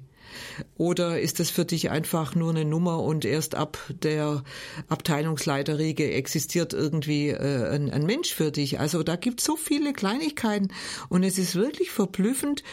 Oder 0.76 1.20
ist 1.20 1.40
das 1.40 1.50
für 1.50 1.64
dich 1.64 1.90
einfach 1.90 2.34
nur 2.34 2.50
eine 2.50 2.64
Nummer 2.64 3.00
und 3.00 3.24
erst 3.24 3.54
ab 3.54 3.78
der 3.88 4.42
Abteilungsleiterriege 4.88 6.12
existiert 6.12 6.72
irgendwie 6.72 7.28
äh, 7.28 7.68
ein, 7.70 7.90
ein 7.90 8.06
Mensch 8.06 8.34
für 8.34 8.50
dich? 8.50 8.80
Also 8.80 9.02
da 9.02 9.16
gibt 9.16 9.40
es 9.40 9.46
so 9.46 9.56
viele 9.56 9.92
Kleinigkeiten 9.92 10.68
und 11.08 11.22
es 11.22 11.38
ist 11.38 11.54
wirklich 11.54 11.90
verblüffend, 11.90 12.64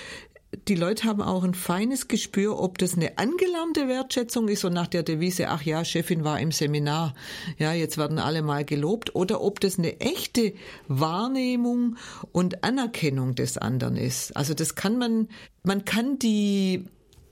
die 0.68 0.76
Leute 0.76 1.06
haben 1.06 1.22
auch 1.22 1.44
ein 1.44 1.54
feines 1.54 2.08
Gespür, 2.08 2.60
ob 2.60 2.78
das 2.78 2.96
eine 2.96 3.18
angelernte 3.18 3.88
Wertschätzung 3.88 4.50
ist 4.50 4.66
und 4.66 4.74
nach 4.74 4.88
der 4.88 5.04
Devise, 5.04 5.48
ach 5.48 5.62
ja, 5.62 5.86
Chefin 5.86 6.24
war 6.24 6.40
im 6.40 6.52
Seminar, 6.52 7.14
ja, 7.58 7.74
jetzt 7.74 7.98
werden 7.98 8.20
alle 8.20 8.42
mal 8.42 8.66
gelobt, 8.66 9.16
oder 9.16 9.42
ob 9.42 9.60
das 9.62 9.80
eine 9.80 10.00
echte 10.02 10.54
Wahrnehmung 10.88 11.96
und 12.32 12.64
Anerkennung 12.64 13.36
des 13.36 13.58
anderen 13.58 13.96
ist. 13.96 14.36
Also 14.36 14.54
das 14.54 14.76
kann 14.76 14.98
man, 14.98 15.30
man 15.64 15.86
kann 15.86 16.20
die 16.20 16.86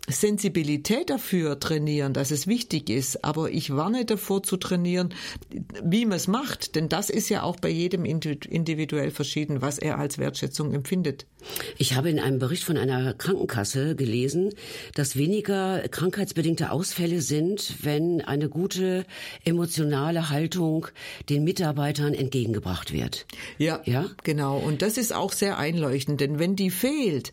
Sensibilität 0.09 1.09
dafür 1.09 1.59
trainieren, 1.59 2.13
dass 2.13 2.31
es 2.31 2.47
wichtig 2.47 2.89
ist, 2.89 3.23
aber 3.23 3.51
ich 3.51 3.75
warne 3.75 4.05
davor 4.05 4.43
zu 4.43 4.57
trainieren, 4.57 5.13
wie 5.83 6.05
man 6.05 6.17
es 6.17 6.27
macht, 6.27 6.75
denn 6.75 6.89
das 6.89 7.09
ist 7.09 7.29
ja 7.29 7.43
auch 7.43 7.57
bei 7.57 7.69
jedem 7.69 8.05
individuell 8.05 9.11
verschieden, 9.11 9.61
was 9.61 9.77
er 9.77 9.99
als 9.99 10.17
Wertschätzung 10.17 10.73
empfindet. 10.73 11.25
Ich 11.77 11.95
habe 11.95 12.09
in 12.09 12.19
einem 12.19 12.39
Bericht 12.39 12.63
von 12.63 12.77
einer 12.77 13.13
Krankenkasse 13.13 13.95
gelesen, 13.95 14.49
dass 14.95 15.15
weniger 15.15 15.87
krankheitsbedingte 15.87 16.71
Ausfälle 16.71 17.21
sind, 17.21 17.75
wenn 17.83 18.21
eine 18.21 18.49
gute 18.49 19.05
emotionale 19.45 20.29
Haltung 20.29 20.87
den 21.29 21.43
Mitarbeitern 21.43 22.13
entgegengebracht 22.13 22.91
wird. 22.91 23.25
Ja, 23.57 23.81
ja, 23.85 24.09
genau. 24.23 24.57
Und 24.57 24.81
das 24.81 24.97
ist 24.97 25.13
auch 25.13 25.31
sehr 25.31 25.57
einleuchtend, 25.57 26.19
denn 26.19 26.39
wenn 26.39 26.55
die 26.55 26.71
fehlt, 26.71 27.31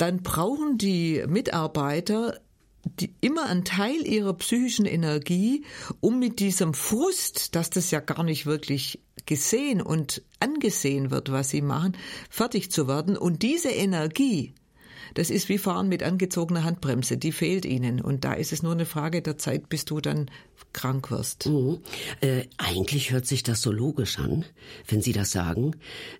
dann 0.00 0.22
brauchen 0.22 0.78
die 0.78 1.24
Mitarbeiter 1.28 2.40
die, 2.84 3.14
immer 3.20 3.46
einen 3.46 3.64
Teil 3.64 4.06
ihrer 4.06 4.32
psychischen 4.34 4.86
Energie, 4.86 5.64
um 6.00 6.18
mit 6.18 6.40
diesem 6.40 6.72
Frust, 6.72 7.54
dass 7.54 7.68
das 7.68 7.90
ja 7.90 8.00
gar 8.00 8.22
nicht 8.22 8.46
wirklich 8.46 9.00
gesehen 9.26 9.82
und 9.82 10.22
angesehen 10.40 11.10
wird, 11.10 11.30
was 11.30 11.50
sie 11.50 11.60
machen, 11.60 11.96
fertig 12.30 12.70
zu 12.70 12.88
werden. 12.88 13.18
Und 13.18 13.42
diese 13.42 13.68
Energie, 13.68 14.54
Das 15.14 15.30
ist 15.30 15.48
wie 15.48 15.58
Fahren 15.58 15.88
mit 15.88 16.02
angezogener 16.02 16.64
Handbremse. 16.64 17.16
Die 17.16 17.32
fehlt 17.32 17.64
ihnen. 17.64 18.00
Und 18.00 18.24
da 18.24 18.32
ist 18.32 18.52
es 18.52 18.62
nur 18.62 18.72
eine 18.72 18.86
Frage 18.86 19.22
der 19.22 19.38
Zeit, 19.38 19.68
bis 19.68 19.84
du 19.84 20.00
dann 20.00 20.30
krank 20.72 21.10
wirst. 21.10 21.46
Mhm. 21.46 21.78
Äh, 22.20 22.44
eigentlich 22.56 23.10
hört 23.10 23.26
sich 23.26 23.42
das 23.42 23.60
so 23.60 23.72
logisch 23.72 24.18
an, 24.18 24.44
wenn 24.86 25.02
Sie 25.02 25.12
das 25.12 25.32
sagen. 25.32 25.76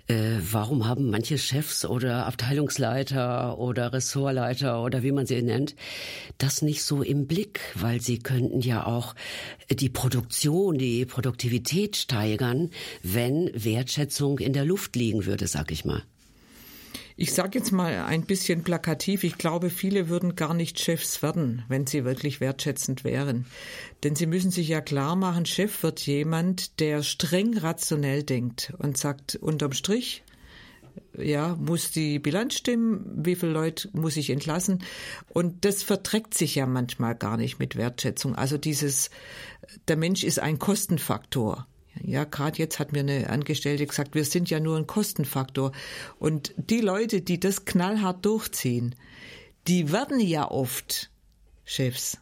Äh, 0.08 0.38
warum 0.50 0.86
haben 0.86 1.10
manche 1.10 1.38
Chefs 1.38 1.84
oder 1.84 2.26
Abteilungsleiter 2.26 3.58
oder 3.58 3.92
Ressortleiter 3.92 4.82
oder 4.82 5.02
wie 5.02 5.12
man 5.12 5.26
sie 5.26 5.40
nennt, 5.42 5.76
das 6.38 6.62
nicht 6.62 6.82
so 6.82 7.02
im 7.02 7.26
Blick? 7.26 7.60
Weil 7.74 8.00
sie 8.00 8.18
könnten 8.18 8.60
ja 8.60 8.86
auch 8.86 9.14
die 9.70 9.88
Produktion, 9.88 10.78
die 10.78 11.04
Produktivität 11.06 11.96
steigern, 11.96 12.70
wenn 13.02 13.50
Wertschätzung 13.54 14.38
in 14.38 14.52
der 14.52 14.64
Luft 14.64 14.96
liegen 14.96 15.26
würde, 15.26 15.46
sag 15.46 15.70
ich 15.70 15.84
mal. 15.84 16.02
Ich 17.16 17.32
sage 17.32 17.58
jetzt 17.58 17.72
mal 17.72 18.04
ein 18.04 18.22
bisschen 18.22 18.62
plakativ, 18.62 19.24
ich 19.24 19.36
glaube, 19.36 19.70
viele 19.70 20.08
würden 20.08 20.36
gar 20.36 20.54
nicht 20.54 20.80
Chefs 20.80 21.22
werden, 21.22 21.64
wenn 21.68 21.86
sie 21.86 22.04
wirklich 22.04 22.40
wertschätzend 22.40 23.04
wären. 23.04 23.46
Denn 24.02 24.16
sie 24.16 24.26
müssen 24.26 24.50
sich 24.50 24.68
ja 24.68 24.80
klar 24.80 25.16
machen, 25.16 25.46
Chef 25.46 25.82
wird 25.82 26.00
jemand, 26.00 26.80
der 26.80 27.02
streng 27.02 27.58
rationell 27.58 28.22
denkt 28.22 28.72
und 28.78 28.96
sagt, 28.96 29.36
unterm 29.36 29.72
Strich, 29.72 30.22
ja, 31.16 31.56
muss 31.56 31.90
die 31.90 32.18
Bilanz 32.18 32.54
stimmen, 32.54 33.04
wie 33.24 33.36
viele 33.36 33.52
Leute 33.52 33.88
muss 33.92 34.16
ich 34.16 34.30
entlassen? 34.30 34.82
Und 35.28 35.64
das 35.64 35.82
verträgt 35.82 36.34
sich 36.34 36.54
ja 36.54 36.66
manchmal 36.66 37.14
gar 37.14 37.36
nicht 37.36 37.58
mit 37.58 37.76
Wertschätzung. 37.76 38.34
Also 38.34 38.58
dieses, 38.58 39.10
der 39.88 39.96
Mensch 39.96 40.24
ist 40.24 40.38
ein 40.38 40.58
Kostenfaktor. 40.58 41.66
Ja, 42.02 42.24
gerade 42.24 42.58
jetzt 42.58 42.78
hat 42.78 42.92
mir 42.92 43.00
eine 43.00 43.28
Angestellte 43.30 43.86
gesagt, 43.86 44.14
wir 44.14 44.24
sind 44.24 44.48
ja 44.50 44.60
nur 44.60 44.76
ein 44.76 44.86
Kostenfaktor. 44.86 45.72
Und 46.18 46.54
die 46.56 46.80
Leute, 46.80 47.20
die 47.20 47.40
das 47.40 47.64
knallhart 47.64 48.24
durchziehen, 48.24 48.94
die 49.66 49.92
werden 49.92 50.20
ja 50.20 50.50
oft 50.50 51.10
Chefs. 51.64 52.18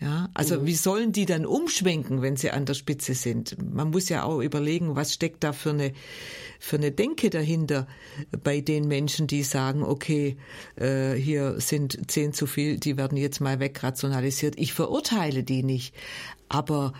Ja, 0.00 0.30
also 0.32 0.60
mhm. 0.60 0.66
wie 0.66 0.74
sollen 0.74 1.12
die 1.12 1.26
dann 1.26 1.44
umschwenken, 1.44 2.22
wenn 2.22 2.36
sie 2.36 2.50
an 2.50 2.64
der 2.64 2.72
Spitze 2.72 3.14
sind? 3.14 3.56
Man 3.62 3.90
muss 3.90 4.08
ja 4.08 4.22
auch 4.22 4.40
überlegen, 4.40 4.96
was 4.96 5.12
steckt 5.12 5.44
da 5.44 5.52
für 5.52 5.70
eine 5.70 5.92
für 6.58 6.76
eine 6.76 6.90
Denke 6.90 7.28
dahinter 7.30 7.86
bei 8.42 8.60
den 8.60 8.88
Menschen, 8.88 9.26
die 9.26 9.42
sagen, 9.42 9.82
okay, 9.82 10.36
äh, 10.76 11.14
hier 11.14 11.60
sind 11.60 12.10
zehn 12.10 12.32
zu 12.32 12.46
viel, 12.46 12.78
die 12.78 12.96
werden 12.96 13.16
jetzt 13.16 13.40
mal 13.40 13.60
wegrationalisiert. 13.60 14.58
Ich 14.58 14.72
verurteile 14.72 15.42
die 15.42 15.62
nicht, 15.62 15.94
aber 16.48 16.92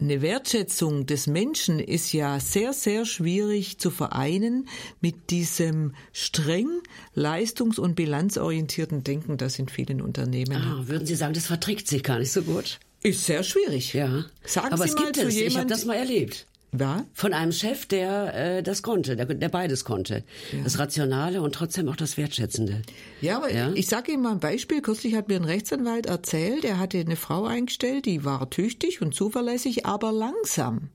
eine 0.00 0.22
Wertschätzung 0.22 1.06
des 1.06 1.26
Menschen 1.26 1.78
ist 1.78 2.12
ja 2.12 2.40
sehr, 2.40 2.72
sehr 2.72 3.04
schwierig 3.04 3.78
zu 3.78 3.90
vereinen 3.90 4.68
mit 5.00 5.30
diesem 5.30 5.94
streng 6.12 6.68
leistungs- 7.14 7.78
und 7.78 7.94
bilanzorientierten 7.94 9.04
Denken, 9.04 9.36
das 9.36 9.58
in 9.58 9.68
vielen 9.68 10.00
Unternehmen. 10.00 10.56
Ah, 10.56 10.82
würden 10.86 11.06
Sie 11.06 11.14
sagen, 11.16 11.34
das 11.34 11.46
verträgt 11.46 11.88
sich 11.88 12.02
gar 12.02 12.18
nicht 12.18 12.32
so 12.32 12.42
gut? 12.42 12.80
Ist 13.02 13.24
sehr 13.24 13.42
schwierig. 13.42 13.94
Ja. 13.94 14.24
Sagen 14.44 14.72
Aber 14.72 14.84
Sie 14.84 14.90
es 14.90 14.96
mal 14.96 15.04
gibt 15.04 15.16
zu 15.16 15.26
es. 15.26 15.34
jemand, 15.34 15.50
ich 15.52 15.58
habe 15.58 15.66
das 15.68 15.84
mal 15.84 15.94
erlebt. 15.94 16.46
Ja? 16.78 17.04
Von 17.14 17.32
einem 17.32 17.52
Chef, 17.52 17.86
der 17.86 18.34
äh, 18.34 18.62
das 18.62 18.82
konnte, 18.82 19.16
der, 19.16 19.26
der 19.26 19.48
beides 19.48 19.84
konnte. 19.84 20.24
Ja. 20.52 20.62
Das 20.62 20.78
Rationale 20.78 21.42
und 21.42 21.54
trotzdem 21.54 21.88
auch 21.88 21.96
das 21.96 22.16
Wertschätzende. 22.16 22.82
Ja, 23.20 23.38
aber 23.38 23.52
ja? 23.52 23.72
ich 23.74 23.88
sage 23.88 24.12
Ihnen 24.12 24.22
mal 24.22 24.32
ein 24.32 24.40
Beispiel. 24.40 24.80
Kürzlich 24.80 25.14
hat 25.14 25.28
mir 25.28 25.36
ein 25.36 25.44
Rechtsanwalt 25.44 26.06
erzählt, 26.06 26.64
er 26.64 26.78
hatte 26.78 26.98
eine 26.98 27.16
Frau 27.16 27.44
eingestellt, 27.44 28.06
die 28.06 28.24
war 28.24 28.48
tüchtig 28.50 29.02
und 29.02 29.14
zuverlässig, 29.14 29.86
aber 29.86 30.12
langsam. 30.12 30.90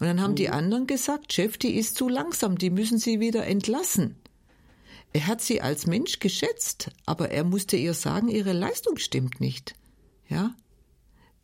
Und 0.00 0.06
dann 0.06 0.20
haben 0.20 0.32
mhm. 0.32 0.36
die 0.36 0.48
anderen 0.48 0.86
gesagt, 0.86 1.32
Chef, 1.32 1.58
die 1.58 1.76
ist 1.76 1.96
zu 1.96 2.08
langsam, 2.08 2.58
die 2.58 2.70
müssen 2.70 2.98
Sie 2.98 3.20
wieder 3.20 3.46
entlassen. 3.46 4.16
Er 5.14 5.28
hat 5.28 5.40
sie 5.40 5.60
als 5.60 5.86
Mensch 5.86 6.18
geschätzt, 6.18 6.90
aber 7.06 7.30
er 7.30 7.44
musste 7.44 7.76
ihr 7.76 7.94
sagen, 7.94 8.28
ihre 8.28 8.52
Leistung 8.52 8.96
stimmt 8.96 9.40
nicht. 9.40 9.76
Ja, 10.28 10.56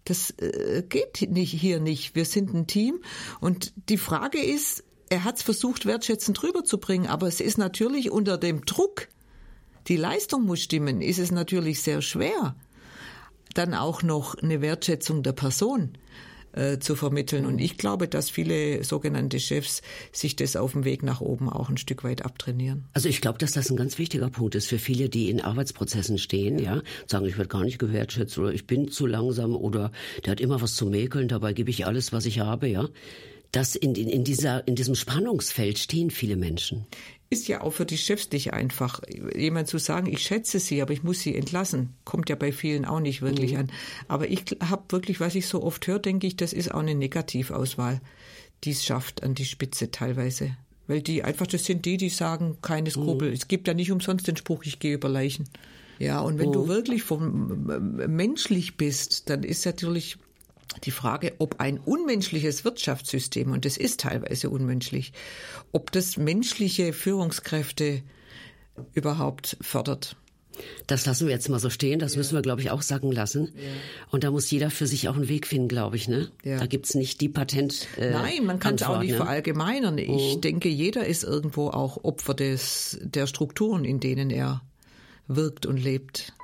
das 0.05 0.30
äh, 0.38 0.82
geht 0.88 1.30
nicht, 1.30 1.53
hier 1.53 1.80
nicht. 1.80 2.14
Wir 2.14 2.24
sind 2.24 2.55
ein 2.55 2.66
Team. 2.66 3.01
Und 3.40 3.72
die 3.88 3.98
Frage 3.98 4.42
ist, 4.42 4.84
er 5.09 5.24
hat 5.24 5.36
es 5.36 5.42
versucht, 5.42 5.86
wertschätzend 5.86 6.42
rüberzubringen, 6.42 7.09
aber 7.09 7.26
es 7.26 7.40
ist 7.40 7.59
natürlich 7.59 8.11
unter 8.11 8.38
dem 8.38 8.64
Druck, 8.64 9.09
die 9.88 9.96
Leistung 9.96 10.44
muss 10.44 10.61
stimmen, 10.61 11.01
ist 11.01 11.18
es 11.18 11.30
natürlich 11.32 11.82
sehr 11.82 12.01
schwer, 12.01 12.55
dann 13.55 13.74
auch 13.74 14.03
noch 14.03 14.36
eine 14.36 14.61
Wertschätzung 14.61 15.22
der 15.22 15.32
Person 15.32 15.98
äh, 16.53 16.78
zu 16.78 16.96
vermitteln. 16.96 17.46
Und 17.46 17.59
ich 17.59 17.76
glaube, 17.76 18.09
dass 18.09 18.30
viele 18.30 18.84
sogenannte 18.84 19.40
Chefs 19.40 19.82
sich 20.12 20.36
das 20.36 20.57
auf 20.57 20.72
dem 20.72 20.84
Weg 20.84 21.03
nach 21.03 21.20
oben 21.20 21.48
auch 21.48 21.68
ein 21.68 21.76
Stück 21.76 22.05
weit 22.05 22.24
abtrainieren. 22.24 22.84
Also 22.92 23.09
ich 23.09 23.20
glaube, 23.20 23.38
dass 23.38 23.53
das 23.53 23.70
ein 23.70 23.76
ganz 23.76 23.98
wichtiger 23.98 24.30
Punkt 24.30 24.55
ist 24.55 24.66
für 24.66 24.78
viele, 24.78 25.09
die 25.09 25.30
in 25.30 25.40
Arbeitsprozessen 25.40 26.18
stehen, 26.18 26.59
ja, 26.59 26.82
sagen, 27.07 27.26
ich 27.26 27.36
werde 27.36 27.48
gar 27.48 27.64
nicht 27.64 27.78
gewertschätzt 27.78 28.38
oder 28.38 28.53
ich 28.53 28.66
bin 28.66 28.90
zu 28.90 29.07
langsam 29.07 29.55
oder 29.55 29.92
der 30.24 30.32
hat 30.32 30.40
immer 30.40 30.61
was 30.61 30.74
zu 30.74 30.86
mäkeln, 30.86 31.28
dabei 31.28 31.53
gebe 31.53 31.70
ich 31.70 31.86
alles, 31.86 32.12
was 32.12 32.26
ich 32.26 32.40
habe, 32.40 32.68
ja. 32.68 32.88
Das 33.53 33.74
in, 33.74 33.96
in, 33.96 34.09
in, 34.09 34.22
dieser, 34.22 34.66
in 34.68 34.76
diesem 34.76 34.94
Spannungsfeld 34.94 35.78
stehen 35.78 36.11
viele 36.11 36.36
Menschen 36.36 36.86
ist 37.30 37.46
ja 37.46 37.60
auch 37.60 37.70
für 37.70 37.86
die 37.86 37.96
Chefs 37.96 38.28
nicht 38.32 38.52
einfach. 38.52 39.00
Jemand 39.36 39.68
zu 39.68 39.78
sagen, 39.78 40.12
ich 40.12 40.20
schätze 40.22 40.58
sie, 40.58 40.82
aber 40.82 40.92
ich 40.92 41.04
muss 41.04 41.20
sie 41.20 41.36
entlassen, 41.36 41.94
kommt 42.04 42.28
ja 42.28 42.34
bei 42.34 42.50
vielen 42.50 42.84
auch 42.84 42.98
nicht 42.98 43.22
wirklich 43.22 43.52
mhm. 43.52 43.58
an. 43.58 43.72
Aber 44.08 44.28
ich 44.28 44.44
habe 44.60 44.82
wirklich, 44.88 45.20
was 45.20 45.36
ich 45.36 45.46
so 45.46 45.62
oft 45.62 45.86
höre, 45.86 46.00
denke 46.00 46.26
ich, 46.26 46.36
das 46.36 46.52
ist 46.52 46.74
auch 46.74 46.80
eine 46.80 46.96
Negativauswahl, 46.96 48.00
die 48.64 48.72
es 48.72 48.84
schafft 48.84 49.22
an 49.22 49.36
die 49.36 49.44
Spitze 49.44 49.92
teilweise. 49.92 50.56
Weil 50.88 51.02
die 51.02 51.22
einfach, 51.22 51.46
das 51.46 51.64
sind 51.64 51.86
die, 51.86 51.98
die 51.98 52.08
sagen, 52.08 52.58
keine 52.62 52.90
Skrupel. 52.90 53.28
Mhm. 53.28 53.34
Es 53.34 53.46
gibt 53.46 53.68
ja 53.68 53.74
nicht 53.74 53.92
umsonst 53.92 54.26
den 54.26 54.36
Spruch, 54.36 54.64
ich 54.64 54.80
gehe 54.80 54.94
über 54.94 55.08
Leichen. 55.08 55.48
Ja, 56.00 56.20
und 56.20 56.38
wenn 56.38 56.48
mhm. 56.48 56.54
du 56.54 56.68
wirklich 56.68 57.04
vom, 57.04 57.66
menschlich 58.08 58.76
bist, 58.76 59.30
dann 59.30 59.44
ist 59.44 59.64
natürlich 59.66 60.18
die 60.84 60.90
Frage, 60.90 61.34
ob 61.38 61.60
ein 61.60 61.78
unmenschliches 61.78 62.64
Wirtschaftssystem, 62.64 63.52
und 63.52 63.66
es 63.66 63.76
ist 63.76 64.00
teilweise 64.00 64.50
unmenschlich, 64.50 65.12
ob 65.72 65.92
das 65.92 66.16
menschliche 66.16 66.92
Führungskräfte 66.92 68.02
überhaupt 68.94 69.56
fördert. 69.60 70.16
Das 70.86 71.06
lassen 71.06 71.26
wir 71.26 71.32
jetzt 71.32 71.48
mal 71.48 71.58
so 71.58 71.70
stehen, 71.70 71.98
das 71.98 72.14
ja. 72.14 72.18
müssen 72.18 72.34
wir, 72.34 72.42
glaube 72.42 72.60
ich, 72.60 72.70
auch 72.70 72.82
sagen 72.82 73.12
lassen. 73.12 73.52
Ja. 73.54 73.62
Und 74.10 74.24
da 74.24 74.30
muss 74.30 74.50
jeder 74.50 74.70
für 74.70 74.86
sich 74.86 75.08
auch 75.08 75.14
einen 75.14 75.28
Weg 75.28 75.46
finden, 75.46 75.68
glaube 75.68 75.96
ich. 75.96 76.08
Ne? 76.08 76.30
Ja. 76.44 76.58
Da 76.58 76.66
gibt's 76.66 76.94
nicht 76.94 77.20
die 77.20 77.28
Patent. 77.28 77.86
Äh, 77.96 78.10
Nein, 78.10 78.44
man 78.44 78.58
kann 78.58 78.74
es 78.74 78.82
auch 78.82 79.00
nicht 79.00 79.12
ne? 79.12 79.16
verallgemeinern. 79.16 79.96
Ich 79.98 80.08
oh. 80.08 80.38
denke, 80.38 80.68
jeder 80.68 81.06
ist 81.06 81.24
irgendwo 81.24 81.68
auch 81.68 82.04
Opfer 82.04 82.34
des, 82.34 82.98
der 83.02 83.26
Strukturen, 83.26 83.84
in 83.84 84.00
denen 84.00 84.30
er 84.30 84.62
wirkt 85.28 85.64
und 85.66 85.76
lebt. 85.76 86.34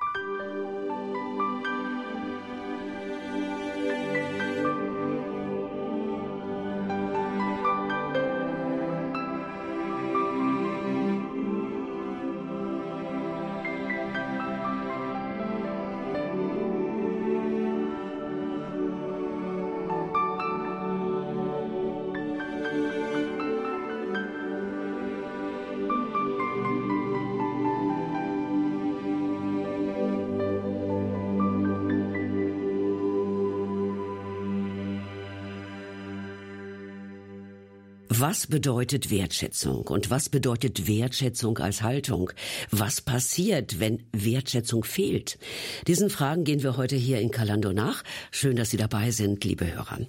Was 38.28 38.48
bedeutet 38.48 39.12
Wertschätzung 39.12 39.86
und 39.86 40.10
was 40.10 40.28
bedeutet 40.28 40.88
Wertschätzung 40.88 41.58
als 41.58 41.82
Haltung? 41.82 42.32
Was 42.72 43.00
passiert, 43.00 43.78
wenn 43.78 44.02
Wertschätzung 44.10 44.82
fehlt? 44.82 45.38
Diesen 45.86 46.10
Fragen 46.10 46.42
gehen 46.42 46.64
wir 46.64 46.76
heute 46.76 46.96
hier 46.96 47.20
in 47.20 47.30
Kalando 47.30 47.72
nach. 47.72 48.02
Schön, 48.32 48.56
dass 48.56 48.70
Sie 48.70 48.78
dabei 48.78 49.12
sind, 49.12 49.44
liebe 49.44 49.72
Hörer. 49.72 50.00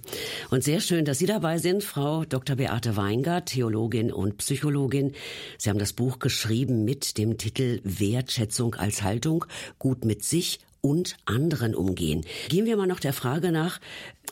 Und 0.50 0.64
sehr 0.64 0.80
schön, 0.80 1.04
dass 1.04 1.20
Sie 1.20 1.26
dabei 1.26 1.58
sind, 1.58 1.84
Frau 1.84 2.24
Dr. 2.24 2.56
Beate 2.56 2.96
Weingart, 2.96 3.50
Theologin 3.50 4.12
und 4.12 4.38
Psychologin. 4.38 5.12
Sie 5.56 5.70
haben 5.70 5.78
das 5.78 5.92
Buch 5.92 6.18
geschrieben 6.18 6.84
mit 6.84 7.18
dem 7.18 7.38
Titel 7.38 7.78
Wertschätzung 7.84 8.74
als 8.74 9.04
Haltung, 9.04 9.44
gut 9.78 10.04
mit 10.04 10.24
sich 10.24 10.58
und 10.80 11.16
anderen 11.24 11.74
umgehen. 11.74 12.24
Gehen 12.48 12.66
wir 12.66 12.76
mal 12.76 12.86
noch 12.86 13.00
der 13.00 13.12
Frage 13.12 13.52
nach, 13.52 13.80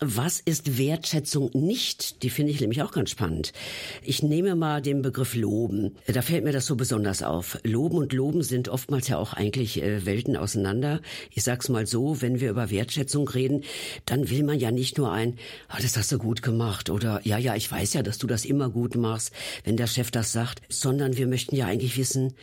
was 0.01 0.41
ist 0.41 0.77
Wertschätzung 0.77 1.51
nicht? 1.55 2.23
Die 2.23 2.29
finde 2.29 2.53
ich 2.53 2.61
nämlich 2.61 2.83
auch 2.83 2.93
ganz 2.93 3.09
spannend. 3.09 3.55
Ich 4.03 4.23
nehme 4.23 4.55
mal 4.55 4.83
den 4.83 5.01
Begriff 5.01 5.35
Loben. 5.35 5.97
Da 6.07 6.21
fällt 6.21 6.45
mir 6.45 6.53
das 6.53 6.67
so 6.67 6.77
besonders 6.77 7.23
auf. 7.23 7.59
Loben 7.63 7.97
und 7.97 8.13
Loben 8.13 8.43
sind 8.43 8.69
oftmals 8.69 9.09
ja 9.09 9.17
auch 9.17 9.33
eigentlich 9.33 9.83
äh, 9.83 10.05
Welten 10.05 10.37
auseinander. 10.37 11.01
Ich 11.31 11.45
sag's 11.45 11.71
mal 11.71 11.87
so, 11.87 12.21
wenn 12.21 12.41
wir 12.41 12.51
über 12.51 12.71
Wertschätzung 12.71 13.27
reden, 13.29 13.65
dann 14.05 14.29
will 14.29 14.43
man 14.43 14.59
ja 14.59 14.71
nicht 14.71 14.99
nur 14.99 15.13
ein, 15.13 15.39
oh, 15.71 15.79
das 15.81 15.97
hast 15.97 16.13
du 16.13 16.19
gut 16.19 16.43
gemacht 16.43 16.91
oder 16.91 17.21
ja, 17.25 17.39
ja, 17.39 17.55
ich 17.57 17.71
weiß 17.71 17.95
ja, 17.95 18.03
dass 18.03 18.19
du 18.19 18.27
das 18.27 18.45
immer 18.45 18.69
gut 18.69 18.97
machst, 18.97 19.33
wenn 19.65 19.79
der 19.79 19.87
Chef 19.87 20.11
das 20.11 20.31
sagt, 20.31 20.61
sondern 20.69 21.17
wir 21.17 21.27
möchten 21.27 21.57
ja 21.57 21.67
eigentlich 21.67 21.97
wissen, 21.97 22.35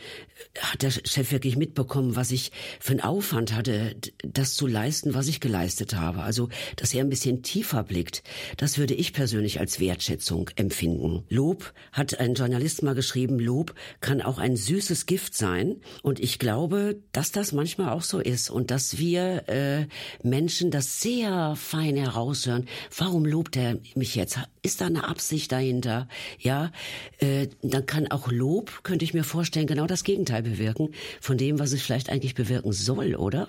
hat 0.58 0.82
der 0.82 0.90
Chef 0.90 1.30
wirklich 1.30 1.56
mitbekommen, 1.56 2.16
was 2.16 2.32
ich 2.32 2.50
für 2.80 2.92
einen 2.92 3.00
Aufwand 3.00 3.54
hatte, 3.54 3.93
das 4.22 4.54
zu 4.54 4.66
leisten, 4.66 5.14
was 5.14 5.28
ich 5.28 5.40
geleistet 5.40 5.94
habe. 5.94 6.22
Also, 6.22 6.48
dass 6.76 6.94
er 6.94 7.04
ein 7.04 7.10
bisschen 7.10 7.42
tiefer 7.42 7.82
blickt, 7.82 8.22
das 8.56 8.78
würde 8.78 8.94
ich 8.94 9.12
persönlich 9.12 9.60
als 9.60 9.80
Wertschätzung 9.80 10.50
empfinden. 10.56 11.24
Lob, 11.28 11.72
hat 11.92 12.18
ein 12.18 12.34
Journalist 12.34 12.82
mal 12.82 12.94
geschrieben, 12.94 13.38
Lob 13.38 13.74
kann 14.00 14.22
auch 14.22 14.38
ein 14.38 14.56
süßes 14.56 15.06
Gift 15.06 15.34
sein. 15.34 15.76
Und 16.02 16.20
ich 16.20 16.38
glaube, 16.38 16.96
dass 17.12 17.32
das 17.32 17.52
manchmal 17.52 17.90
auch 17.90 18.02
so 18.02 18.18
ist 18.18 18.50
und 18.50 18.70
dass 18.70 18.98
wir 18.98 19.48
äh, 19.48 19.86
Menschen 20.22 20.70
das 20.70 21.00
sehr 21.00 21.56
fein 21.56 21.96
heraushören. 21.96 22.66
Warum 22.96 23.24
lobt 23.24 23.56
er 23.56 23.78
mich 23.94 24.14
jetzt? 24.14 24.38
Ist 24.62 24.80
da 24.80 24.86
eine 24.86 25.08
Absicht 25.08 25.52
dahinter? 25.52 26.08
Ja, 26.38 26.72
äh, 27.18 27.48
dann 27.62 27.86
kann 27.86 28.10
auch 28.10 28.30
Lob, 28.30 28.80
könnte 28.82 29.04
ich 29.04 29.14
mir 29.14 29.24
vorstellen, 29.24 29.66
genau 29.66 29.86
das 29.86 30.04
Gegenteil 30.04 30.42
bewirken 30.42 30.90
von 31.20 31.38
dem, 31.38 31.58
was 31.58 31.72
es 31.72 31.82
vielleicht 31.82 32.10
eigentlich 32.10 32.34
bewirken 32.34 32.72
soll, 32.72 33.14
oder? 33.14 33.48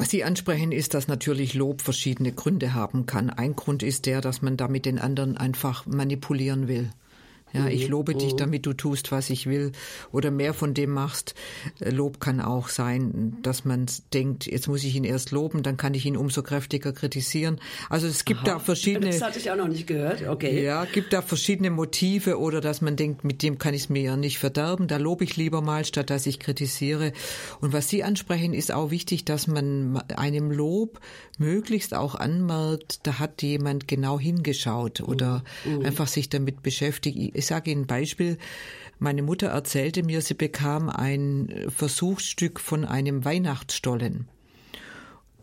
Was 0.00 0.08
Sie 0.08 0.24
ansprechen, 0.24 0.72
ist, 0.72 0.94
dass 0.94 1.08
natürlich 1.08 1.52
Lob 1.52 1.82
verschiedene 1.82 2.32
Gründe 2.32 2.72
haben 2.72 3.04
kann. 3.04 3.28
Ein 3.28 3.54
Grund 3.54 3.82
ist 3.82 4.06
der, 4.06 4.22
dass 4.22 4.40
man 4.40 4.56
damit 4.56 4.86
den 4.86 4.98
anderen 4.98 5.36
einfach 5.36 5.84
manipulieren 5.84 6.68
will. 6.68 6.88
Ja, 7.52 7.68
ich 7.68 7.86
mhm. 7.86 7.90
lobe 7.90 8.14
dich, 8.14 8.34
mhm. 8.34 8.38
damit 8.38 8.66
du 8.66 8.72
tust, 8.72 9.12
was 9.12 9.30
ich 9.30 9.46
will 9.46 9.72
oder 10.12 10.30
mehr 10.30 10.54
von 10.54 10.74
dem 10.74 10.90
machst. 10.90 11.34
Äh, 11.80 11.90
Lob 11.90 12.20
kann 12.20 12.40
auch 12.40 12.68
sein, 12.68 13.36
dass 13.42 13.64
man 13.64 13.86
denkt, 14.14 14.46
jetzt 14.46 14.68
muss 14.68 14.84
ich 14.84 14.94
ihn 14.94 15.04
erst 15.04 15.30
loben, 15.30 15.62
dann 15.62 15.76
kann 15.76 15.94
ich 15.94 16.06
ihn 16.06 16.16
umso 16.16 16.42
kräftiger 16.42 16.92
kritisieren. 16.92 17.60
Also 17.88 18.06
es 18.06 18.24
gibt 18.24 18.40
Aha. 18.40 18.46
da 18.46 18.58
verschiedene. 18.58 19.06
Das 19.06 19.22
hatte 19.22 19.38
ich 19.38 19.50
auch 19.50 19.56
noch 19.56 19.68
nicht 19.68 19.86
gehört. 19.86 20.26
Okay. 20.26 20.62
Ja, 20.62 20.84
gibt 20.84 21.12
da 21.12 21.22
verschiedene 21.22 21.70
Motive 21.70 22.38
oder 22.38 22.60
dass 22.60 22.80
man 22.80 22.96
denkt, 22.96 23.24
mit 23.24 23.42
dem 23.42 23.58
kann 23.58 23.74
ich 23.74 23.82
es 23.82 23.88
mir 23.88 24.02
ja 24.02 24.16
nicht 24.16 24.38
verderben. 24.38 24.86
Da 24.86 24.96
lobe 24.96 25.24
ich 25.24 25.36
lieber 25.36 25.60
mal, 25.60 25.84
statt 25.84 26.10
dass 26.10 26.26
ich 26.26 26.38
kritisiere. 26.38 27.12
Und 27.60 27.72
was 27.72 27.88
Sie 27.88 28.04
ansprechen, 28.04 28.54
ist 28.54 28.72
auch 28.72 28.90
wichtig, 28.90 29.24
dass 29.24 29.46
man 29.46 30.02
einem 30.16 30.50
Lob 30.50 31.00
möglichst 31.38 31.94
auch 31.94 32.14
anmerkt, 32.14 33.00
da 33.06 33.18
hat 33.18 33.42
jemand 33.42 33.88
genau 33.88 34.20
hingeschaut 34.20 35.00
oder 35.00 35.42
mhm. 35.64 35.86
einfach 35.86 36.06
sich 36.06 36.28
damit 36.28 36.62
beschäftigt 36.62 37.34
ich 37.40 37.46
sage 37.46 37.70
Ihnen 37.70 37.82
ein 37.82 37.86
Beispiel. 37.86 38.38
Meine 38.98 39.22
Mutter 39.22 39.48
erzählte 39.48 40.02
mir, 40.02 40.22
sie 40.22 40.34
bekam 40.34 40.88
ein 40.88 41.66
Versuchsstück 41.74 42.60
von 42.60 42.84
einem 42.84 43.24
Weihnachtsstollen. 43.24 44.28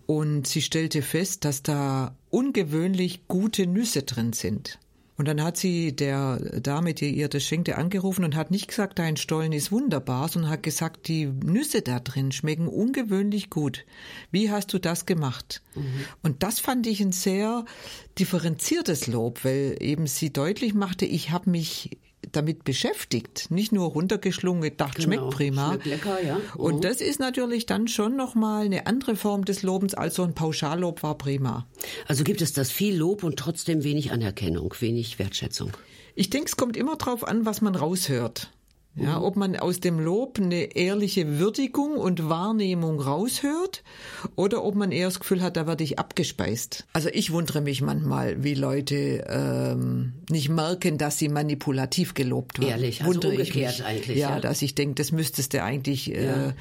Und 0.06 0.48
sie 0.48 0.62
stellte 0.62 1.02
fest, 1.02 1.44
dass 1.44 1.64
da 1.64 2.16
ungewöhnlich 2.30 3.28
gute 3.28 3.68
Nüsse 3.68 4.04
drin 4.04 4.32
sind. 4.32 4.80
Und 5.18 5.28
dann 5.28 5.44
hat 5.44 5.58
sie 5.58 5.96
der 5.96 6.38
Dame, 6.62 6.94
die 6.94 7.10
ihr 7.10 7.28
das 7.28 7.44
schenkte, 7.44 7.78
angerufen 7.78 8.24
und 8.24 8.36
hat 8.36 8.52
nicht 8.52 8.68
gesagt, 8.68 9.00
dein 9.00 9.18
Stollen 9.18 9.52
ist 9.52 9.72
wunderbar, 9.72 10.30
sondern 10.30 10.52
hat 10.52 10.62
gesagt, 10.62 11.08
die 11.08 11.26
Nüsse 11.26 11.82
da 11.82 12.00
drin 12.00 12.32
schmecken 12.32 12.68
ungewöhnlich 12.68 13.50
gut. 13.50 13.86
Wie 14.32 14.52
hast 14.52 14.72
du 14.74 14.80
das 14.80 15.08
gemacht? 15.08 15.64
Mhm. 15.74 16.06
Und 16.22 16.44
das 16.44 16.60
fand 16.60 16.86
ich 16.86 17.02
ein 17.02 17.12
sehr 17.12 17.66
differenziertes 18.20 19.08
Lob, 19.08 19.44
weil 19.44 19.78
eben 19.80 20.06
sie 20.06 20.32
deutlich 20.32 20.76
machte, 20.76 21.06
ich 21.06 21.32
habe 21.32 21.50
mich 21.50 21.98
damit 22.32 22.64
beschäftigt, 22.64 23.50
nicht 23.50 23.72
nur 23.72 23.88
runtergeschlungen, 23.90 24.62
gedacht, 24.62 24.96
genau. 24.96 25.06
schmeckt 25.06 25.30
prima. 25.30 25.70
Schmeckt 25.70 25.86
lecker, 25.86 26.24
ja. 26.24 26.36
Mhm. 26.36 26.60
Und 26.60 26.84
das 26.84 27.02
ist 27.02 27.20
natürlich 27.20 27.66
dann 27.66 27.88
schon 27.88 28.16
nochmal 28.16 28.66
eine 28.66 28.88
andere 28.88 29.16
Form 29.16 29.46
des 29.46 29.64
Lobens 29.64 29.94
als 29.94 30.16
so 30.16 30.24
ein 30.24 30.34
Pauschallob 30.34 31.04
war 31.04 31.18
prima. 31.18 31.68
Also 32.08 32.24
gibt 32.24 32.42
es 32.42 32.54
das 32.54 32.72
viel 32.72 32.96
Lob 32.96 33.24
und 33.24 33.38
trotzdem 33.38 33.84
wenig 33.84 34.12
Anerkennung, 34.12 34.74
wenig 34.80 35.20
Wertschätzung? 35.20 35.72
Ich 36.16 36.30
denke, 36.30 36.48
es 36.48 36.58
kommt 36.58 36.76
immer 36.78 36.96
darauf 36.96 37.28
an, 37.28 37.46
was 37.46 37.62
man 37.62 37.76
raushört. 37.76 38.52
Ja, 38.98 39.22
ob 39.22 39.36
man 39.36 39.56
aus 39.56 39.80
dem 39.80 40.00
Lob 40.00 40.40
eine 40.40 40.76
ehrliche 40.76 41.38
Würdigung 41.40 41.98
und 41.98 42.30
Wahrnehmung 42.30 43.00
raushört 43.00 43.84
oder 44.36 44.64
ob 44.64 44.76
man 44.76 44.92
eher 44.92 45.08
das 45.08 45.20
Gefühl 45.20 45.42
hat, 45.42 45.56
da 45.56 45.68
werde 45.68 45.84
ich 45.84 46.00
abgespeist. 46.00 46.88
Also 46.94 47.10
ich 47.14 47.32
wundere 47.32 47.62
mich 47.62 47.82
manchmal, 47.82 48.44
wie 48.44 48.56
Leute 48.56 49.24
ähm, 49.30 50.14
nicht 50.30 50.50
merken, 50.50 50.98
dass 50.98 51.20
sie 51.20 51.30
manipulativ 51.30 52.16
gelobt 52.16 52.60
werden. 52.60 52.72
Ehrlich, 52.72 53.02
also 53.02 53.14
wundere 53.14 53.32
umgekehrt 53.34 53.74
ich 53.74 53.80
mich. 53.80 53.86
eigentlich. 53.86 54.18
Ja, 54.18 54.32
ja, 54.32 54.40
dass 54.40 54.62
ich 54.64 54.74
denke, 54.74 54.96
das 54.96 55.12
müsstest 55.12 55.54
du 55.54 55.62
eigentlich 55.62 56.08
ja. 56.08 56.48
äh, 56.50 56.54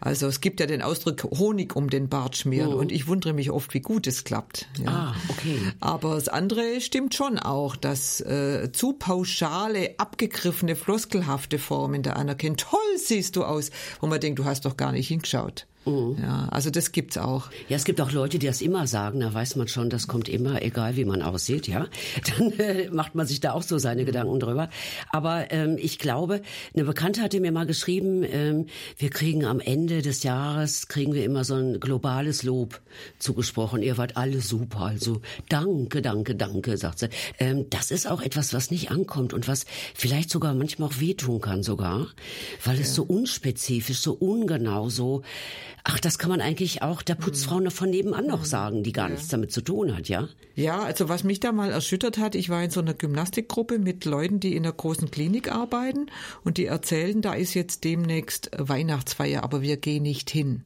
also 0.00 0.26
es 0.26 0.40
gibt 0.40 0.60
ja 0.60 0.66
den 0.66 0.82
Ausdruck 0.82 1.24
Honig 1.24 1.76
um 1.76 1.90
den 1.90 2.08
Bart 2.08 2.36
schmieren 2.36 2.72
oh. 2.72 2.78
und 2.78 2.90
ich 2.92 3.06
wundere 3.06 3.32
mich 3.32 3.50
oft, 3.50 3.74
wie 3.74 3.80
gut 3.80 4.06
es 4.06 4.24
klappt. 4.24 4.66
Ja. 4.78 4.88
Ah, 4.88 5.16
okay. 5.28 5.58
Aber 5.80 6.14
das 6.14 6.28
andere 6.28 6.80
stimmt 6.80 7.14
schon 7.14 7.38
auch, 7.38 7.76
dass 7.76 8.20
äh, 8.20 8.70
zu 8.72 8.94
pauschale, 8.94 9.94
abgegriffene, 9.98 10.76
floskelhafte 10.76 11.58
Formen 11.58 12.02
der 12.02 12.16
Anerkennung, 12.16 12.56
toll 12.56 12.78
siehst 12.96 13.36
du 13.36 13.44
aus, 13.44 13.70
wo 14.00 14.06
man 14.06 14.20
denkt, 14.20 14.38
du 14.38 14.44
hast 14.44 14.64
doch 14.64 14.76
gar 14.76 14.92
nicht 14.92 15.08
hingeschaut. 15.08 15.66
Mhm. 15.86 16.16
Ja, 16.20 16.48
also 16.50 16.70
das 16.70 16.92
gibt's 16.92 17.16
auch. 17.16 17.50
Ja, 17.68 17.76
es 17.76 17.84
gibt 17.84 18.00
auch 18.00 18.12
Leute, 18.12 18.38
die 18.38 18.46
das 18.46 18.60
immer 18.60 18.86
sagen. 18.86 19.20
Da 19.20 19.32
weiß 19.32 19.56
man 19.56 19.66
schon, 19.68 19.88
das 19.88 20.06
kommt 20.06 20.28
immer, 20.28 20.62
egal 20.62 20.96
wie 20.96 21.04
man 21.04 21.22
aussieht. 21.22 21.68
Ja, 21.68 21.86
dann 22.38 22.52
äh, 22.58 22.90
macht 22.90 23.14
man 23.14 23.26
sich 23.26 23.40
da 23.40 23.52
auch 23.52 23.62
so 23.62 23.78
seine 23.78 24.04
Gedanken 24.04 24.38
drüber. 24.40 24.68
Aber 25.10 25.50
ähm, 25.52 25.76
ich 25.78 25.98
glaube, 25.98 26.42
eine 26.74 26.84
Bekannte 26.84 27.22
hatte 27.22 27.40
mir 27.40 27.52
mal 27.52 27.66
geschrieben, 27.66 28.24
ähm, 28.30 28.66
wir 28.98 29.10
kriegen 29.10 29.44
am 29.44 29.60
Ende 29.60 30.02
des 30.02 30.22
Jahres 30.22 30.88
kriegen 30.88 31.14
wir 31.14 31.24
immer 31.24 31.44
so 31.44 31.54
ein 31.54 31.80
globales 31.80 32.42
Lob 32.42 32.80
zugesprochen. 33.18 33.82
Ihr 33.82 33.96
wart 33.96 34.16
alle 34.16 34.40
super. 34.40 34.80
Also 34.80 35.22
danke, 35.48 36.02
danke, 36.02 36.34
danke, 36.34 36.76
sagt 36.76 36.98
sie. 36.98 37.08
Ähm, 37.38 37.66
das 37.70 37.90
ist 37.90 38.06
auch 38.06 38.20
etwas, 38.20 38.52
was 38.52 38.70
nicht 38.70 38.90
ankommt 38.90 39.32
und 39.32 39.48
was 39.48 39.64
vielleicht 39.94 40.30
sogar 40.30 40.52
manchmal 40.54 40.90
auch 40.90 41.00
wehtun 41.00 41.40
kann 41.40 41.62
sogar, 41.62 42.08
weil 42.64 42.76
ja. 42.76 42.82
es 42.82 42.94
so 42.94 43.02
unspezifisch, 43.02 44.00
so 44.00 44.12
ungenau, 44.12 44.88
so 44.90 45.22
Ach, 45.84 45.98
das 45.98 46.18
kann 46.18 46.30
man 46.30 46.40
eigentlich 46.40 46.82
auch 46.82 47.02
der 47.02 47.14
Putzfrau 47.14 47.60
mhm. 47.60 47.70
von 47.70 47.90
nebenan 47.90 48.26
noch 48.26 48.44
sagen, 48.44 48.82
die 48.82 48.92
gar 48.92 49.08
ja. 49.08 49.14
nichts 49.14 49.28
damit 49.28 49.52
zu 49.52 49.62
tun 49.62 49.96
hat, 49.96 50.08
ja? 50.08 50.28
Ja, 50.54 50.80
also 50.80 51.08
was 51.08 51.24
mich 51.24 51.40
da 51.40 51.52
mal 51.52 51.70
erschüttert 51.70 52.18
hat, 52.18 52.34
ich 52.34 52.48
war 52.48 52.62
in 52.62 52.70
so 52.70 52.80
einer 52.80 52.94
Gymnastikgruppe 52.94 53.78
mit 53.78 54.04
Leuten, 54.04 54.40
die 54.40 54.56
in 54.56 54.64
einer 54.64 54.72
großen 54.72 55.10
Klinik 55.10 55.50
arbeiten 55.50 56.06
und 56.44 56.58
die 56.58 56.66
erzählen, 56.66 57.22
da 57.22 57.34
ist 57.34 57.54
jetzt 57.54 57.84
demnächst 57.84 58.50
Weihnachtsfeier, 58.56 59.42
aber 59.42 59.62
wir 59.62 59.76
gehen 59.76 60.02
nicht 60.02 60.30
hin 60.30 60.64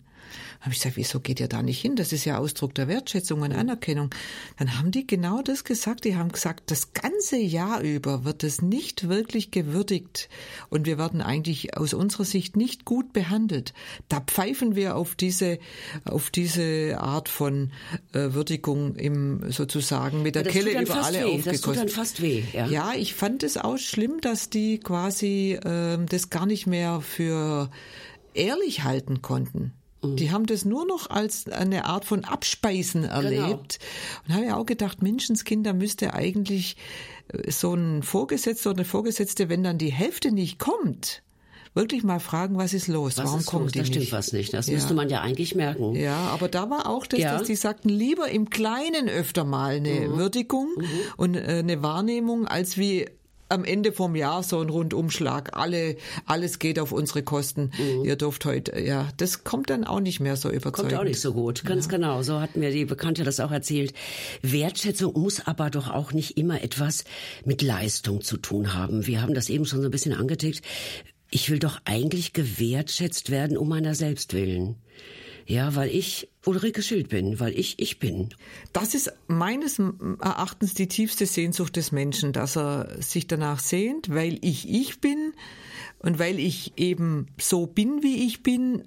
habe 0.61 0.73
ich 0.73 0.79
gesagt, 0.79 0.97
wieso 0.97 1.21
geht 1.21 1.41
ihr 1.41 1.49
da 1.49 1.63
nicht 1.63 1.81
hin? 1.81 1.97
Das 1.97 2.13
ist 2.13 2.25
ja 2.25 2.39
Ausdruck 2.39 2.75
der 2.75 2.89
Wertschätzung 2.89 3.43
und 3.43 3.53
Anerkennung. 3.53 4.11
Dann 4.59 4.79
haben 4.79 4.91
die 4.91 5.07
genau 5.07 5.43
das 5.43 5.65
gesagt. 5.65 6.05
Die 6.05 6.17
haben 6.17 6.33
gesagt, 6.33 6.71
das 6.71 6.93
ganze 6.93 7.37
Jahr 7.37 7.81
über 7.81 8.25
wird 8.25 8.45
es 8.45 8.63
nicht 8.63 9.09
wirklich 9.09 9.51
gewürdigt 9.51 10.29
und 10.71 10.87
wir 10.87 10.99
werden 10.99 11.21
eigentlich 11.21 11.77
aus 11.77 11.95
unserer 11.95 12.25
Sicht 12.25 12.57
nicht 12.57 12.85
gut 12.85 13.13
behandelt. 13.13 13.75
Da 14.09 14.21
pfeifen 14.21 14.75
wir 14.77 14.97
auf 14.97 15.15
diese, 15.15 15.59
auf 16.05 16.31
diese 16.31 16.99
Art 16.99 17.29
von 17.29 17.71
äh, 18.13 18.33
Würdigung 18.33 18.97
im 18.97 19.51
sozusagen 19.51 20.23
mit 20.23 20.35
der 20.35 20.45
Kelle 20.45 20.81
über 20.81 21.05
alle 21.05 21.21
weh. 21.21 21.25
aufgekostet. 21.25 21.53
Das 21.53 21.61
tut 21.61 21.77
dann 21.77 21.89
fast 21.89 22.23
weh. 22.23 22.43
Ja, 22.53 22.67
ja 22.67 22.93
ich 22.95 23.15
fand 23.15 23.43
es 23.43 23.57
auch 23.57 23.79
schlimm, 23.79 24.21
dass 24.21 24.51
die 24.51 24.79
quasi 24.79 25.53
äh, 25.53 25.99
das 26.05 26.31
gar 26.31 26.47
nicht 26.47 26.67
mehr 26.67 27.01
für 27.01 27.71
ehrlich 28.35 28.85
halten 28.85 29.23
konnten. 29.23 29.73
Mhm. 30.05 30.17
Die 30.17 30.31
haben 30.31 30.47
das 30.47 30.65
nur 30.65 30.87
noch 30.87 31.11
als 31.11 31.49
eine 31.49 31.87
Art 31.87 32.05
von 32.05 32.25
Abspeisen 32.25 33.03
genau. 33.03 33.15
erlebt. 33.15 33.79
Genau. 33.79 34.25
Und 34.27 34.35
habe 34.35 34.47
ja 34.47 34.57
auch 34.57 34.67
gedacht, 34.67 35.03
Menschenskinder 35.03 35.73
müsste 35.73 36.15
eigentlich 36.15 36.77
äh, 37.29 37.51
so 37.51 37.75
ein 37.75 38.03
Vorgesetzter 38.03 38.71
oder 38.71 38.81
eine 38.81 38.85
Vorgesetzte, 38.85 39.49
wenn 39.49 39.63
dann 39.63 39.79
die 39.79 39.93
Hälfte 39.93 40.33
nicht 40.33 40.59
kommt, 40.59 41.23
wirklich 41.75 42.05
mal 42.05 42.21
fragen, 42.21 42.57
was 42.57 42.73
ist 42.73 42.89
los? 42.89 43.19
Was 43.19 43.27
Warum 43.27 43.41
ist 43.41 43.47
kommt 43.47 43.65
los? 43.65 43.73
die 43.73 43.79
da 43.79 43.83
nicht? 43.83 43.95
stimmt 43.95 44.13
was 44.13 44.33
nicht. 44.33 44.55
Das 44.55 44.69
ja. 44.69 44.75
müsste 44.75 44.95
man 44.95 45.09
ja 45.09 45.21
eigentlich 45.21 45.55
merken. 45.55 45.95
Ja, 45.97 46.17
aber 46.17 46.49
da 46.49 46.71
war 46.71 46.89
auch 46.89 47.07
das, 47.07 47.21
ja. 47.21 47.37
dass 47.37 47.47
die 47.47 47.57
sagten, 47.57 47.89
lieber 47.89 48.29
im 48.29 48.49
Kleinen 48.51 49.09
öfter 49.09 49.45
mal 49.45 49.75
eine 49.75 50.09
mhm. 50.09 50.17
Würdigung 50.17 50.69
mhm. 50.77 50.87
und 51.17 51.35
äh, 51.35 51.59
eine 51.59 51.83
Wahrnehmung, 51.83 52.47
als 52.47 52.79
wie 52.79 53.07
am 53.55 53.65
Ende 53.65 53.93
vom 53.93 54.15
Jahr 54.15 54.43
so 54.43 54.61
ein 54.61 54.69
Rundumschlag. 54.69 55.57
Alle, 55.57 55.97
alles 56.27 56.59
geht 56.59 56.79
auf 56.79 56.93
unsere 56.93 57.23
Kosten. 57.23 57.71
Mhm. 57.79 58.05
Ihr 58.05 58.17
dürft 58.17 58.45
heute, 58.45 58.79
ja, 58.79 59.09
das 59.17 59.45
kommt 59.45 59.71
dann 59.71 59.85
auch 59.85 60.01
nicht 60.01 60.21
mehr 60.21 60.37
so 60.37 60.51
überzeugend. 60.51 60.93
Kommt 60.93 61.01
auch 61.01 61.09
nicht 61.09 61.21
so 61.21 61.33
gut. 61.33 61.65
Ganz 61.65 61.87
ja. 61.87 61.93
genau. 61.93 62.23
So 62.23 62.41
hat 62.41 62.57
mir 62.57 62.71
die 62.71 62.85
Bekannte 62.85 63.25
das 63.25 63.41
auch 63.41 63.51
erzählt. 63.53 63.95
Wertschätzung 64.43 65.19
muss 65.19 65.47
aber 65.47 65.71
doch 65.71 65.91
auch 65.91 66.13
nicht 66.13 66.37
immer 66.37 66.63
etwas 66.63 67.05
mit 67.45 67.63
Leistung 67.63 68.21
zu 68.21 68.37
tun 68.37 68.75
haben. 68.75 69.07
Wir 69.07 69.23
haben 69.23 69.35
das 69.35 69.49
eben 69.49 69.65
schon 69.65 69.81
so 69.81 69.89
ein 69.89 69.91
bisschen 69.91 70.13
angetickt. 70.13 70.63
Ich 71.31 71.51
will 71.51 71.59
doch 71.59 71.81
eigentlich 71.85 72.33
gewertschätzt 72.33 73.31
werden 73.31 73.57
um 73.57 73.69
meiner 73.69 73.95
selbst 73.95 74.35
willen. 74.35 74.77
Ja, 75.47 75.77
weil 75.77 75.91
ich 75.91 76.29
Ulrike 76.47 76.83
Schild 76.83 77.11
bin, 77.11 77.39
weil 77.39 77.59
ich 77.59 77.79
ich 77.79 77.99
bin. 77.99 78.31
Das 78.73 78.95
ist 78.95 79.13
meines 79.27 79.79
Erachtens 79.79 80.75
die 80.75 80.89
tiefste 80.89 81.27
Sehnsucht 81.27 81.77
des 81.77 81.93
Menschen, 81.93 82.33
dass 82.33 82.57
er 82.57 83.03
sich 83.03 83.27
danach 83.27 83.59
sehnt, 83.59 84.09
weil 84.09 84.39
ich 84.41 84.69
ich 84.69 85.01
bin 85.01 85.35
und 85.99 86.19
weil 86.19 86.39
ich 86.39 86.73
eben 86.77 87.27
so 87.39 87.67
bin, 87.67 88.03
wie 88.03 88.27
ich 88.27 88.43
bin 88.43 88.85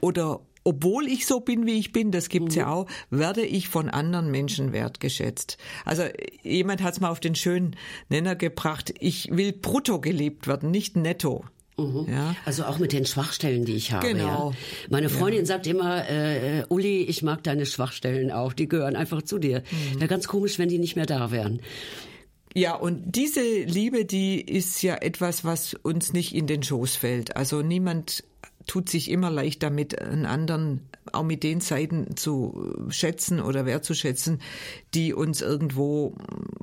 oder 0.00 0.40
obwohl 0.64 1.06
ich 1.06 1.26
so 1.26 1.38
bin, 1.38 1.64
wie 1.64 1.78
ich 1.78 1.92
bin, 1.92 2.10
das 2.10 2.28
gibt's 2.28 2.56
mhm. 2.56 2.60
ja 2.60 2.68
auch, 2.68 2.86
werde 3.10 3.46
ich 3.46 3.68
von 3.68 3.88
anderen 3.88 4.32
Menschen 4.32 4.72
wertgeschätzt. 4.72 5.58
Also 5.84 6.02
jemand 6.42 6.82
hat's 6.82 6.98
mal 6.98 7.10
auf 7.10 7.20
den 7.20 7.36
schönen 7.36 7.76
Nenner 8.08 8.34
gebracht, 8.34 8.92
ich 8.98 9.28
will 9.30 9.52
brutto 9.52 10.00
geliebt 10.00 10.48
werden, 10.48 10.72
nicht 10.72 10.96
netto. 10.96 11.44
Mhm. 11.78 12.06
Ja. 12.08 12.34
Also 12.44 12.64
auch 12.64 12.78
mit 12.78 12.92
den 12.92 13.04
Schwachstellen, 13.04 13.64
die 13.64 13.74
ich 13.74 13.92
habe. 13.92 14.06
Genau. 14.06 14.50
Ja. 14.50 14.56
Meine 14.88 15.08
Freundin 15.08 15.40
ja. 15.40 15.46
sagt 15.46 15.66
immer, 15.66 16.08
äh, 16.08 16.64
Uli, 16.68 17.02
ich 17.02 17.22
mag 17.22 17.42
deine 17.42 17.66
Schwachstellen 17.66 18.30
auch, 18.30 18.52
die 18.52 18.68
gehören 18.68 18.96
einfach 18.96 19.22
zu 19.22 19.38
dir. 19.38 19.62
Mhm. 19.70 20.00
Wäre 20.00 20.08
ganz 20.08 20.26
komisch, 20.26 20.58
wenn 20.58 20.68
die 20.68 20.78
nicht 20.78 20.96
mehr 20.96 21.06
da 21.06 21.30
wären. 21.30 21.60
Ja, 22.54 22.74
und 22.74 23.14
diese 23.14 23.42
Liebe, 23.42 24.06
die 24.06 24.40
ist 24.40 24.80
ja 24.82 24.94
etwas, 24.94 25.44
was 25.44 25.74
uns 25.74 26.14
nicht 26.14 26.34
in 26.34 26.46
den 26.46 26.62
Schoß 26.62 26.96
fällt. 26.96 27.36
Also 27.36 27.60
niemand 27.60 28.24
tut 28.66 28.88
sich 28.88 29.10
immer 29.10 29.30
leicht 29.30 29.62
damit, 29.62 30.00
einen 30.00 30.24
anderen 30.24 30.80
auch 31.12 31.22
mit 31.22 31.42
den 31.42 31.60
Seiten 31.60 32.16
zu 32.16 32.74
schätzen 32.88 33.40
oder 33.40 33.66
wertzuschätzen, 33.66 34.40
die 34.94 35.14
uns 35.14 35.42
irgendwo 35.42 36.14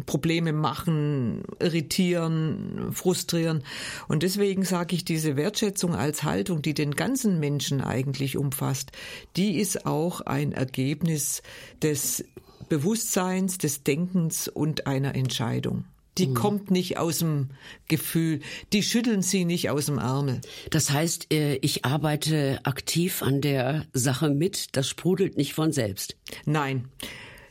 Probleme 0.06 0.54
machen, 0.54 1.44
irritieren, 1.60 2.90
frustrieren. 2.92 3.64
Und 4.08 4.24
deswegen 4.24 4.64
sage 4.64 4.96
ich, 4.96 5.06
diese 5.06 5.36
Wertschätzung 5.36 5.96
als 5.96 6.24
Haltung, 6.24 6.62
die 6.62 6.74
den 6.74 6.92
ganzen 6.92 7.40
Menschen 7.40 7.82
eigentlich 7.82 8.38
umfasst, 8.38 8.92
die 9.36 9.60
ist 9.60 9.86
auch 9.86 10.22
ein 10.22 10.52
Ergebnis 10.52 11.42
des 11.82 12.26
Bewusstseins, 12.70 13.58
des 13.58 13.84
Denkens 13.84 14.48
und 14.48 14.88
einer 14.88 15.16
Entscheidung. 15.16 15.86
Die 16.18 16.28
mhm. 16.28 16.34
kommt 16.36 16.72
nicht 16.72 16.98
aus 16.98 17.20
dem 17.20 17.50
Gefühl. 17.88 18.42
Die 18.72 18.84
schütteln 18.84 19.22
sie 19.22 19.46
nicht 19.46 19.70
aus 19.70 19.88
dem 19.88 19.98
Ärmel. 19.98 20.42
Das 20.70 20.92
heißt, 20.92 21.34
äh, 21.34 21.56
ich 21.56 21.86
arbeite 21.86 22.60
aktiv 22.64 23.24
an 23.24 23.42
der 23.42 23.86
Sache 23.94 24.30
mit. 24.30 24.76
Das 24.76 24.88
sprudelt 24.88 25.38
nicht 25.38 25.54
von 25.54 25.72
selbst. 25.72 26.16
Nein. 26.46 26.90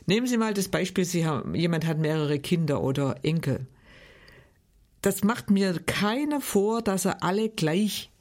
Nehmen 0.05 0.27
Sie 0.27 0.37
mal 0.37 0.53
das 0.53 0.67
Beispiel, 0.67 1.05
Sie 1.05 1.25
haben, 1.25 1.55
jemand 1.55 1.85
hat 1.85 1.97
mehrere 1.97 2.39
Kinder 2.39 2.83
oder 2.83 3.23
Enkel. 3.23 3.67
Das 5.01 5.23
macht 5.23 5.49
mir 5.49 5.79
keiner 5.79 6.41
vor, 6.41 6.81
dass 6.81 7.05
er 7.05 7.23
alle 7.23 7.49
gleich 7.49 8.11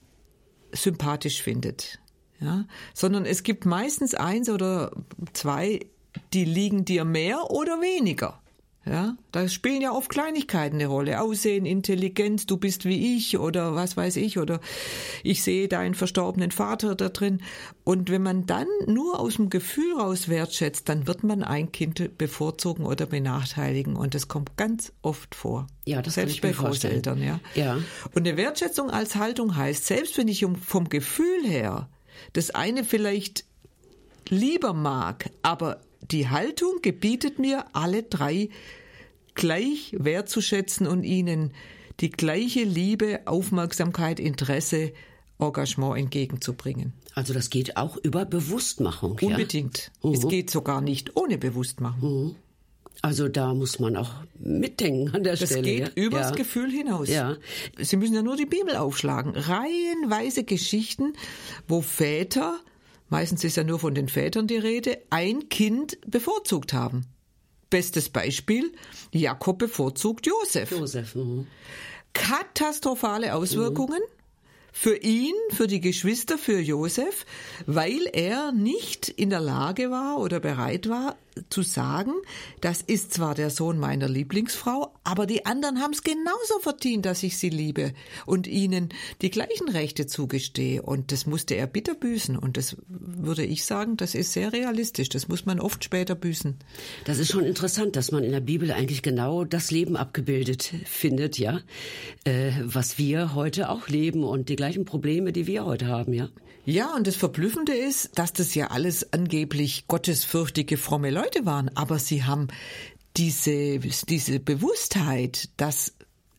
sympathisch 0.73 1.43
findet. 1.43 2.01
Ja? 2.41 2.67
Sondern 2.95 3.25
es 3.25 3.43
gibt 3.43 3.67
meistens 3.67 4.15
eins 4.15 4.49
oder 4.49 4.93
zwei, 5.33 5.81
die 6.33 6.45
liegen 6.45 6.85
dir 6.85 7.05
mehr 7.05 7.51
oder 7.51 7.81
weniger. 7.81 8.42
Ja, 8.85 9.17
da 9.31 9.49
spielen 9.49 9.81
ja 9.81 9.93
oft 9.93 10.09
Kleinigkeiten 10.09 10.77
eine 10.77 10.87
Rolle. 10.87 11.21
Aussehen, 11.21 11.67
Intelligenz, 11.67 12.47
du 12.47 12.57
bist 12.57 12.85
wie 12.85 13.17
ich 13.17 13.39
oder 13.39 13.77
was 13.77 13.97
weiß 13.97 14.17
ich 14.17 14.39
oder 14.39 14.61
ich 15.23 15.45
sehe 15.45 15.69
deinen 15.69 15.95
verstorbenen 15.95 16.51
Vater 16.51 16.97
da 16.97 17.09
drin. 17.09 17.43
Und 17.85 18.11
wenn 18.11 18.23
man 18.23 18.45
dann 18.47 18.67
nur 18.87 19.21
aus 19.21 19.37
dem 19.37 19.51
Gefühl 19.51 19.95
raus 19.97 20.29
wertschätzt, 20.29 20.89
dann 20.89 21.07
wird 21.07 21.23
man 21.23 21.45
ein 21.45 21.71
Kind 21.71 22.19
bevorzugen 22.19 22.85
oder 22.85 23.07
benachteiligen 23.07 23.95
und 23.95 24.17
das 24.17 24.27
kommt 24.27 24.57
ganz 24.57 24.93
oft 25.01 25.37
vor. 25.37 25.69
Ja, 25.85 26.03
das 26.03 26.15
selbst 26.15 26.41
bei 26.41 26.51
Großeltern, 26.51 27.23
ja. 27.23 27.39
Ja. 27.55 27.79
Und 28.15 28.27
eine 28.27 28.37
Wertschätzung 28.37 28.91
als 28.91 29.15
Haltung 29.15 29.57
heißt, 29.57 29.87
selbst 29.87 30.19
wenn 30.19 30.27
ich 30.27 30.45
vom 30.67 30.89
Gefühl 30.89 31.47
her 31.47 31.89
das 32.33 32.51
eine 32.51 32.83
vielleicht 32.83 33.45
lieber 34.29 34.73
mag, 34.73 35.31
aber 35.43 35.81
die 36.11 36.29
Haltung 36.29 36.81
gebietet 36.83 37.39
mir, 37.39 37.65
alle 37.73 38.03
drei 38.03 38.49
gleich 39.35 39.95
wertzuschätzen 39.99 40.87
und 40.87 41.05
ihnen 41.05 41.53
die 42.01 42.11
gleiche 42.11 42.65
Liebe, 42.65 43.21
Aufmerksamkeit, 43.27 44.21
Interesse, 44.21 44.93
Engagement 45.39 45.99
entgegenzubringen. 45.99 46.93
Also 47.15 47.35
das 47.35 47.51
geht 47.51 47.77
auch 47.77 47.97
über 47.97 48.25
Bewusstmachung. 48.25 49.19
Unbedingt. 49.21 49.91
Ja? 50.03 50.11
Mhm. 50.11 50.15
Es 50.15 50.29
geht 50.29 50.51
sogar 50.51 50.81
nicht 50.81 51.17
ohne 51.17 51.39
Bewusstmachung. 51.39 52.25
Mhm. 52.25 52.37
Also 53.01 53.29
da 53.29 53.53
muss 53.53 53.81
man 53.81 53.97
auch 53.97 54.11
mitdenken 54.39 55.13
an 55.15 55.25
der 55.25 55.37
das 55.37 55.49
Stelle. 55.49 55.63
Das 55.63 55.95
geht 55.95 55.99
ja? 55.99 56.05
übers 56.05 56.31
ja. 56.31 56.37
Gefühl 56.37 56.71
hinaus. 56.71 57.09
Ja. 57.09 57.37
Sie 57.79 57.97
müssen 57.97 58.15
ja 58.15 58.23
nur 58.23 58.37
die 58.37 58.47
Bibel 58.47 58.77
aufschlagen. 58.77 59.33
Reihenweise 59.35 60.45
Geschichten, 60.45 61.15
wo 61.67 61.81
Väter 61.81 62.61
meistens 63.13 63.45
ist 63.45 63.57
ja 63.57 63.63
nur 63.63 63.79
von 63.79 63.95
den 63.95 64.09
Vätern 64.09 64.47
die 64.47 64.57
Rede, 64.57 64.99
ein 65.11 65.49
Kind 65.49 65.99
bevorzugt 66.07 66.73
haben. 66.73 67.07
Bestes 67.71 68.09
Beispiel, 68.09 68.73
Jakob 69.13 69.59
bevorzugt 69.59 70.27
Josef. 70.27 70.71
Josef. 70.73 71.15
Mhm. 71.15 71.47
Katastrophale 72.13 73.35
Auswirkungen. 73.35 74.01
Mhm 74.01 74.23
für 74.75 74.97
ihn, 74.97 75.35
für 75.51 75.67
die 75.67 75.81
Geschwister, 75.81 76.39
für 76.39 76.59
Josef, 76.59 77.27
weil 77.67 78.09
er 78.15 78.53
nicht 78.53 79.11
in 79.11 79.29
der 79.29 79.41
Lage 79.41 79.91
war 79.91 80.19
oder 80.19 80.41
bereit 80.41 80.89
war 80.89 81.17
zu 81.51 81.63
sagen, 81.63 82.13
das 82.61 82.83
ist 82.83 83.13
zwar 83.15 83.35
der 83.35 83.51
Sohn 83.51 83.79
meiner 83.79 84.09
Lieblingsfrau, 84.09 84.95
aber 85.05 85.27
die 85.27 85.47
anderen 85.47 85.81
haben 85.81 85.93
es 85.93 86.03
genauso 86.03 86.59
verdient, 86.61 87.07
dass 87.07 87.23
ich 87.23 87.39
sie 87.39 87.49
liebe 87.49 87.93
und 88.27 88.47
ihnen 88.47 88.91
die 89.21 89.31
gleichen 89.31 89.69
Rechte 89.69 90.07
zugestehe. 90.07 90.83
Und 90.83 91.13
das 91.13 91.27
musste 91.27 91.55
er 91.55 91.67
bitter 91.67 91.95
büßen. 91.95 92.37
Und 92.37 92.57
das 92.57 92.77
würde 92.89 93.45
ich 93.45 93.65
sagen, 93.65 93.97
das 93.97 94.15
ist 94.15 94.33
sehr 94.33 94.53
realistisch. 94.53 95.09
Das 95.09 95.29
muss 95.29 95.47
man 95.47 95.61
oft 95.61 95.85
später 95.85 96.15
büßen. 96.15 96.57
Das 97.05 97.19
ist 97.19 97.31
schon 97.31 97.45
interessant, 97.45 97.97
dass 97.97 98.13
man 98.13 98.25
in 98.25 98.33
der 98.33 98.41
Bibel 98.41 98.71
eigentlich 98.71 99.03
genau 99.03 99.45
das 99.45 99.71
Leben 99.71 99.97
abgebildet 99.97 100.73
findet, 100.85 101.39
ja, 101.39 101.61
äh, 102.25 102.53
was 102.63 102.99
wir 102.99 103.35
heute 103.35 103.69
auch 103.69 103.89
leben 103.89 104.25
und 104.25 104.49
die 104.49 104.57
gleichen 104.57 104.85
Probleme, 104.85 105.33
die 105.33 105.47
wir 105.47 105.65
heute 105.65 105.87
haben, 105.87 106.13
ja. 106.13 106.29
Ja, 106.65 106.95
und 106.95 107.09
das 107.09 107.17
Verblüffende 107.17 107.75
ist, 107.75 108.19
dass 108.19 108.33
das 108.33 108.55
ja 108.55 108.69
alles 108.69 109.13
angeblich 109.13 109.89
gottesfürchtige, 109.89 110.77
fromme 110.77 111.11
Leute 111.11 111.45
waren, 111.45 111.71
aber 111.77 111.99
sie 111.99 112.23
haben 112.23 112.49
diese, 113.17 113.81
diese 113.81 114.39
Bewusstheit, 114.39 115.49
dass 115.57 115.95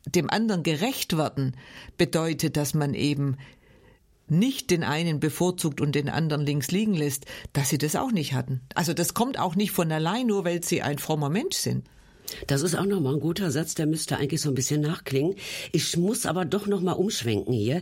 dem 0.05 0.29
anderen 0.29 0.63
gerecht 0.63 1.17
werden 1.17 1.57
bedeutet, 1.97 2.55
dass 2.55 2.73
man 2.73 2.93
eben 2.93 3.37
nicht 4.29 4.71
den 4.71 4.83
einen 4.83 5.19
bevorzugt 5.19 5.81
und 5.81 5.93
den 5.93 6.09
anderen 6.09 6.45
links 6.45 6.71
liegen 6.71 6.93
lässt, 6.93 7.25
dass 7.51 7.69
sie 7.69 7.77
das 7.77 7.97
auch 7.97 8.11
nicht 8.11 8.33
hatten. 8.33 8.61
Also 8.75 8.93
das 8.93 9.13
kommt 9.13 9.37
auch 9.37 9.55
nicht 9.55 9.71
von 9.71 9.91
allein, 9.91 10.27
nur 10.27 10.45
weil 10.45 10.63
sie 10.63 10.81
ein 10.81 10.99
frommer 10.99 11.29
Mensch 11.29 11.57
sind. 11.57 11.85
Das 12.47 12.61
ist 12.61 12.75
auch 12.75 12.85
nochmal 12.85 13.15
ein 13.15 13.19
guter 13.19 13.51
Satz, 13.51 13.75
der 13.75 13.85
müsste 13.85 14.17
eigentlich 14.17 14.41
so 14.41 14.49
ein 14.49 14.55
bisschen 14.55 14.81
nachklingen. 14.81 15.35
Ich 15.71 15.95
muss 15.97 16.25
aber 16.25 16.45
doch 16.45 16.67
nochmal 16.67 16.95
umschwenken 16.95 17.53
hier 17.53 17.81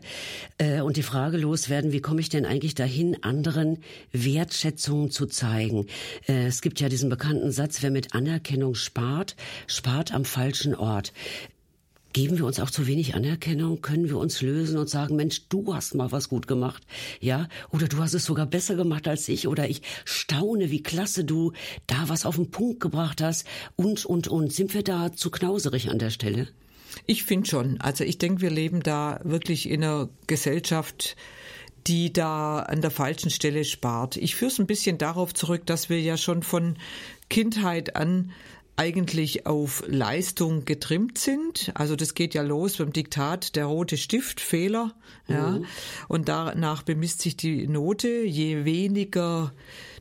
äh, 0.57 0.81
und 0.81 0.97
die 0.97 1.03
Frage 1.03 1.37
loswerden, 1.37 1.91
wie 1.91 2.01
komme 2.01 2.21
ich 2.21 2.29
denn 2.29 2.45
eigentlich 2.45 2.75
dahin, 2.75 3.23
anderen 3.23 3.79
Wertschätzungen 4.11 5.11
zu 5.11 5.25
zeigen? 5.25 5.87
Äh, 6.27 6.47
es 6.47 6.61
gibt 6.61 6.79
ja 6.79 6.89
diesen 6.89 7.09
bekannten 7.09 7.51
Satz, 7.51 7.81
wer 7.81 7.91
mit 7.91 8.13
Anerkennung 8.13 8.75
spart, 8.75 9.35
spart 9.67 10.13
am 10.13 10.25
falschen 10.25 10.75
Ort. 10.75 11.13
Geben 12.13 12.37
wir 12.37 12.45
uns 12.45 12.59
auch 12.59 12.69
zu 12.69 12.87
wenig 12.87 13.15
Anerkennung? 13.15 13.81
Können 13.81 14.09
wir 14.09 14.17
uns 14.17 14.41
lösen 14.41 14.77
und 14.77 14.89
sagen, 14.89 15.15
Mensch, 15.15 15.47
du 15.47 15.73
hast 15.73 15.95
mal 15.95 16.11
was 16.11 16.27
gut 16.27 16.47
gemacht, 16.47 16.83
ja? 17.19 17.47
Oder 17.71 17.87
du 17.87 17.97
hast 17.99 18.13
es 18.13 18.25
sogar 18.25 18.45
besser 18.45 18.75
gemacht 18.75 19.07
als 19.07 19.29
ich? 19.29 19.47
Oder 19.47 19.69
ich 19.69 19.81
staune, 20.03 20.71
wie 20.71 20.83
klasse 20.83 21.23
du 21.23 21.53
da 21.87 22.09
was 22.09 22.25
auf 22.25 22.35
den 22.35 22.51
Punkt 22.51 22.81
gebracht 22.81 23.21
hast? 23.21 23.45
Und, 23.75 24.05
und, 24.05 24.27
und. 24.27 24.51
Sind 24.51 24.73
wir 24.73 24.83
da 24.83 25.13
zu 25.13 25.31
knauserig 25.31 25.89
an 25.89 25.99
der 25.99 26.09
Stelle? 26.09 26.49
Ich 27.05 27.23
finde 27.23 27.49
schon. 27.49 27.79
Also 27.79 28.03
ich 28.03 28.17
denke, 28.17 28.41
wir 28.41 28.49
leben 28.49 28.83
da 28.83 29.21
wirklich 29.23 29.69
in 29.69 29.83
einer 29.83 30.09
Gesellschaft, 30.27 31.15
die 31.87 32.13
da 32.13 32.59
an 32.59 32.81
der 32.81 32.91
falschen 32.91 33.31
Stelle 33.31 33.63
spart. 33.63 34.17
Ich 34.17 34.35
führe 34.35 34.51
es 34.51 34.59
ein 34.59 34.67
bisschen 34.67 34.97
darauf 34.97 35.33
zurück, 35.33 35.65
dass 35.65 35.89
wir 35.89 35.99
ja 36.01 36.17
schon 36.17 36.43
von 36.43 36.75
Kindheit 37.29 37.95
an 37.95 38.31
eigentlich 38.81 39.45
auf 39.45 39.83
Leistung 39.85 40.65
getrimmt 40.65 41.19
sind. 41.19 41.71
Also 41.75 41.95
das 41.95 42.15
geht 42.15 42.33
ja 42.33 42.41
los 42.41 42.77
beim 42.77 42.91
Diktat 42.91 43.55
der 43.55 43.65
rote 43.65 43.95
Stift, 43.95 44.39
Fehler. 44.39 44.95
Ja. 45.27 45.51
Mhm. 45.51 45.65
Und 46.07 46.29
danach 46.29 46.81
bemisst 46.81 47.21
sich 47.21 47.37
die 47.37 47.67
Note. 47.67 48.23
Je 48.23 48.65
weniger 48.65 49.53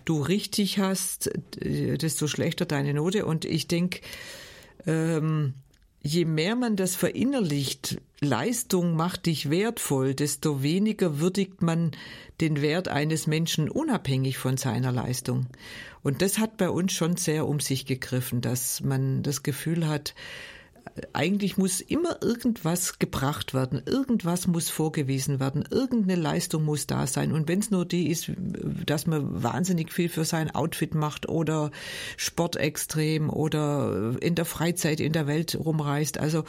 du 0.07 0.23
richtig 0.23 0.79
hast, 0.79 1.31
desto 1.63 2.27
schlechter 2.27 2.65
deine 2.65 2.95
Note. 2.95 3.27
Und 3.27 3.45
ich 3.45 3.69
denke, 3.69 4.01
ähm, 4.87 5.53
je 6.03 6.25
mehr 6.25 6.57
man 6.57 6.77
das 6.77 6.97
verinnerlicht, 6.97 8.01
Leistung 8.21 8.97
macht 8.97 9.27
dich 9.27 9.51
wertvoll, 9.51 10.15
desto 10.15 10.63
weniger 10.63 11.21
würdigt 11.21 11.61
man 11.61 11.91
den 12.41 12.63
Wert 12.63 12.89
eines 12.89 13.27
Menschen 13.27 13.69
unabhängig 13.69 14.39
von 14.39 14.57
seiner 14.57 14.91
Leistung. 14.91 15.49
Und 16.03 16.23
das 16.23 16.39
hat 16.39 16.57
bei 16.57 16.71
uns 16.71 16.93
schon 16.93 17.17
sehr 17.17 17.47
um 17.47 17.61
sich 17.61 17.87
gegriffen, 17.87 18.41
dass 18.41 18.81
man 18.81 19.23
das 19.23 19.43
Gefühl 19.43 19.87
hat, 19.89 20.15
Eigentlich 21.13 21.57
muss 21.57 21.81
immer 21.81 22.23
irgendwas 22.23 22.99
gebracht 22.99 23.55
werden, 23.55 23.83
irgendwas 23.87 24.47
muss 24.47 24.71
vorgewiesen 24.71 25.41
werden, 25.41 25.65
irgendeine 25.71 26.21
Leistung 26.21 26.65
muss 26.65 26.87
da 26.87 27.07
sein. 27.07 27.33
Und 27.33 27.49
wenn 27.49 27.61
es 27.61 27.71
nur 27.71 27.85
die 27.85 28.09
ist, 28.11 28.33
dass 28.87 29.07
man 29.07 29.43
wahnsinnig 29.43 29.93
viel 29.93 30.09
für 30.09 30.25
sein 30.25 30.51
Outfit 30.51 30.95
macht 30.95 31.29
oder 31.29 31.71
Sportextrem 32.17 33.31
oder 33.31 34.17
in 34.21 34.35
der 34.35 34.45
Freizeit 34.45 35.01
in 35.01 35.13
der 35.13 35.27
Welt 35.27 35.57
rumreist. 35.59 36.19
Also 36.19 36.45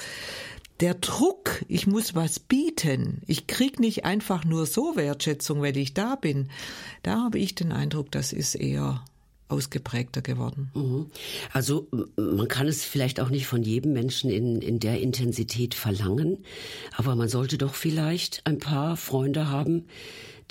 der 0.79 0.95
Druck, 0.95 1.63
ich 1.67 1.85
muss 1.85 2.15
was 2.15 2.39
bieten, 2.39 3.21
ich 3.27 3.47
krieg 3.47 3.79
nicht 3.79 4.05
einfach 4.05 4.43
nur 4.43 4.65
so 4.65 4.95
Wertschätzung, 4.95 5.61
weil 5.61 5.77
ich 5.77 5.93
da 5.93 6.15
bin, 6.15 6.49
da 7.03 7.23
habe 7.23 7.37
ich 7.37 7.53
den 7.53 7.71
Eindruck, 7.71 8.11
das 8.11 8.33
ist 8.33 8.55
eher 8.55 9.03
ausgeprägter 9.51 10.21
geworden. 10.21 10.71
Mhm. 10.73 11.07
Also 11.53 11.87
man 12.15 12.47
kann 12.47 12.67
es 12.67 12.83
vielleicht 12.83 13.19
auch 13.19 13.29
nicht 13.29 13.47
von 13.47 13.63
jedem 13.63 13.93
Menschen 13.93 14.29
in, 14.29 14.61
in 14.61 14.79
der 14.79 14.99
Intensität 15.01 15.73
verlangen, 15.73 16.37
aber 16.95 17.15
man 17.15 17.29
sollte 17.29 17.57
doch 17.57 17.75
vielleicht 17.75 18.41
ein 18.45 18.57
paar 18.57 18.97
Freunde 18.97 19.49
haben, 19.49 19.85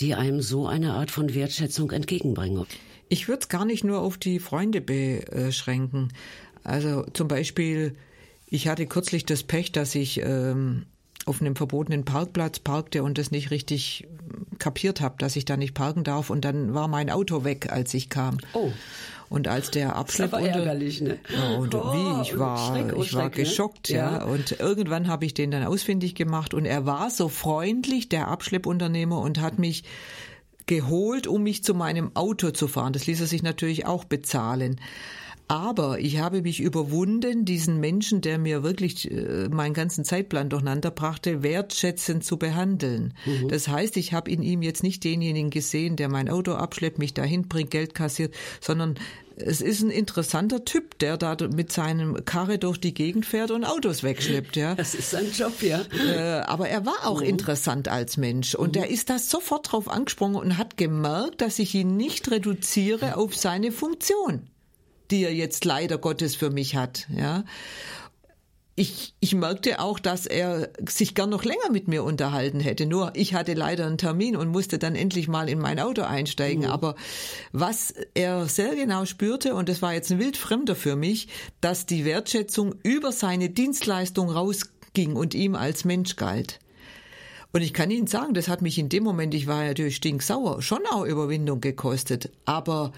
die 0.01 0.14
einem 0.14 0.40
so 0.40 0.66
eine 0.66 0.94
Art 0.94 1.11
von 1.11 1.34
Wertschätzung 1.34 1.90
entgegenbringen. 1.90 2.66
Ich 3.09 3.28
würde 3.28 3.40
es 3.42 3.48
gar 3.48 3.64
nicht 3.64 3.84
nur 3.84 4.01
auf 4.01 4.18
die 4.18 4.38
Freunde 4.38 4.80
beschränken. 4.80 6.09
Also 6.62 7.05
zum 7.12 7.28
Beispiel 7.28 7.96
ich 8.51 8.66
hatte 8.66 8.86
kürzlich 8.86 9.24
das 9.24 9.44
Pech, 9.44 9.70
dass 9.70 9.94
ich 9.94 10.20
ähm, 10.22 10.84
auf 11.31 11.41
einem 11.41 11.57
verbotenen 11.57 12.05
Parkplatz 12.05 12.59
parkte 12.59 13.03
und 13.03 13.16
das 13.16 13.31
nicht 13.31 13.51
richtig 13.51 14.07
kapiert 14.59 15.01
habe, 15.01 15.14
dass 15.18 15.37
ich 15.37 15.45
da 15.45 15.57
nicht 15.57 15.74
parken 15.74 16.05
darf. 16.05 16.28
Und 16.28 16.45
dann 16.45 16.74
war 16.74 16.89
mein 16.89 17.09
Auto 17.09 17.45
weg, 17.45 17.72
als 17.72 17.95
ich 17.95 18.11
kam. 18.11 18.39
Oh. 18.53 18.70
Und 19.31 19.47
als 19.47 19.70
der 19.70 19.95
Abschlepp 19.95 20.33
das 20.33 20.41
war 20.41 20.47
ärgerlich, 20.47 21.01
ne? 21.01 21.18
und 21.57 21.72
oh, 21.76 21.93
wie 21.93 22.22
ich 22.22 22.37
war, 22.37 22.74
Schreck, 22.74 22.93
oh, 22.97 23.03
ich 23.03 23.14
war 23.14 23.22
Schreck, 23.22 23.37
ne? 23.37 23.45
geschockt, 23.45 23.91
ne? 23.91 23.97
ja. 23.97 24.24
Und 24.24 24.59
irgendwann 24.59 25.07
habe 25.07 25.24
ich 25.24 25.35
den 25.35 25.53
dann 25.53 25.62
ausfindig 25.62 26.16
gemacht 26.16 26.53
und 26.53 26.64
er 26.64 26.85
war 26.85 27.11
so 27.11 27.28
freundlich, 27.28 28.09
der 28.09 28.26
Abschleppunternehmer, 28.26 29.20
und 29.20 29.41
hat 29.41 29.57
mich 29.57 29.85
geholt, 30.66 31.28
um 31.28 31.45
mich 31.45 31.62
zu 31.62 31.74
meinem 31.74 32.11
Auto 32.16 32.51
zu 32.51 32.66
fahren. 32.66 32.93
Das 32.93 33.07
ließ 33.07 33.20
er 33.20 33.28
sich 33.28 33.45
natürlich 33.45 33.87
auch 33.87 34.03
bezahlen. 34.03 34.81
Aber 35.51 35.98
ich 35.98 36.20
habe 36.20 36.42
mich 36.42 36.61
überwunden, 36.61 37.44
diesen 37.44 37.80
Menschen, 37.80 38.20
der 38.20 38.38
mir 38.38 38.62
wirklich 38.62 39.11
äh, 39.11 39.48
meinen 39.48 39.74
ganzen 39.74 40.05
Zeitplan 40.05 40.48
durcheinander 40.48 40.92
brachte, 40.92 41.42
wertschätzend 41.42 42.24
zu 42.24 42.36
behandeln. 42.36 43.14
Mhm. 43.26 43.48
Das 43.48 43.66
heißt, 43.66 43.96
ich 43.96 44.12
habe 44.12 44.30
in 44.30 44.42
ihm 44.42 44.62
jetzt 44.62 44.84
nicht 44.84 45.03
denjenigen 45.03 45.51
gesehen, 45.51 45.96
der 45.96 46.09
mein 46.09 46.28
Auto 46.28 46.53
abschleppt, 46.53 47.01
mich 47.01 47.14
dahin 47.14 47.48
bringt, 47.48 47.72
Geld 47.72 47.96
kassiert, 47.96 48.32
sondern 48.61 48.94
es 49.34 49.61
ist 49.61 49.82
ein 49.82 49.90
interessanter 49.90 50.64
Typ, 50.64 50.96
der 51.01 51.16
da 51.16 51.36
mit 51.53 51.72
seinem 51.72 52.24
Karre 52.24 52.61
durch 52.61 52.78
die 52.78 52.94
Gegend 52.94 53.26
fährt 53.26 53.51
und 53.51 53.64
Autos 53.64 54.05
wegschleppt, 54.05 54.55
ja. 54.55 54.76
Das 54.76 54.94
ist 54.94 55.11
sein 55.11 55.32
Job, 55.36 55.61
ja. 55.62 55.80
Äh, 56.14 56.42
aber 56.42 56.68
er 56.68 56.86
war 56.86 57.09
auch 57.09 57.22
mhm. 57.22 57.26
interessant 57.26 57.88
als 57.88 58.16
Mensch 58.16 58.55
und 58.55 58.76
mhm. 58.76 58.82
er 58.82 58.88
ist 58.88 59.11
da 59.11 59.18
sofort 59.18 59.72
drauf 59.72 59.88
angesprungen 59.88 60.36
und 60.36 60.59
hat 60.59 60.76
gemerkt, 60.76 61.40
dass 61.40 61.59
ich 61.59 61.74
ihn 61.74 61.96
nicht 61.96 62.30
reduziere 62.30 63.16
auf 63.16 63.34
seine 63.34 63.72
Funktion 63.72 64.48
die 65.11 65.24
er 65.24 65.34
jetzt 65.34 65.64
leider 65.64 65.98
Gottes 65.98 66.34
für 66.34 66.50
mich 66.50 66.76
hat, 66.76 67.06
ja. 67.14 67.44
Ich, 68.76 69.14
ich 69.20 69.34
merkte 69.34 69.78
auch, 69.80 69.98
dass 69.98 70.24
er 70.24 70.70
sich 70.88 71.14
gern 71.14 71.28
noch 71.28 71.44
länger 71.44 71.70
mit 71.70 71.86
mir 71.86 72.02
unterhalten 72.02 72.61
hätte. 72.61 72.86
Nur 72.86 73.12
ich 73.14 73.34
hatte 73.34 73.52
leider 73.52 73.86
einen 73.86 73.98
Termin 73.98 74.36
und 74.36 74.48
musste 74.48 74.78
dann 74.78 74.94
endlich 74.94 75.28
mal 75.28 75.50
in 75.50 75.58
mein 75.58 75.78
Auto 75.78 76.00
einsteigen. 76.00 76.62
Mhm. 76.64 76.70
Aber 76.70 76.94
was 77.52 77.92
er 78.14 78.46
sehr 78.46 78.74
genau 78.76 79.04
spürte, 79.04 79.54
und 79.54 79.68
das 79.68 79.82
war 79.82 79.92
jetzt 79.92 80.11
ein 80.11 80.18
wildfremder 80.18 80.76
für 80.76 80.96
mich, 80.96 81.28
dass 81.61 81.84
die 81.84 82.06
Wertschätzung 82.06 82.74
über 82.82 83.12
seine 83.12 83.50
Dienstleistung 83.50 84.30
rausging 84.30 85.14
und 85.14 85.34
ihm 85.34 85.56
als 85.56 85.84
Mensch 85.84 86.16
galt. 86.16 86.58
Und 87.52 87.62
ich 87.62 87.74
kann 87.74 87.90
Ihnen 87.90 88.06
sagen, 88.06 88.34
das 88.34 88.48
hat 88.48 88.62
mich 88.62 88.78
in 88.78 88.88
dem 88.88 89.02
Moment, 89.02 89.34
ich 89.34 89.46
war 89.46 89.64
natürlich 89.64 89.96
stinksauer, 89.96 90.62
schon 90.62 90.86
auch 90.90 91.04
Überwindung 91.04 91.61
gekostet. 91.61 92.30
Aber 92.44 92.92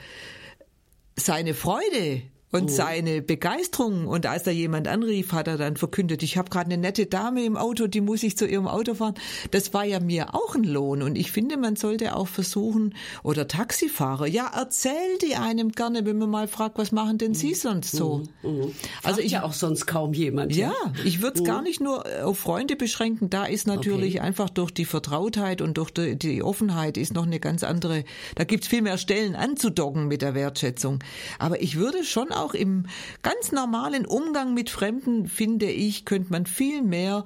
seine 1.17 1.55
Freude 1.55 2.23
und 2.53 2.65
oh. 2.65 2.69
seine 2.69 3.23
Begeisterung. 3.23 4.07
Und 4.07 4.27
als 4.27 4.45
da 4.45 4.51
jemand 4.51 4.87
anrief, 4.87 5.33
hat 5.33 5.49
er 5.49 5.57
dann 5.57 5.77
verkündet, 5.77 6.23
ich 6.23 6.37
habe 6.37 6.51
gerade 6.51 6.67
eine 6.67 6.79
nette 6.79 7.07
Dame 7.07 7.45
im 7.45 7.57
Auto, 7.57 7.87
die 7.87 8.01
muss 8.01 8.23
ich 8.23 8.37
zu 8.37 8.47
ihrem 8.47 8.69
Auto 8.69 8.95
fahren. 8.95 9.15
Das 9.51 9.75
war 9.75 9.85
ja 9.85 9.99
mir 10.01 10.35
auch 10.35 10.55
ein 10.55 10.65
Lohn. 10.65 11.03
Und 11.03 11.17
ich 11.17 11.33
finde, 11.33 11.57
man 11.57 11.77
sollte 11.77 12.15
auch 12.15 12.29
versuchen, 12.29 12.95
oder 13.23 13.49
Taxifahrer, 13.49 14.27
ja, 14.27 14.51
erzähl 14.55 15.19
die 15.23 15.35
einem 15.35 15.73
gerne, 15.73 16.05
wenn 16.05 16.19
man 16.19 16.31
mal 16.31 16.49
fragt, 16.49 16.79
was 16.79 16.93
machen 16.93 17.19
denn 17.19 17.35
Sie 17.35 17.55
sonst 17.55 17.93
so? 17.93 18.23
Mhm. 18.43 18.51
Mhm. 18.51 18.75
Also 19.03 19.21
ich 19.21 19.33
ja 19.33 19.43
auch 19.43 19.55
sonst 19.55 19.87
kaum 19.87 20.13
jemand. 20.13 20.55
Ja, 20.55 20.69
ja 20.69 20.93
ich 21.05 21.23
würde 21.23 21.37
es 21.37 21.41
mhm. 21.41 21.47
gar 21.47 21.63
nicht 21.63 21.81
nur 21.81 22.05
auf 22.23 22.39
Freunde 22.39 22.77
beschränken. 22.77 23.31
Da 23.31 23.47
ist 23.47 23.67
natürlich 23.67 24.17
okay. 24.17 24.27
einfach 24.27 24.51
durch 24.51 24.71
die 24.71 24.85
Vertrautheit 24.85 25.63
und 25.63 25.79
durch 25.79 25.91
die, 25.91 26.17
die 26.17 26.43
Offenheit 26.43 26.97
ist 26.97 27.15
noch 27.15 27.27
eine 27.27 27.41
ganz 27.41 27.65
andere, 27.65 28.05
da 28.35 28.45
gibt's 28.45 28.69
viel 28.69 28.83
mehr 28.83 28.99
Stellen 28.99 29.35
anzudocken 29.35 30.07
mit 30.07 30.21
der 30.23 30.35
Wertschätzung. 30.35 30.99
Aber 31.39 31.63
ich 31.63 31.77
würde 31.77 32.05
schon 32.05 32.31
auch 32.31 32.42
auch 32.43 32.55
im 32.55 32.87
ganz 33.23 33.53
normalen 33.53 34.07
Umgang 34.07 34.55
mit 34.55 34.71
Fremden, 34.71 35.27
finde 35.27 35.71
ich, 35.71 36.05
könnte 36.05 36.33
man 36.33 36.47
viel 36.47 36.83
mehr 36.83 37.25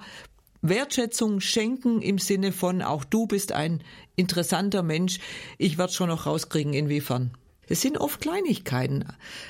Wertschätzung 0.63 1.41
schenken 1.41 2.03
im 2.03 2.19
Sinne 2.19 2.53
von, 2.53 2.83
auch 2.83 3.05
du 3.05 3.27
bist 3.27 3.53
ein 3.53 3.83
interessanter 4.17 4.83
Mensch. 4.83 5.19
Ich 5.59 5.79
werde 5.79 5.93
schon 5.93 6.09
noch 6.09 6.27
rauskriegen, 6.27 6.73
inwiefern. 6.73 7.33
Es 7.69 7.81
sind 7.81 7.99
oft 7.99 8.21
Kleinigkeiten. 8.21 9.05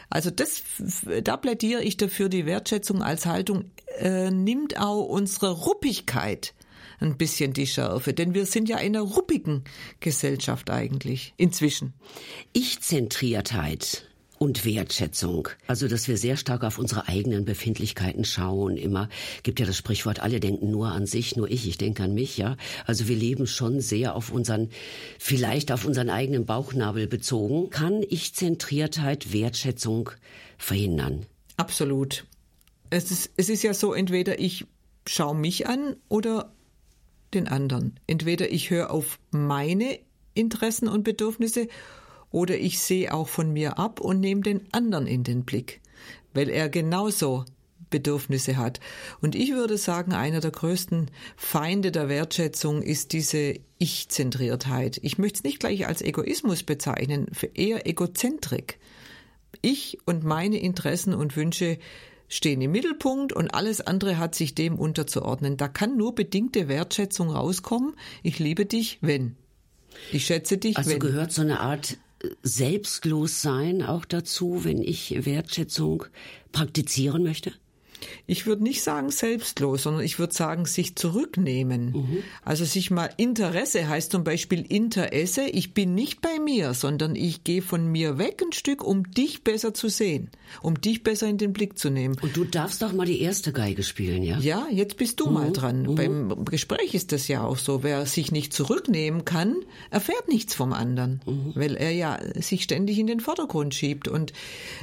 Also 0.08 0.30
das, 0.30 0.62
da 1.22 1.36
plädiere 1.36 1.82
ich 1.82 1.96
dafür, 1.96 2.28
die 2.28 2.46
Wertschätzung 2.46 3.02
als 3.02 3.26
Haltung 3.26 3.70
äh, 3.98 4.30
nimmt 4.30 4.78
auch 4.78 5.04
unsere 5.04 5.50
Ruppigkeit 5.50 6.54
ein 6.98 7.18
bisschen 7.18 7.52
die 7.52 7.66
Schärfe, 7.66 8.14
denn 8.14 8.32
wir 8.32 8.46
sind 8.46 8.68
ja 8.70 8.78
in 8.78 8.96
einer 8.96 9.04
ruppigen 9.04 9.64
Gesellschaft 10.00 10.70
eigentlich 10.70 11.34
inzwischen. 11.36 11.92
Ich-Zentriertheit 12.54 14.05
und 14.38 14.64
Wertschätzung. 14.64 15.48
Also, 15.66 15.88
dass 15.88 16.08
wir 16.08 16.16
sehr 16.16 16.36
stark 16.36 16.64
auf 16.64 16.78
unsere 16.78 17.08
eigenen 17.08 17.44
Befindlichkeiten 17.44 18.24
schauen. 18.24 18.76
Immer 18.76 19.08
gibt 19.42 19.60
ja 19.60 19.66
das 19.66 19.76
Sprichwort, 19.76 20.20
alle 20.20 20.40
denken 20.40 20.70
nur 20.70 20.88
an 20.88 21.06
sich, 21.06 21.36
nur 21.36 21.50
ich, 21.50 21.68
ich 21.68 21.78
denke 21.78 22.02
an 22.04 22.14
mich, 22.14 22.36
ja. 22.36 22.56
Also 22.86 23.08
wir 23.08 23.16
leben 23.16 23.46
schon 23.46 23.80
sehr 23.80 24.14
auf 24.14 24.30
unseren, 24.30 24.70
vielleicht 25.18 25.72
auf 25.72 25.84
unseren 25.84 26.10
eigenen 26.10 26.46
Bauchnabel 26.46 27.06
bezogen. 27.06 27.70
Kann 27.70 28.02
Ich-Zentriertheit 28.08 29.32
Wertschätzung 29.32 30.10
verhindern? 30.58 31.26
Absolut. 31.56 32.24
Es 32.90 33.10
ist, 33.10 33.30
es 33.36 33.48
ist 33.48 33.62
ja 33.62 33.74
so, 33.74 33.94
entweder 33.94 34.38
ich 34.38 34.66
schaue 35.06 35.36
mich 35.36 35.66
an 35.66 35.96
oder 36.08 36.52
den 37.34 37.48
anderen. 37.48 37.98
Entweder 38.06 38.50
ich 38.50 38.70
höre 38.70 38.90
auf 38.90 39.18
meine 39.30 39.98
Interessen 40.34 40.88
und 40.88 41.02
Bedürfnisse 41.02 41.68
oder 42.30 42.56
ich 42.56 42.80
sehe 42.80 43.12
auch 43.12 43.28
von 43.28 43.52
mir 43.52 43.78
ab 43.78 44.00
und 44.00 44.20
nehme 44.20 44.42
den 44.42 44.62
anderen 44.72 45.06
in 45.06 45.24
den 45.24 45.44
Blick, 45.44 45.80
weil 46.34 46.48
er 46.48 46.68
genauso 46.68 47.44
Bedürfnisse 47.90 48.56
hat. 48.56 48.80
Und 49.20 49.34
ich 49.34 49.52
würde 49.52 49.78
sagen, 49.78 50.12
einer 50.12 50.40
der 50.40 50.50
größten 50.50 51.10
Feinde 51.36 51.92
der 51.92 52.08
Wertschätzung 52.08 52.82
ist 52.82 53.12
diese 53.12 53.54
Ich-Zentriertheit. 53.78 54.98
Ich 55.02 55.18
möchte 55.18 55.38
es 55.38 55.44
nicht 55.44 55.60
gleich 55.60 55.86
als 55.86 56.02
Egoismus 56.02 56.62
bezeichnen, 56.62 57.26
eher 57.54 57.86
Egozentrik. 57.86 58.78
Ich 59.62 59.98
und 60.04 60.24
meine 60.24 60.58
Interessen 60.58 61.14
und 61.14 61.36
Wünsche 61.36 61.78
stehen 62.28 62.60
im 62.60 62.72
Mittelpunkt 62.72 63.32
und 63.32 63.54
alles 63.54 63.80
andere 63.80 64.18
hat 64.18 64.34
sich 64.34 64.54
dem 64.54 64.78
unterzuordnen. 64.78 65.56
Da 65.56 65.68
kann 65.68 65.96
nur 65.96 66.14
bedingte 66.14 66.68
Wertschätzung 66.68 67.30
rauskommen. 67.30 67.94
Ich 68.22 68.38
liebe 68.38 68.66
dich, 68.66 68.98
wenn. 69.00 69.36
Ich 70.12 70.26
schätze 70.26 70.58
dich, 70.58 70.76
also 70.76 70.90
wenn. 70.90 70.98
Gehört 70.98 71.32
so 71.32 71.42
eine 71.42 71.60
Art 71.60 71.98
selbstlos 72.42 73.42
sein 73.42 73.82
auch 73.82 74.04
dazu, 74.04 74.64
wenn 74.64 74.82
ich 74.82 75.24
Wertschätzung 75.26 76.04
praktizieren 76.52 77.22
möchte? 77.22 77.52
Ich 78.26 78.46
würde 78.46 78.62
nicht 78.62 78.82
sagen 78.82 79.10
selbstlos, 79.10 79.84
sondern 79.84 80.02
ich 80.02 80.18
würde 80.18 80.34
sagen 80.34 80.66
sich 80.66 80.96
zurücknehmen. 80.96 81.92
Mhm. 81.92 82.22
Also 82.44 82.64
sich 82.64 82.90
mal 82.90 83.10
Interesse 83.16 83.88
heißt 83.88 84.12
zum 84.12 84.24
Beispiel 84.24 84.64
Interesse, 84.68 85.44
ich 85.44 85.74
bin 85.74 85.94
nicht 85.94 86.20
bei 86.20 86.38
mir, 86.38 86.74
sondern 86.74 87.16
ich 87.16 87.44
gehe 87.44 87.62
von 87.62 87.86
mir 87.90 88.18
weg 88.18 88.42
ein 88.44 88.52
Stück, 88.52 88.84
um 88.84 89.10
dich 89.10 89.44
besser 89.44 89.74
zu 89.74 89.88
sehen, 89.88 90.30
um 90.62 90.80
dich 90.80 91.02
besser 91.02 91.28
in 91.28 91.38
den 91.38 91.52
Blick 91.52 91.78
zu 91.78 91.90
nehmen. 91.90 92.16
Und 92.20 92.36
du 92.36 92.44
darfst 92.44 92.82
doch 92.82 92.92
mal 92.92 93.06
die 93.06 93.20
erste 93.20 93.52
Geige 93.52 93.82
spielen, 93.82 94.22
ja? 94.22 94.38
Ja, 94.38 94.66
jetzt 94.70 94.96
bist 94.96 95.20
du 95.20 95.26
mhm. 95.26 95.32
mal 95.32 95.52
dran. 95.52 95.82
Mhm. 95.82 95.94
Beim 95.94 96.44
Gespräch 96.44 96.94
ist 96.94 97.12
das 97.12 97.28
ja 97.28 97.44
auch 97.44 97.58
so. 97.58 97.82
Wer 97.82 98.06
sich 98.06 98.32
nicht 98.32 98.52
zurücknehmen 98.52 99.24
kann, 99.24 99.56
erfährt 99.90 100.28
nichts 100.28 100.54
vom 100.54 100.72
anderen, 100.72 101.20
mhm. 101.26 101.52
weil 101.54 101.76
er 101.76 101.92
ja 101.92 102.18
sich 102.34 102.62
ständig 102.62 102.98
in 102.98 103.06
den 103.06 103.20
Vordergrund 103.20 103.74
schiebt. 103.74 104.08
Und 104.08 104.32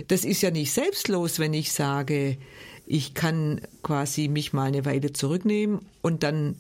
das 0.07 0.26
ist 0.26 0.41
ja 0.41 0.51
nicht 0.51 0.72
selbstlos, 0.72 1.39
wenn 1.39 1.53
ich 1.53 1.72
sage, 1.72 2.38
ich 2.86 3.14
kann 3.14 3.62
quasi 3.82 4.28
mich 4.28 4.54
mal 4.54 4.66
eine 4.66 4.86
Weile 4.86 5.14
zurücknehmen 5.14 5.80
und 6.02 6.24
dann 6.24 6.56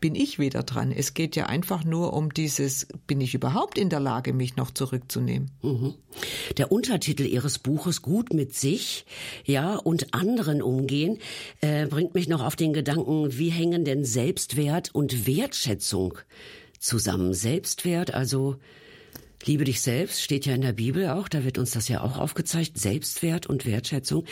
bin 0.00 0.14
ich 0.14 0.38
wieder 0.38 0.64
dran. 0.64 0.92
Es 0.92 1.14
geht 1.14 1.34
ja 1.34 1.46
einfach 1.46 1.82
nur 1.82 2.12
um 2.12 2.34
dieses, 2.34 2.88
bin 3.06 3.22
ich 3.22 3.34
überhaupt 3.34 3.78
in 3.78 3.88
der 3.88 4.00
Lage, 4.00 4.34
mich 4.34 4.56
noch 4.56 4.70
zurückzunehmen? 4.70 5.50
Mhm. 5.62 5.94
Der 6.58 6.70
Untertitel 6.70 7.24
Ihres 7.24 7.58
Buches 7.58 8.02
Gut 8.02 8.34
mit 8.34 8.54
sich, 8.54 9.06
ja, 9.46 9.76
und 9.76 10.12
anderen 10.12 10.60
umgehen, 10.60 11.18
äh, 11.62 11.86
bringt 11.86 12.14
mich 12.14 12.28
noch 12.28 12.44
auf 12.44 12.54
den 12.54 12.74
Gedanken, 12.74 13.38
wie 13.38 13.48
hängen 13.48 13.86
denn 13.86 14.04
Selbstwert 14.04 14.94
und 14.94 15.26
Wertschätzung 15.26 16.18
zusammen? 16.78 17.32
Selbstwert, 17.32 18.12
also 18.12 18.56
Liebe 19.46 19.64
dich 19.64 19.82
selbst, 19.82 20.22
steht 20.22 20.46
ja 20.46 20.54
in 20.54 20.62
der 20.62 20.72
Bibel 20.72 21.08
auch, 21.10 21.28
da 21.28 21.44
wird 21.44 21.58
uns 21.58 21.72
das 21.72 21.88
ja 21.88 22.02
auch 22.02 22.16
aufgezeigt, 22.16 22.78
Selbstwert 22.78 23.46
und 23.46 23.66
Wertschätzung 23.66 24.24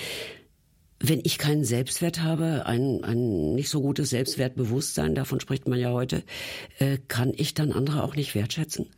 wenn 1.02 1.20
ich 1.24 1.36
keinen 1.36 1.64
Selbstwert 1.64 2.22
habe, 2.22 2.66
ein, 2.66 3.02
ein 3.02 3.54
nicht 3.54 3.68
so 3.68 3.82
gutes 3.82 4.10
Selbstwertbewusstsein, 4.10 5.14
davon 5.14 5.40
spricht 5.40 5.68
man 5.68 5.78
ja 5.78 5.90
heute, 5.90 6.22
äh, 6.78 6.98
kann 7.08 7.32
ich 7.36 7.54
dann 7.54 7.72
andere 7.72 8.04
auch 8.04 8.14
nicht 8.14 8.34
wertschätzen? 8.34 8.88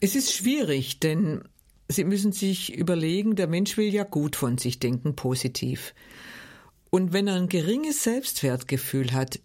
Es 0.00 0.16
ist 0.16 0.32
schwierig, 0.32 0.98
denn 0.98 1.42
Sie 1.88 2.04
müssen 2.04 2.32
sich 2.32 2.74
überlegen, 2.74 3.36
der 3.36 3.46
Mensch 3.46 3.76
will 3.76 3.92
ja 3.92 4.04
gut 4.04 4.34
von 4.34 4.58
sich 4.58 4.78
denken, 4.78 5.14
positiv. 5.14 5.94
Und 6.90 7.12
wenn 7.12 7.28
er 7.28 7.34
ein 7.34 7.48
geringes 7.48 8.02
Selbstwertgefühl 8.02 9.12
hat, 9.12 9.40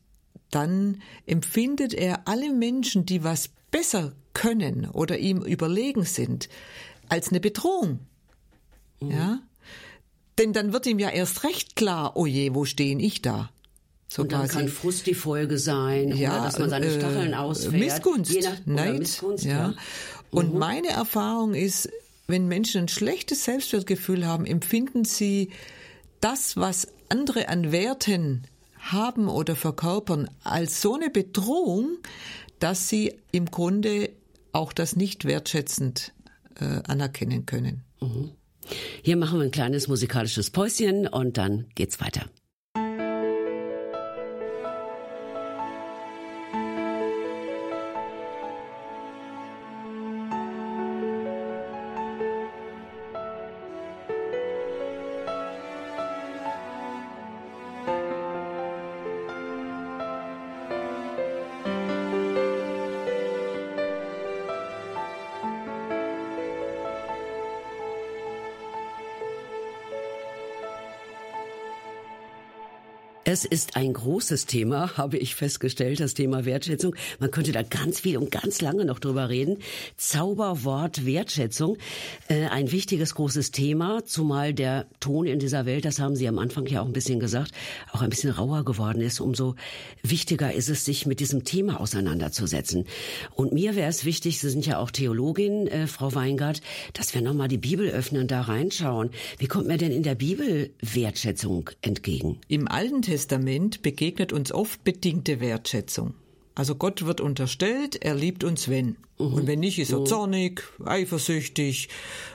dann 0.50 1.02
empfindet 1.26 1.94
er 1.94 2.28
alle 2.28 2.54
Menschen, 2.54 3.06
die 3.06 3.24
was 3.24 3.50
besser 3.70 4.14
können 4.34 4.90
oder 4.90 5.18
ihm 5.18 5.42
überlegen 5.42 6.04
sind, 6.04 6.48
als 7.10 7.30
eine 7.30 7.40
Bedrohung. 7.40 8.00
Mhm. 9.02 9.12
Ja? 9.12 9.40
Denn 10.38 10.54
dann 10.54 10.74
wird 10.74 10.86
ihm 10.86 11.00
ja 11.00 11.10
erst 11.10 11.44
recht 11.44 11.76
klar, 11.76 12.16
oh 12.16 12.26
je, 12.26 12.54
wo 12.54 12.66
stehe 12.66 12.98
ich 13.00 13.22
da? 13.22 13.50
So 14.08 14.22
und 14.22 14.32
dann 14.32 14.42
quasi. 14.42 14.54
kann 14.54 14.68
Frust 14.70 15.06
die 15.06 15.14
Folge 15.16 15.58
sein, 15.58 16.16
ja, 16.16 16.36
oder 16.36 16.46
dass 16.46 16.60
man 16.60 16.70
seine 16.70 16.86
äh, 16.86 16.98
Stacheln 16.98 17.34
ausfährt. 17.34 17.74
Missgunst, 17.74 18.32
Je 18.32 18.42
nach, 18.42 18.66
Neid. 18.66 19.00
Missgunst, 19.00 19.44
ja. 19.44 19.52
ja. 19.52 19.74
Und 20.32 20.54
mhm. 20.54 20.60
meine 20.60 20.90
Erfahrung 20.90 21.54
ist, 21.54 21.90
wenn 22.28 22.48
Menschen 22.48 22.84
ein 22.84 22.88
schlechtes 22.88 23.46
Selbstwertgefühl 23.46 24.26
haben, 24.26 24.46
empfinden 24.46 25.06
sie 25.06 25.52
das, 26.22 26.58
was 26.58 26.88
andere 27.10 27.50
an 27.50 27.72
Werten 27.72 28.44
haben 28.80 29.28
oder 29.28 29.56
verkörpern, 29.56 30.30
als 30.44 30.82
so 30.82 30.96
eine 30.96 31.10
Bedrohung, 31.10 31.98
dass 32.60 32.90
sie 32.90 33.14
im 33.32 33.46
Grunde 33.46 34.10
auch 34.52 34.74
das 34.74 34.96
nicht 34.96 35.26
wertschätzend 35.26 36.14
äh, 36.60 36.82
anerkennen 36.88 37.46
können. 37.46 37.84
Mhm. 38.00 38.32
Hier 39.02 39.18
machen 39.18 39.40
wir 39.40 39.46
ein 39.46 39.52
kleines 39.52 39.88
musikalisches 39.88 40.50
Päuschen 40.50 41.08
und 41.08 41.38
dann 41.38 41.68
geht's 41.76 42.00
weiter. 42.00 42.26
Es 73.38 73.46
ist 73.46 73.76
ein 73.76 73.94
großes 73.94 74.48
Thema, 74.48 74.98
habe 74.98 75.20
ich 75.20 75.36
festgestellt, 75.36 76.00
das 76.00 76.16
Thema 76.16 76.46
Wertschätzung. 76.46 76.96
Man 77.20 77.30
könnte 77.30 77.52
da 77.52 77.62
ganz 77.62 78.00
viel 78.00 78.18
und 78.18 78.32
ganz 78.32 78.62
lange 78.62 78.84
noch 78.84 78.98
drüber 78.98 79.30
reden. 79.30 79.60
Zauberwort 79.96 81.06
Wertschätzung, 81.06 81.78
äh, 82.30 82.46
ein 82.48 82.72
wichtiges, 82.72 83.14
großes 83.14 83.52
Thema, 83.52 84.04
zumal 84.06 84.56
der 84.56 84.88
Ton 85.00 85.28
in 85.28 85.38
dieser 85.38 85.68
Welt, 85.68 85.86
das 85.86 86.00
haben 86.00 86.16
Sie 86.16 86.28
am 86.28 86.40
Anfang 86.40 86.66
ja 86.66 86.82
auch 86.82 86.88
ein 86.88 86.94
bisschen 86.94 87.20
gesagt, 87.20 87.52
auch 87.92 88.02
ein 88.02 88.10
bisschen 88.10 88.32
rauer 88.32 88.66
geworden 88.66 89.04
ist. 89.04 89.20
Umso 89.20 89.54
wichtiger 90.02 90.52
ist 90.52 90.70
es, 90.70 90.84
sich 90.84 91.06
mit 91.06 91.20
diesem 91.20 91.44
Thema 91.44 91.80
auseinanderzusetzen. 91.80 92.86
Und 93.36 93.54
mir 93.54 93.76
wäre 93.76 93.88
es 93.88 94.04
wichtig, 94.04 94.40
Sie 94.40 94.50
sind 94.50 94.66
ja 94.66 94.80
auch 94.80 94.90
Theologin, 94.90 95.68
äh, 95.68 95.86
Frau 95.86 96.16
Weingart, 96.16 96.62
dass 96.94 97.14
wir 97.14 97.22
nochmal 97.22 97.50
die 97.50 97.60
Bibel 97.60 97.88
öffnen, 97.88 98.28
da 98.28 98.42
reinschauen. 98.42 99.12
Wie 99.38 99.46
kommt 99.46 99.68
mir 99.68 99.78
denn 99.78 99.92
in 99.92 100.02
der 100.02 100.16
Bibel 100.16 100.72
Wertschätzung 100.82 101.70
entgegen? 101.84 102.40
Im 102.48 102.68
Alten 102.68 103.04
Testament 103.04 103.27
begegnet 103.84 104.34
uns 104.34 104.52
oft 104.52 104.84
bedingte 104.84 105.40
Wertschätzung. 105.40 106.14
Also 106.58 106.74
Gott 106.74 107.06
wird 107.06 107.22
unterstellt, 107.22 108.04
er 108.04 108.16
liebt 108.16 108.44
uns 108.44 108.68
wenn. 108.68 108.98
Mhm. 109.20 109.34
Und 109.34 109.48
wenn 109.48 109.60
nicht, 109.60 109.78
ist 109.78 109.92
er 109.92 110.00
mhm. 110.00 110.06
zornig, 110.08 110.64
eifersüchtig, 110.84 111.90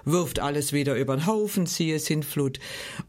wirft 0.05 0.39
alles 0.39 0.73
wieder 0.73 0.95
über 0.95 1.17
den 1.17 1.27
Haufen, 1.27 1.67
ziehe 1.67 1.97
es 1.97 2.09
in 2.09 2.23
Flut. 2.23 2.61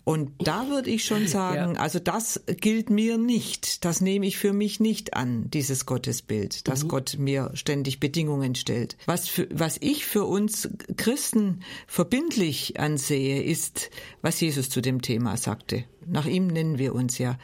Und 0.06 0.32
da 0.40 0.70
würde 0.70 0.90
ich 0.90 1.06
schon 1.06 1.28
sagen, 1.28 1.76
ja. 1.76 1.80
also 1.80 2.00
das 2.00 2.42
gilt 2.48 2.90
mir 2.90 3.20
nicht. 3.20 3.86
Das 3.86 4.02
nehme 4.02 4.26
ich 4.26 4.40
für 4.40 4.54
mich 4.54 4.80
nicht 4.80 5.14
an, 5.14 5.52
dieses 5.52 5.86
Gottesbild, 5.86 6.68
dass 6.68 6.86
mhm. 6.86 6.88
Gott 6.88 7.16
mir 7.20 7.52
ständig 7.54 8.00
Bedingungen 8.00 8.56
stellt. 8.56 8.98
Was, 9.06 9.28
für, 9.28 9.48
was 9.52 9.78
ich 9.82 10.08
für 10.08 10.24
uns 10.24 10.68
Christen 10.98 11.60
verbindlich 11.86 12.80
ansehe, 12.80 13.44
ist, 13.44 13.92
was 14.24 14.42
Jesus 14.42 14.72
zu 14.72 14.82
dem 14.82 15.04
Thema 15.04 15.38
sagte. 15.38 15.84
Nach 16.08 16.26
ihm 16.26 16.48
nennen 16.48 16.80
wir 16.80 16.96
uns 16.96 17.20
ja. 17.20 17.38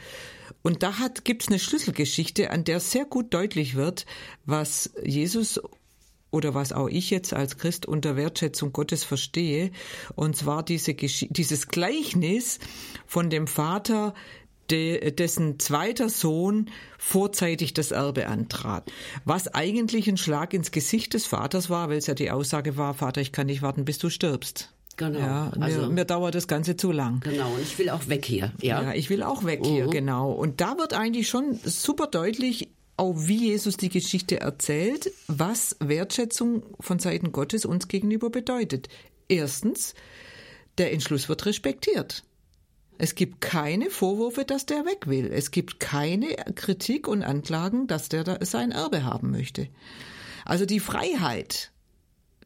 Und 0.62 0.82
da 0.82 0.98
hat, 0.98 1.24
gibt's 1.24 1.48
eine 1.48 1.58
Schlüsselgeschichte, 1.58 2.50
an 2.50 2.64
der 2.64 2.80
sehr 2.80 3.04
gut 3.04 3.32
deutlich 3.32 3.74
wird, 3.74 4.06
was 4.44 4.90
Jesus 5.02 5.60
oder 6.30 6.54
was 6.54 6.72
auch 6.72 6.88
ich 6.88 7.10
jetzt 7.10 7.32
als 7.32 7.56
Christ 7.56 7.86
unter 7.86 8.16
Wertschätzung 8.16 8.72
Gottes 8.72 9.04
verstehe. 9.04 9.72
Und 10.14 10.36
zwar 10.36 10.62
diese 10.62 10.94
dieses 10.94 11.68
Gleichnis 11.68 12.58
von 13.06 13.30
dem 13.30 13.46
Vater, 13.46 14.14
de 14.70 15.10
dessen 15.10 15.58
zweiter 15.58 16.08
Sohn 16.08 16.70
vorzeitig 16.98 17.74
das 17.74 17.90
Erbe 17.90 18.28
antrat. 18.28 18.90
Was 19.24 19.48
eigentlich 19.48 20.08
ein 20.08 20.16
Schlag 20.16 20.54
ins 20.54 20.70
Gesicht 20.70 21.14
des 21.14 21.26
Vaters 21.26 21.70
war, 21.70 21.88
weil 21.88 21.98
es 21.98 22.06
ja 22.06 22.14
die 22.14 22.30
Aussage 22.30 22.76
war, 22.76 22.94
Vater, 22.94 23.20
ich 23.20 23.32
kann 23.32 23.46
nicht 23.46 23.62
warten, 23.62 23.84
bis 23.84 23.98
du 23.98 24.10
stirbst. 24.10 24.72
Genau. 24.96 25.18
Ja, 25.18 25.52
also, 25.60 25.82
mir, 25.82 25.88
mir, 25.88 26.04
dauert 26.04 26.34
das 26.34 26.46
Ganze 26.46 26.76
zu 26.76 26.92
lang. 26.92 27.20
Genau, 27.20 27.52
und 27.54 27.62
ich 27.62 27.78
will 27.78 27.90
auch 27.90 28.08
weg 28.08 28.24
hier. 28.24 28.52
Ja, 28.60 28.82
ja 28.82 28.94
ich 28.94 29.08
will 29.08 29.22
auch 29.22 29.44
weg 29.44 29.60
mhm. 29.60 29.64
hier, 29.64 29.86
genau. 29.86 30.30
Und 30.32 30.60
da 30.60 30.76
wird 30.76 30.92
eigentlich 30.92 31.28
schon 31.28 31.58
super 31.64 32.06
deutlich, 32.06 32.68
auch 32.96 33.14
wie 33.16 33.48
Jesus 33.48 33.78
die 33.78 33.88
Geschichte 33.88 34.40
erzählt, 34.40 35.10
was 35.26 35.76
Wertschätzung 35.80 36.64
von 36.80 36.98
Seiten 36.98 37.32
Gottes 37.32 37.64
uns 37.64 37.88
gegenüber 37.88 38.28
bedeutet. 38.28 38.88
Erstens, 39.28 39.94
der 40.76 40.92
Entschluss 40.92 41.28
wird 41.28 41.46
respektiert. 41.46 42.24
Es 42.98 43.14
gibt 43.14 43.40
keine 43.40 43.88
Vorwürfe, 43.88 44.44
dass 44.44 44.66
der 44.66 44.84
weg 44.84 45.06
will. 45.06 45.30
Es 45.32 45.50
gibt 45.50 45.80
keine 45.80 46.26
Kritik 46.54 47.08
und 47.08 47.22
Anklagen, 47.22 47.86
dass 47.86 48.10
der 48.10 48.38
sein 48.42 48.72
Erbe 48.72 49.04
haben 49.04 49.30
möchte. 49.30 49.68
Also 50.44 50.66
die 50.66 50.80
Freiheit 50.80 51.72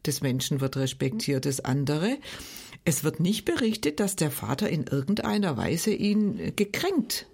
des 0.07 0.21
Menschen 0.21 0.61
wird 0.61 0.77
respektiert. 0.77 1.47
Das 1.47 1.61
andere, 1.61 2.19
es 2.85 3.05
wird 3.05 3.21
nicht 3.21 3.45
berichtet, 3.45 4.01
dass 4.01 4.17
der 4.17 4.31
Vater 4.31 4.69
in 4.69 4.87
irgendeiner 4.87 5.57
Weise 5.57 5.93
ihn 5.93 6.55
gekränkt 6.57 7.27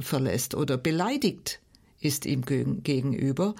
verlässt 0.00 0.54
oder 0.54 0.76
beleidigt 0.76 1.60
ist 2.00 2.26
ihm 2.26 2.42
gegenüber. 2.42 3.54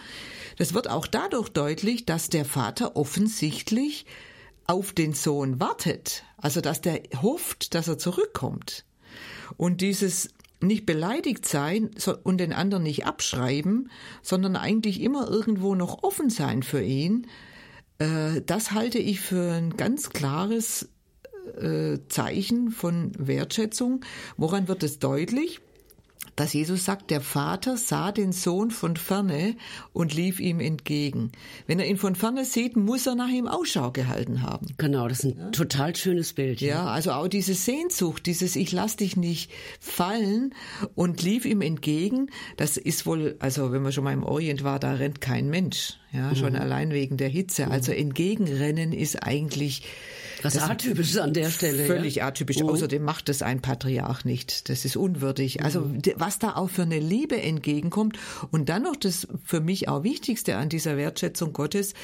Das 0.58 0.74
wird 0.74 0.88
auch 0.88 1.06
dadurch 1.06 1.48
deutlich, 1.48 2.04
dass 2.04 2.28
der 2.28 2.44
Vater 2.44 2.96
offensichtlich 2.96 4.06
auf 4.66 4.92
den 4.92 5.14
Sohn 5.14 5.60
wartet, 5.60 6.24
also 6.36 6.60
dass 6.60 6.80
der 6.80 7.02
hofft, 7.22 7.74
dass 7.74 7.88
er 7.88 7.98
zurückkommt. 7.98 8.84
Und 9.56 9.80
dieses 9.80 10.30
nicht 10.60 10.86
beleidigt 10.86 11.46
sein 11.46 11.90
und 12.24 12.38
den 12.38 12.52
anderen 12.52 12.82
nicht 12.82 13.06
abschreiben, 13.06 13.90
sondern 14.22 14.56
eigentlich 14.56 15.00
immer 15.00 15.28
irgendwo 15.28 15.74
noch 15.74 16.02
offen 16.02 16.30
sein 16.30 16.62
für 16.62 16.82
ihn, 16.82 17.26
das 17.98 18.72
halte 18.72 18.98
ich 18.98 19.20
für 19.20 19.52
ein 19.52 19.76
ganz 19.76 20.10
klares 20.10 20.88
äh, 21.60 21.98
Zeichen 22.08 22.70
von 22.70 23.12
Wertschätzung. 23.18 24.04
Woran 24.36 24.68
wird 24.68 24.82
es 24.82 24.98
deutlich? 24.98 25.60
Dass 26.36 26.52
Jesus 26.52 26.84
sagt, 26.84 27.10
der 27.10 27.22
Vater 27.22 27.76
sah 27.76 28.12
den 28.12 28.32
Sohn 28.32 28.70
von 28.70 28.96
ferne 28.96 29.56
und 29.92 30.14
lief 30.14 30.38
ihm 30.38 30.60
entgegen. 30.60 31.32
Wenn 31.66 31.80
er 31.80 31.88
ihn 31.88 31.96
von 31.96 32.14
ferne 32.14 32.44
sieht, 32.44 32.76
muss 32.76 33.06
er 33.06 33.14
nach 33.14 33.30
ihm 33.30 33.48
Ausschau 33.48 33.90
gehalten 33.90 34.42
haben. 34.42 34.66
Genau, 34.76 35.08
das 35.08 35.20
ist 35.20 35.24
ein 35.24 35.38
ja. 35.38 35.50
total 35.50 35.96
schönes 35.96 36.34
Bild. 36.34 36.60
Ja. 36.60 36.68
ja, 36.68 36.86
also 36.86 37.12
auch 37.12 37.28
diese 37.28 37.54
Sehnsucht, 37.54 38.26
dieses 38.26 38.54
Ich 38.54 38.70
lass 38.72 38.96
dich 38.96 39.16
nicht 39.16 39.50
fallen 39.80 40.54
und 40.94 41.22
lief 41.22 41.46
ihm 41.46 41.62
entgegen, 41.62 42.30
das 42.58 42.76
ist 42.76 43.06
wohl, 43.06 43.36
also 43.38 43.72
wenn 43.72 43.82
man 43.82 43.92
schon 43.92 44.04
mal 44.04 44.12
im 44.12 44.22
Orient 44.22 44.62
war, 44.62 44.78
da 44.78 44.92
rennt 44.92 45.20
kein 45.20 45.48
Mensch. 45.48 45.94
Ja, 46.12 46.34
schon 46.34 46.52
mhm. 46.52 46.60
allein 46.60 46.90
wegen 46.90 47.16
der 47.16 47.28
Hitze. 47.28 47.68
Also 47.68 47.92
mhm. 47.92 47.98
entgegenrennen 47.98 48.92
ist 48.92 49.22
eigentlich 49.22 49.82
was 50.42 50.58
atypisch 50.58 51.16
an 51.16 51.32
der 51.32 51.50
Stelle. 51.50 51.86
Völlig 51.86 52.16
ja? 52.16 52.28
atypisch. 52.28 52.58
Mhm. 52.58 52.68
Außerdem 52.68 53.02
macht 53.02 53.28
es 53.28 53.42
ein 53.42 53.62
Patriarch 53.62 54.24
nicht. 54.24 54.68
Das 54.68 54.84
ist 54.84 54.96
unwürdig. 54.96 55.62
Also 55.62 55.80
mhm. 55.80 56.02
was 56.16 56.38
da 56.38 56.56
auch 56.56 56.70
für 56.70 56.82
eine 56.82 56.98
Liebe 56.98 57.40
entgegenkommt. 57.40 58.18
Und 58.50 58.68
dann 58.68 58.82
noch 58.82 58.96
das 58.96 59.26
für 59.44 59.60
mich 59.60 59.88
auch 59.88 60.02
Wichtigste 60.02 60.56
an 60.56 60.68
dieser 60.68 60.96
Wertschätzung 60.96 61.52
Gottes. 61.52 61.94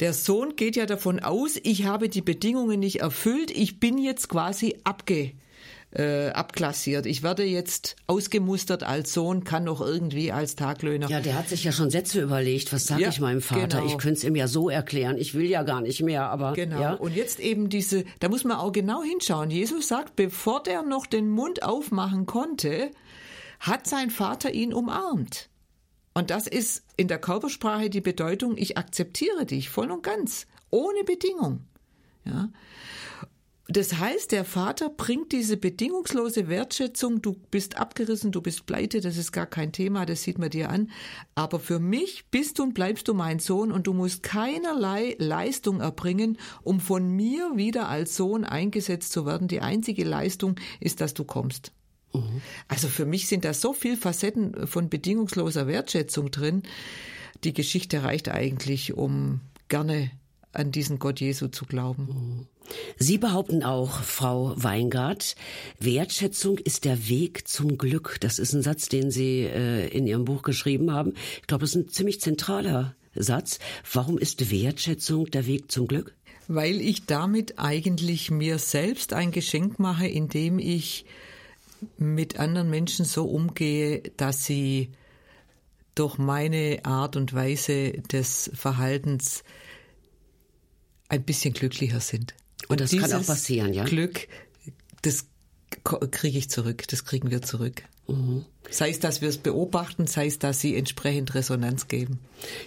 Der 0.00 0.12
Sohn 0.12 0.56
geht 0.56 0.76
ja 0.76 0.86
davon 0.86 1.20
aus, 1.20 1.58
ich 1.62 1.84
habe 1.84 2.08
die 2.08 2.22
Bedingungen 2.22 2.80
nicht 2.80 3.00
erfüllt. 3.00 3.50
Ich 3.50 3.80
bin 3.80 3.98
jetzt 3.98 4.28
quasi 4.28 4.76
abge 4.84 5.32
äh, 5.90 6.28
abklassiert. 6.30 7.06
Ich 7.06 7.22
werde 7.22 7.44
jetzt 7.44 7.96
ausgemustert 8.06 8.82
als 8.82 9.14
Sohn, 9.14 9.44
kann 9.44 9.64
noch 9.64 9.80
irgendwie 9.80 10.32
als 10.32 10.54
Taglöhner. 10.54 11.08
Ja, 11.08 11.20
der 11.20 11.34
hat 11.34 11.48
sich 11.48 11.64
ja 11.64 11.72
schon 11.72 11.90
Sätze 11.90 12.20
überlegt. 12.20 12.72
Was 12.72 12.86
sage 12.86 13.02
ja, 13.02 13.08
ich 13.08 13.20
meinem 13.20 13.40
Vater? 13.40 13.80
Genau. 13.80 13.86
Ich 13.86 13.98
könnte 13.98 14.18
es 14.18 14.24
ihm 14.24 14.36
ja 14.36 14.48
so 14.48 14.68
erklären. 14.68 15.16
Ich 15.16 15.34
will 15.34 15.46
ja 15.46 15.62
gar 15.62 15.80
nicht 15.80 16.02
mehr, 16.02 16.28
aber. 16.28 16.52
Genau. 16.52 16.80
Ja? 16.80 16.92
Und 16.94 17.16
jetzt 17.16 17.40
eben 17.40 17.68
diese, 17.70 18.04
da 18.20 18.28
muss 18.28 18.44
man 18.44 18.58
auch 18.58 18.72
genau 18.72 19.02
hinschauen. 19.02 19.50
Jesus 19.50 19.88
sagt, 19.88 20.16
bevor 20.16 20.62
der 20.62 20.82
noch 20.82 21.06
den 21.06 21.30
Mund 21.30 21.62
aufmachen 21.62 22.26
konnte, 22.26 22.90
hat 23.60 23.86
sein 23.86 24.10
Vater 24.10 24.52
ihn 24.52 24.74
umarmt. 24.74 25.48
Und 26.14 26.30
das 26.30 26.46
ist 26.46 26.84
in 26.96 27.08
der 27.08 27.18
Körpersprache 27.18 27.90
die 27.90 28.00
Bedeutung, 28.00 28.56
ich 28.56 28.76
akzeptiere 28.76 29.46
dich 29.46 29.70
voll 29.70 29.90
und 29.90 30.02
ganz, 30.02 30.46
ohne 30.70 31.04
Bedingung. 31.04 31.64
Ja. 32.24 32.48
Das 33.70 33.98
heißt, 33.98 34.32
der 34.32 34.46
Vater 34.46 34.88
bringt 34.88 35.30
diese 35.30 35.58
bedingungslose 35.58 36.48
Wertschätzung, 36.48 37.20
du 37.20 37.34
bist 37.50 37.76
abgerissen, 37.76 38.32
du 38.32 38.40
bist 38.40 38.64
pleite, 38.64 39.02
das 39.02 39.18
ist 39.18 39.30
gar 39.30 39.44
kein 39.44 39.72
Thema, 39.72 40.06
das 40.06 40.22
sieht 40.22 40.38
man 40.38 40.48
dir 40.48 40.70
an. 40.70 40.90
Aber 41.34 41.60
für 41.60 41.78
mich 41.78 42.30
bist 42.30 42.58
du 42.58 42.62
und 42.62 42.72
bleibst 42.72 43.08
du 43.08 43.14
mein 43.14 43.40
Sohn 43.40 43.70
und 43.70 43.86
du 43.86 43.92
musst 43.92 44.22
keinerlei 44.22 45.16
Leistung 45.18 45.82
erbringen, 45.82 46.38
um 46.62 46.80
von 46.80 47.10
mir 47.10 47.52
wieder 47.56 47.90
als 47.90 48.16
Sohn 48.16 48.44
eingesetzt 48.44 49.12
zu 49.12 49.26
werden. 49.26 49.48
Die 49.48 49.60
einzige 49.60 50.04
Leistung 50.04 50.56
ist, 50.80 51.02
dass 51.02 51.12
du 51.12 51.24
kommst. 51.24 51.72
Mhm. 52.14 52.40
Also 52.68 52.88
für 52.88 53.04
mich 53.04 53.28
sind 53.28 53.44
da 53.44 53.52
so 53.52 53.74
viele 53.74 53.98
Facetten 53.98 54.66
von 54.66 54.88
bedingungsloser 54.88 55.66
Wertschätzung 55.66 56.30
drin. 56.30 56.62
Die 57.44 57.52
Geschichte 57.52 58.02
reicht 58.02 58.30
eigentlich, 58.30 58.94
um 58.94 59.42
gerne 59.68 60.10
an 60.52 60.72
diesen 60.72 60.98
Gott 60.98 61.20
Jesu 61.20 61.48
zu 61.48 61.66
glauben. 61.66 62.06
Mhm. 62.06 62.57
Sie 62.98 63.18
behaupten 63.18 63.62
auch, 63.62 64.02
Frau 64.02 64.52
Weingart, 64.56 65.36
Wertschätzung 65.78 66.58
ist 66.58 66.84
der 66.84 67.08
Weg 67.08 67.48
zum 67.48 67.78
Glück. 67.78 68.16
Das 68.20 68.38
ist 68.38 68.52
ein 68.52 68.62
Satz, 68.62 68.88
den 68.88 69.10
Sie 69.10 69.42
äh, 69.42 69.88
in 69.88 70.06
Ihrem 70.06 70.24
Buch 70.24 70.42
geschrieben 70.42 70.92
haben. 70.92 71.14
Ich 71.40 71.46
glaube, 71.46 71.62
das 71.62 71.70
ist 71.70 71.76
ein 71.76 71.88
ziemlich 71.88 72.20
zentraler 72.20 72.94
Satz. 73.14 73.58
Warum 73.92 74.18
ist 74.18 74.50
Wertschätzung 74.50 75.30
der 75.30 75.46
Weg 75.46 75.70
zum 75.70 75.86
Glück? 75.86 76.14
Weil 76.46 76.80
ich 76.80 77.06
damit 77.06 77.58
eigentlich 77.58 78.30
mir 78.30 78.58
selbst 78.58 79.12
ein 79.12 79.32
Geschenk 79.32 79.78
mache, 79.78 80.06
indem 80.06 80.58
ich 80.58 81.04
mit 81.96 82.38
anderen 82.38 82.70
Menschen 82.70 83.04
so 83.04 83.24
umgehe, 83.24 84.02
dass 84.16 84.44
sie 84.44 84.90
durch 85.94 86.16
meine 86.18 86.80
Art 86.84 87.16
und 87.16 87.34
Weise 87.34 87.92
des 87.92 88.50
Verhaltens 88.54 89.42
ein 91.08 91.24
bisschen 91.24 91.54
glücklicher 91.54 92.00
sind. 92.00 92.34
Und, 92.68 92.80
das 92.80 92.90
kann 92.90 93.12
auch 93.12 93.26
passieren, 93.26 93.72
ja? 93.72 93.84
Glück, 93.84 94.28
das 95.02 95.26
kriege 96.10 96.38
ich 96.38 96.50
zurück, 96.50 96.84
das 96.88 97.04
kriegen 97.04 97.30
wir 97.30 97.42
zurück. 97.42 97.82
Mhm. 98.08 98.44
Sei 98.70 98.90
es, 98.90 99.00
dass 99.00 99.20
wir 99.20 99.28
es 99.28 99.38
beobachten, 99.38 100.06
sei 100.06 100.26
es, 100.26 100.38
dass 100.38 100.60
sie 100.60 100.76
entsprechend 100.76 101.34
Resonanz 101.34 101.88
geben. 101.88 102.18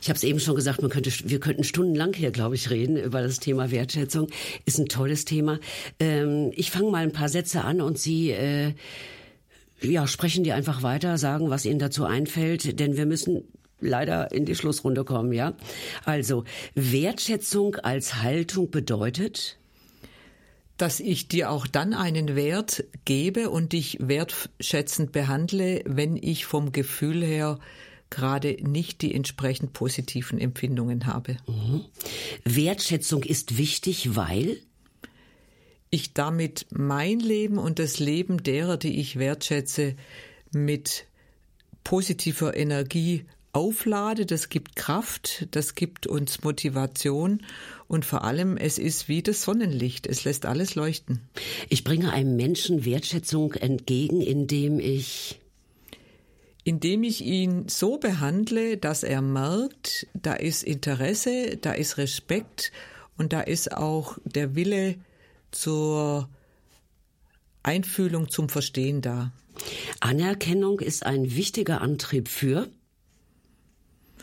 Ich 0.01 0.09
habe 0.09 0.17
es 0.17 0.23
eben 0.23 0.39
schon 0.39 0.55
gesagt, 0.55 0.81
man 0.81 0.89
könnte, 0.89 1.11
wir 1.25 1.39
könnten 1.39 1.63
stundenlang 1.63 2.13
hier, 2.13 2.31
glaube 2.31 2.55
ich, 2.55 2.69
reden 2.69 2.97
über 2.97 3.21
das 3.21 3.39
Thema 3.39 3.71
Wertschätzung. 3.71 4.27
Ist 4.65 4.79
ein 4.79 4.87
tolles 4.87 5.25
Thema. 5.25 5.59
Ähm, 5.99 6.51
ich 6.55 6.71
fange 6.71 6.91
mal 6.91 7.03
ein 7.03 7.11
paar 7.11 7.29
Sätze 7.29 7.63
an 7.63 7.81
und 7.81 7.97
Sie 7.97 8.31
äh, 8.31 8.73
ja, 9.81 10.07
sprechen 10.07 10.43
die 10.43 10.53
einfach 10.53 10.83
weiter, 10.83 11.17
sagen, 11.17 11.49
was 11.49 11.65
Ihnen 11.65 11.79
dazu 11.79 12.05
einfällt, 12.05 12.79
denn 12.79 12.97
wir 12.97 13.05
müssen 13.05 13.43
leider 13.79 14.31
in 14.31 14.45
die 14.45 14.55
Schlussrunde 14.55 15.03
kommen, 15.03 15.33
ja? 15.33 15.53
Also, 16.05 16.43
Wertschätzung 16.75 17.75
als 17.77 18.21
Haltung 18.21 18.69
bedeutet? 18.69 19.57
Dass 20.81 20.99
ich 20.99 21.27
dir 21.27 21.51
auch 21.51 21.67
dann 21.67 21.93
einen 21.93 22.35
Wert 22.35 22.85
gebe 23.05 23.51
und 23.51 23.73
dich 23.73 23.97
wertschätzend 24.01 25.11
behandle, 25.11 25.83
wenn 25.85 26.17
ich 26.17 26.45
vom 26.45 26.71
Gefühl 26.71 27.23
her 27.23 27.59
gerade 28.09 28.57
nicht 28.61 29.03
die 29.03 29.13
entsprechend 29.13 29.73
positiven 29.73 30.39
Empfindungen 30.39 31.05
habe. 31.05 31.37
Mhm. 31.45 31.85
Wertschätzung 32.45 33.21
ist 33.21 33.59
wichtig, 33.59 34.15
weil? 34.15 34.57
Ich 35.91 36.13
damit 36.13 36.65
mein 36.71 37.19
Leben 37.19 37.59
und 37.59 37.77
das 37.77 37.99
Leben 37.99 38.41
derer, 38.41 38.77
die 38.77 38.99
ich 38.99 39.19
wertschätze, 39.19 39.95
mit 40.51 41.05
positiver 41.83 42.57
Energie 42.57 43.25
auflade, 43.53 44.25
das 44.25 44.49
gibt 44.49 44.75
Kraft, 44.75 45.47
das 45.51 45.75
gibt 45.75 46.07
uns 46.07 46.43
Motivation 46.43 47.41
und 47.87 48.05
vor 48.05 48.23
allem 48.23 48.57
es 48.57 48.77
ist 48.77 49.09
wie 49.09 49.21
das 49.21 49.43
Sonnenlicht, 49.43 50.07
es 50.07 50.23
lässt 50.23 50.45
alles 50.45 50.75
leuchten. 50.75 51.21
Ich 51.69 51.83
bringe 51.83 52.13
einem 52.13 52.35
Menschen 52.35 52.85
Wertschätzung 52.85 53.53
entgegen, 53.53 54.21
indem 54.21 54.79
ich 54.79 55.39
indem 56.63 57.03
ich 57.03 57.25
ihn 57.25 57.67
so 57.67 57.97
behandle, 57.97 58.77
dass 58.77 59.01
er 59.01 59.21
merkt, 59.21 60.05
da 60.13 60.33
ist 60.33 60.63
Interesse, 60.63 61.57
da 61.57 61.73
ist 61.73 61.97
Respekt 61.97 62.71
und 63.17 63.33
da 63.33 63.41
ist 63.41 63.75
auch 63.75 64.19
der 64.25 64.55
Wille 64.55 64.95
zur 65.49 66.29
Einfühlung 67.63 68.29
zum 68.29 68.47
Verstehen 68.47 69.01
da. 69.01 69.31
Anerkennung 69.99 70.79
ist 70.79 71.05
ein 71.05 71.35
wichtiger 71.35 71.81
Antrieb 71.81 72.27
für 72.27 72.69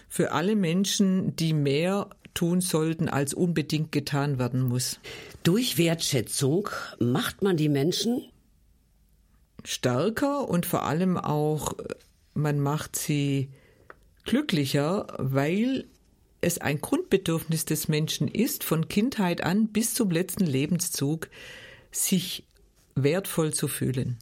für 0.08 0.32
alle 0.32 0.56
Menschen, 0.56 1.36
die 1.36 1.52
mehr 1.52 2.08
tun 2.34 2.60
sollten, 2.60 3.08
als 3.08 3.34
unbedingt 3.34 3.92
getan 3.92 4.38
werden 4.38 4.62
muss. 4.62 5.00
Durch 5.42 5.78
Wertschätzung 5.78 6.68
macht 6.98 7.42
man 7.42 7.56
die 7.56 7.68
Menschen 7.68 8.22
stärker 9.64 10.48
und 10.48 10.64
vor 10.64 10.84
allem 10.84 11.16
auch, 11.16 11.74
man 12.34 12.60
macht 12.60 12.96
sie 12.96 13.48
glücklicher, 14.24 15.06
weil 15.18 15.86
es 16.40 16.58
ein 16.58 16.80
Grundbedürfnis 16.80 17.64
des 17.64 17.88
Menschen 17.88 18.28
ist, 18.28 18.62
von 18.62 18.88
Kindheit 18.88 19.42
an 19.42 19.68
bis 19.68 19.94
zum 19.94 20.10
letzten 20.10 20.46
Lebenszug, 20.46 21.28
sich 21.90 22.44
wertvoll 22.94 23.52
zu 23.52 23.66
fühlen. 23.68 24.18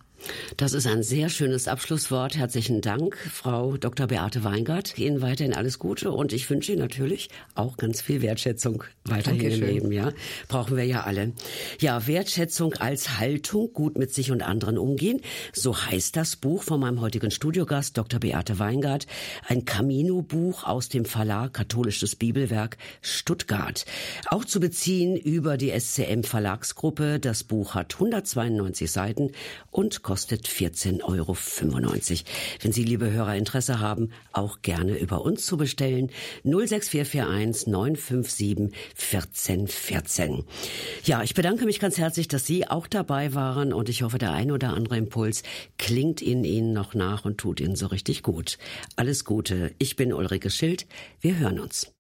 Das 0.57 0.73
ist 0.73 0.87
ein 0.87 1.03
sehr 1.03 1.29
schönes 1.29 1.69
Abschlusswort. 1.69 2.37
Herzlichen 2.37 2.81
Dank, 2.81 3.17
Frau 3.17 3.77
Dr. 3.77 4.07
Beate 4.07 4.45
Weingart. 4.45 4.99
Ihnen 4.99 5.21
weiterhin 5.21 5.55
alles 5.55 5.79
Gute 5.79 6.11
und 6.11 6.33
ich 6.33 6.49
wünsche 6.49 6.73
Ihnen 6.73 6.81
natürlich 6.81 7.29
auch 7.55 7.77
ganz 7.77 8.01
viel 8.01 8.23
Wertschätzung 8.23 8.85
weiterhin 9.05 9.41
Dankeschön. 9.41 9.69
im 9.69 9.75
Leben. 9.75 9.93
Ja, 9.93 10.13
brauchen 10.49 10.77
wir 10.77 10.85
ja 10.85 11.03
alle. 11.03 11.33
Ja, 11.81 12.07
Wertschätzung 12.07 12.75
als 12.75 13.19
Haltung, 13.19 13.73
gut 13.73 13.99
mit 13.99 14.15
sich 14.15 14.31
und 14.31 14.43
anderen 14.43 14.79
umgehen. 14.79 15.21
So 15.53 15.77
heißt 15.77 16.17
das 16.17 16.37
Buch 16.37 16.63
von 16.63 16.81
meinem 16.81 17.01
heutigen 17.01 17.31
Studiogast 17.31 17.97
Dr. 17.99 18.21
Beate 18.21 18.59
Weingart. 18.59 19.07
Ein 19.47 19.65
Camino-Buch 19.65 20.65
aus 20.65 20.89
dem 20.89 21.05
Verlag 21.05 21.53
Katholisches 21.53 22.17
Bibelwerk 22.17 22.79
Stuttgart. 23.03 23.85
Auch 24.29 24.45
zu 24.45 24.61
beziehen 24.61 25.17
über 25.17 25.57
die 25.57 25.79
SCM 25.79 26.23
Verlagsgruppe. 26.23 27.21
Das 27.21 27.45
Buch 27.45 27.75
hat 27.75 27.95
192 27.95 28.91
Seiten 28.91 29.33
und 29.71 30.03
kostet 30.17 30.49
14,95 30.49 31.03
Euro. 31.05 31.37
Wenn 32.63 32.73
Sie, 32.73 32.85
liebe 32.85 33.11
Hörer, 33.11 33.37
Interesse 33.37 33.81
haben, 33.81 34.13
auch 34.33 34.63
gerne 34.63 34.97
über 34.97 35.21
uns 35.21 35.45
zu 35.45 35.59
bestellen. 35.59 36.11
06441 36.43 37.67
957 37.67 38.73
1414. 38.99 40.45
Ja, 41.05 41.23
ich 41.23 41.35
bedanke 41.35 41.67
mich 41.67 41.81
ganz 41.81 41.99
herzlich, 41.99 42.29
dass 42.29 42.47
Sie 42.47 42.67
auch 42.67 42.87
dabei 42.87 43.35
waren 43.35 43.75
und 43.75 43.91
ich 43.91 44.01
hoffe, 44.05 44.17
der 44.17 44.33
ein 44.33 44.51
oder 44.51 44.73
andere 44.73 44.97
Impuls 44.97 45.43
klingt 45.77 46.23
in 46.23 46.45
Ihnen 46.45 46.73
noch 46.73 46.95
nach 46.95 47.27
und 47.27 47.37
tut 47.37 47.61
Ihnen 47.61 47.77
so 47.77 47.89
richtig 47.89 48.23
gut. 48.23 48.57
Alles 48.97 49.27
Gute. 49.27 49.75
Ich 49.77 49.97
bin 49.97 50.15
Ulrike 50.15 50.49
Schild. 50.49 50.87
Wir 51.21 51.37
hören 51.37 51.61
uns. 51.61 51.93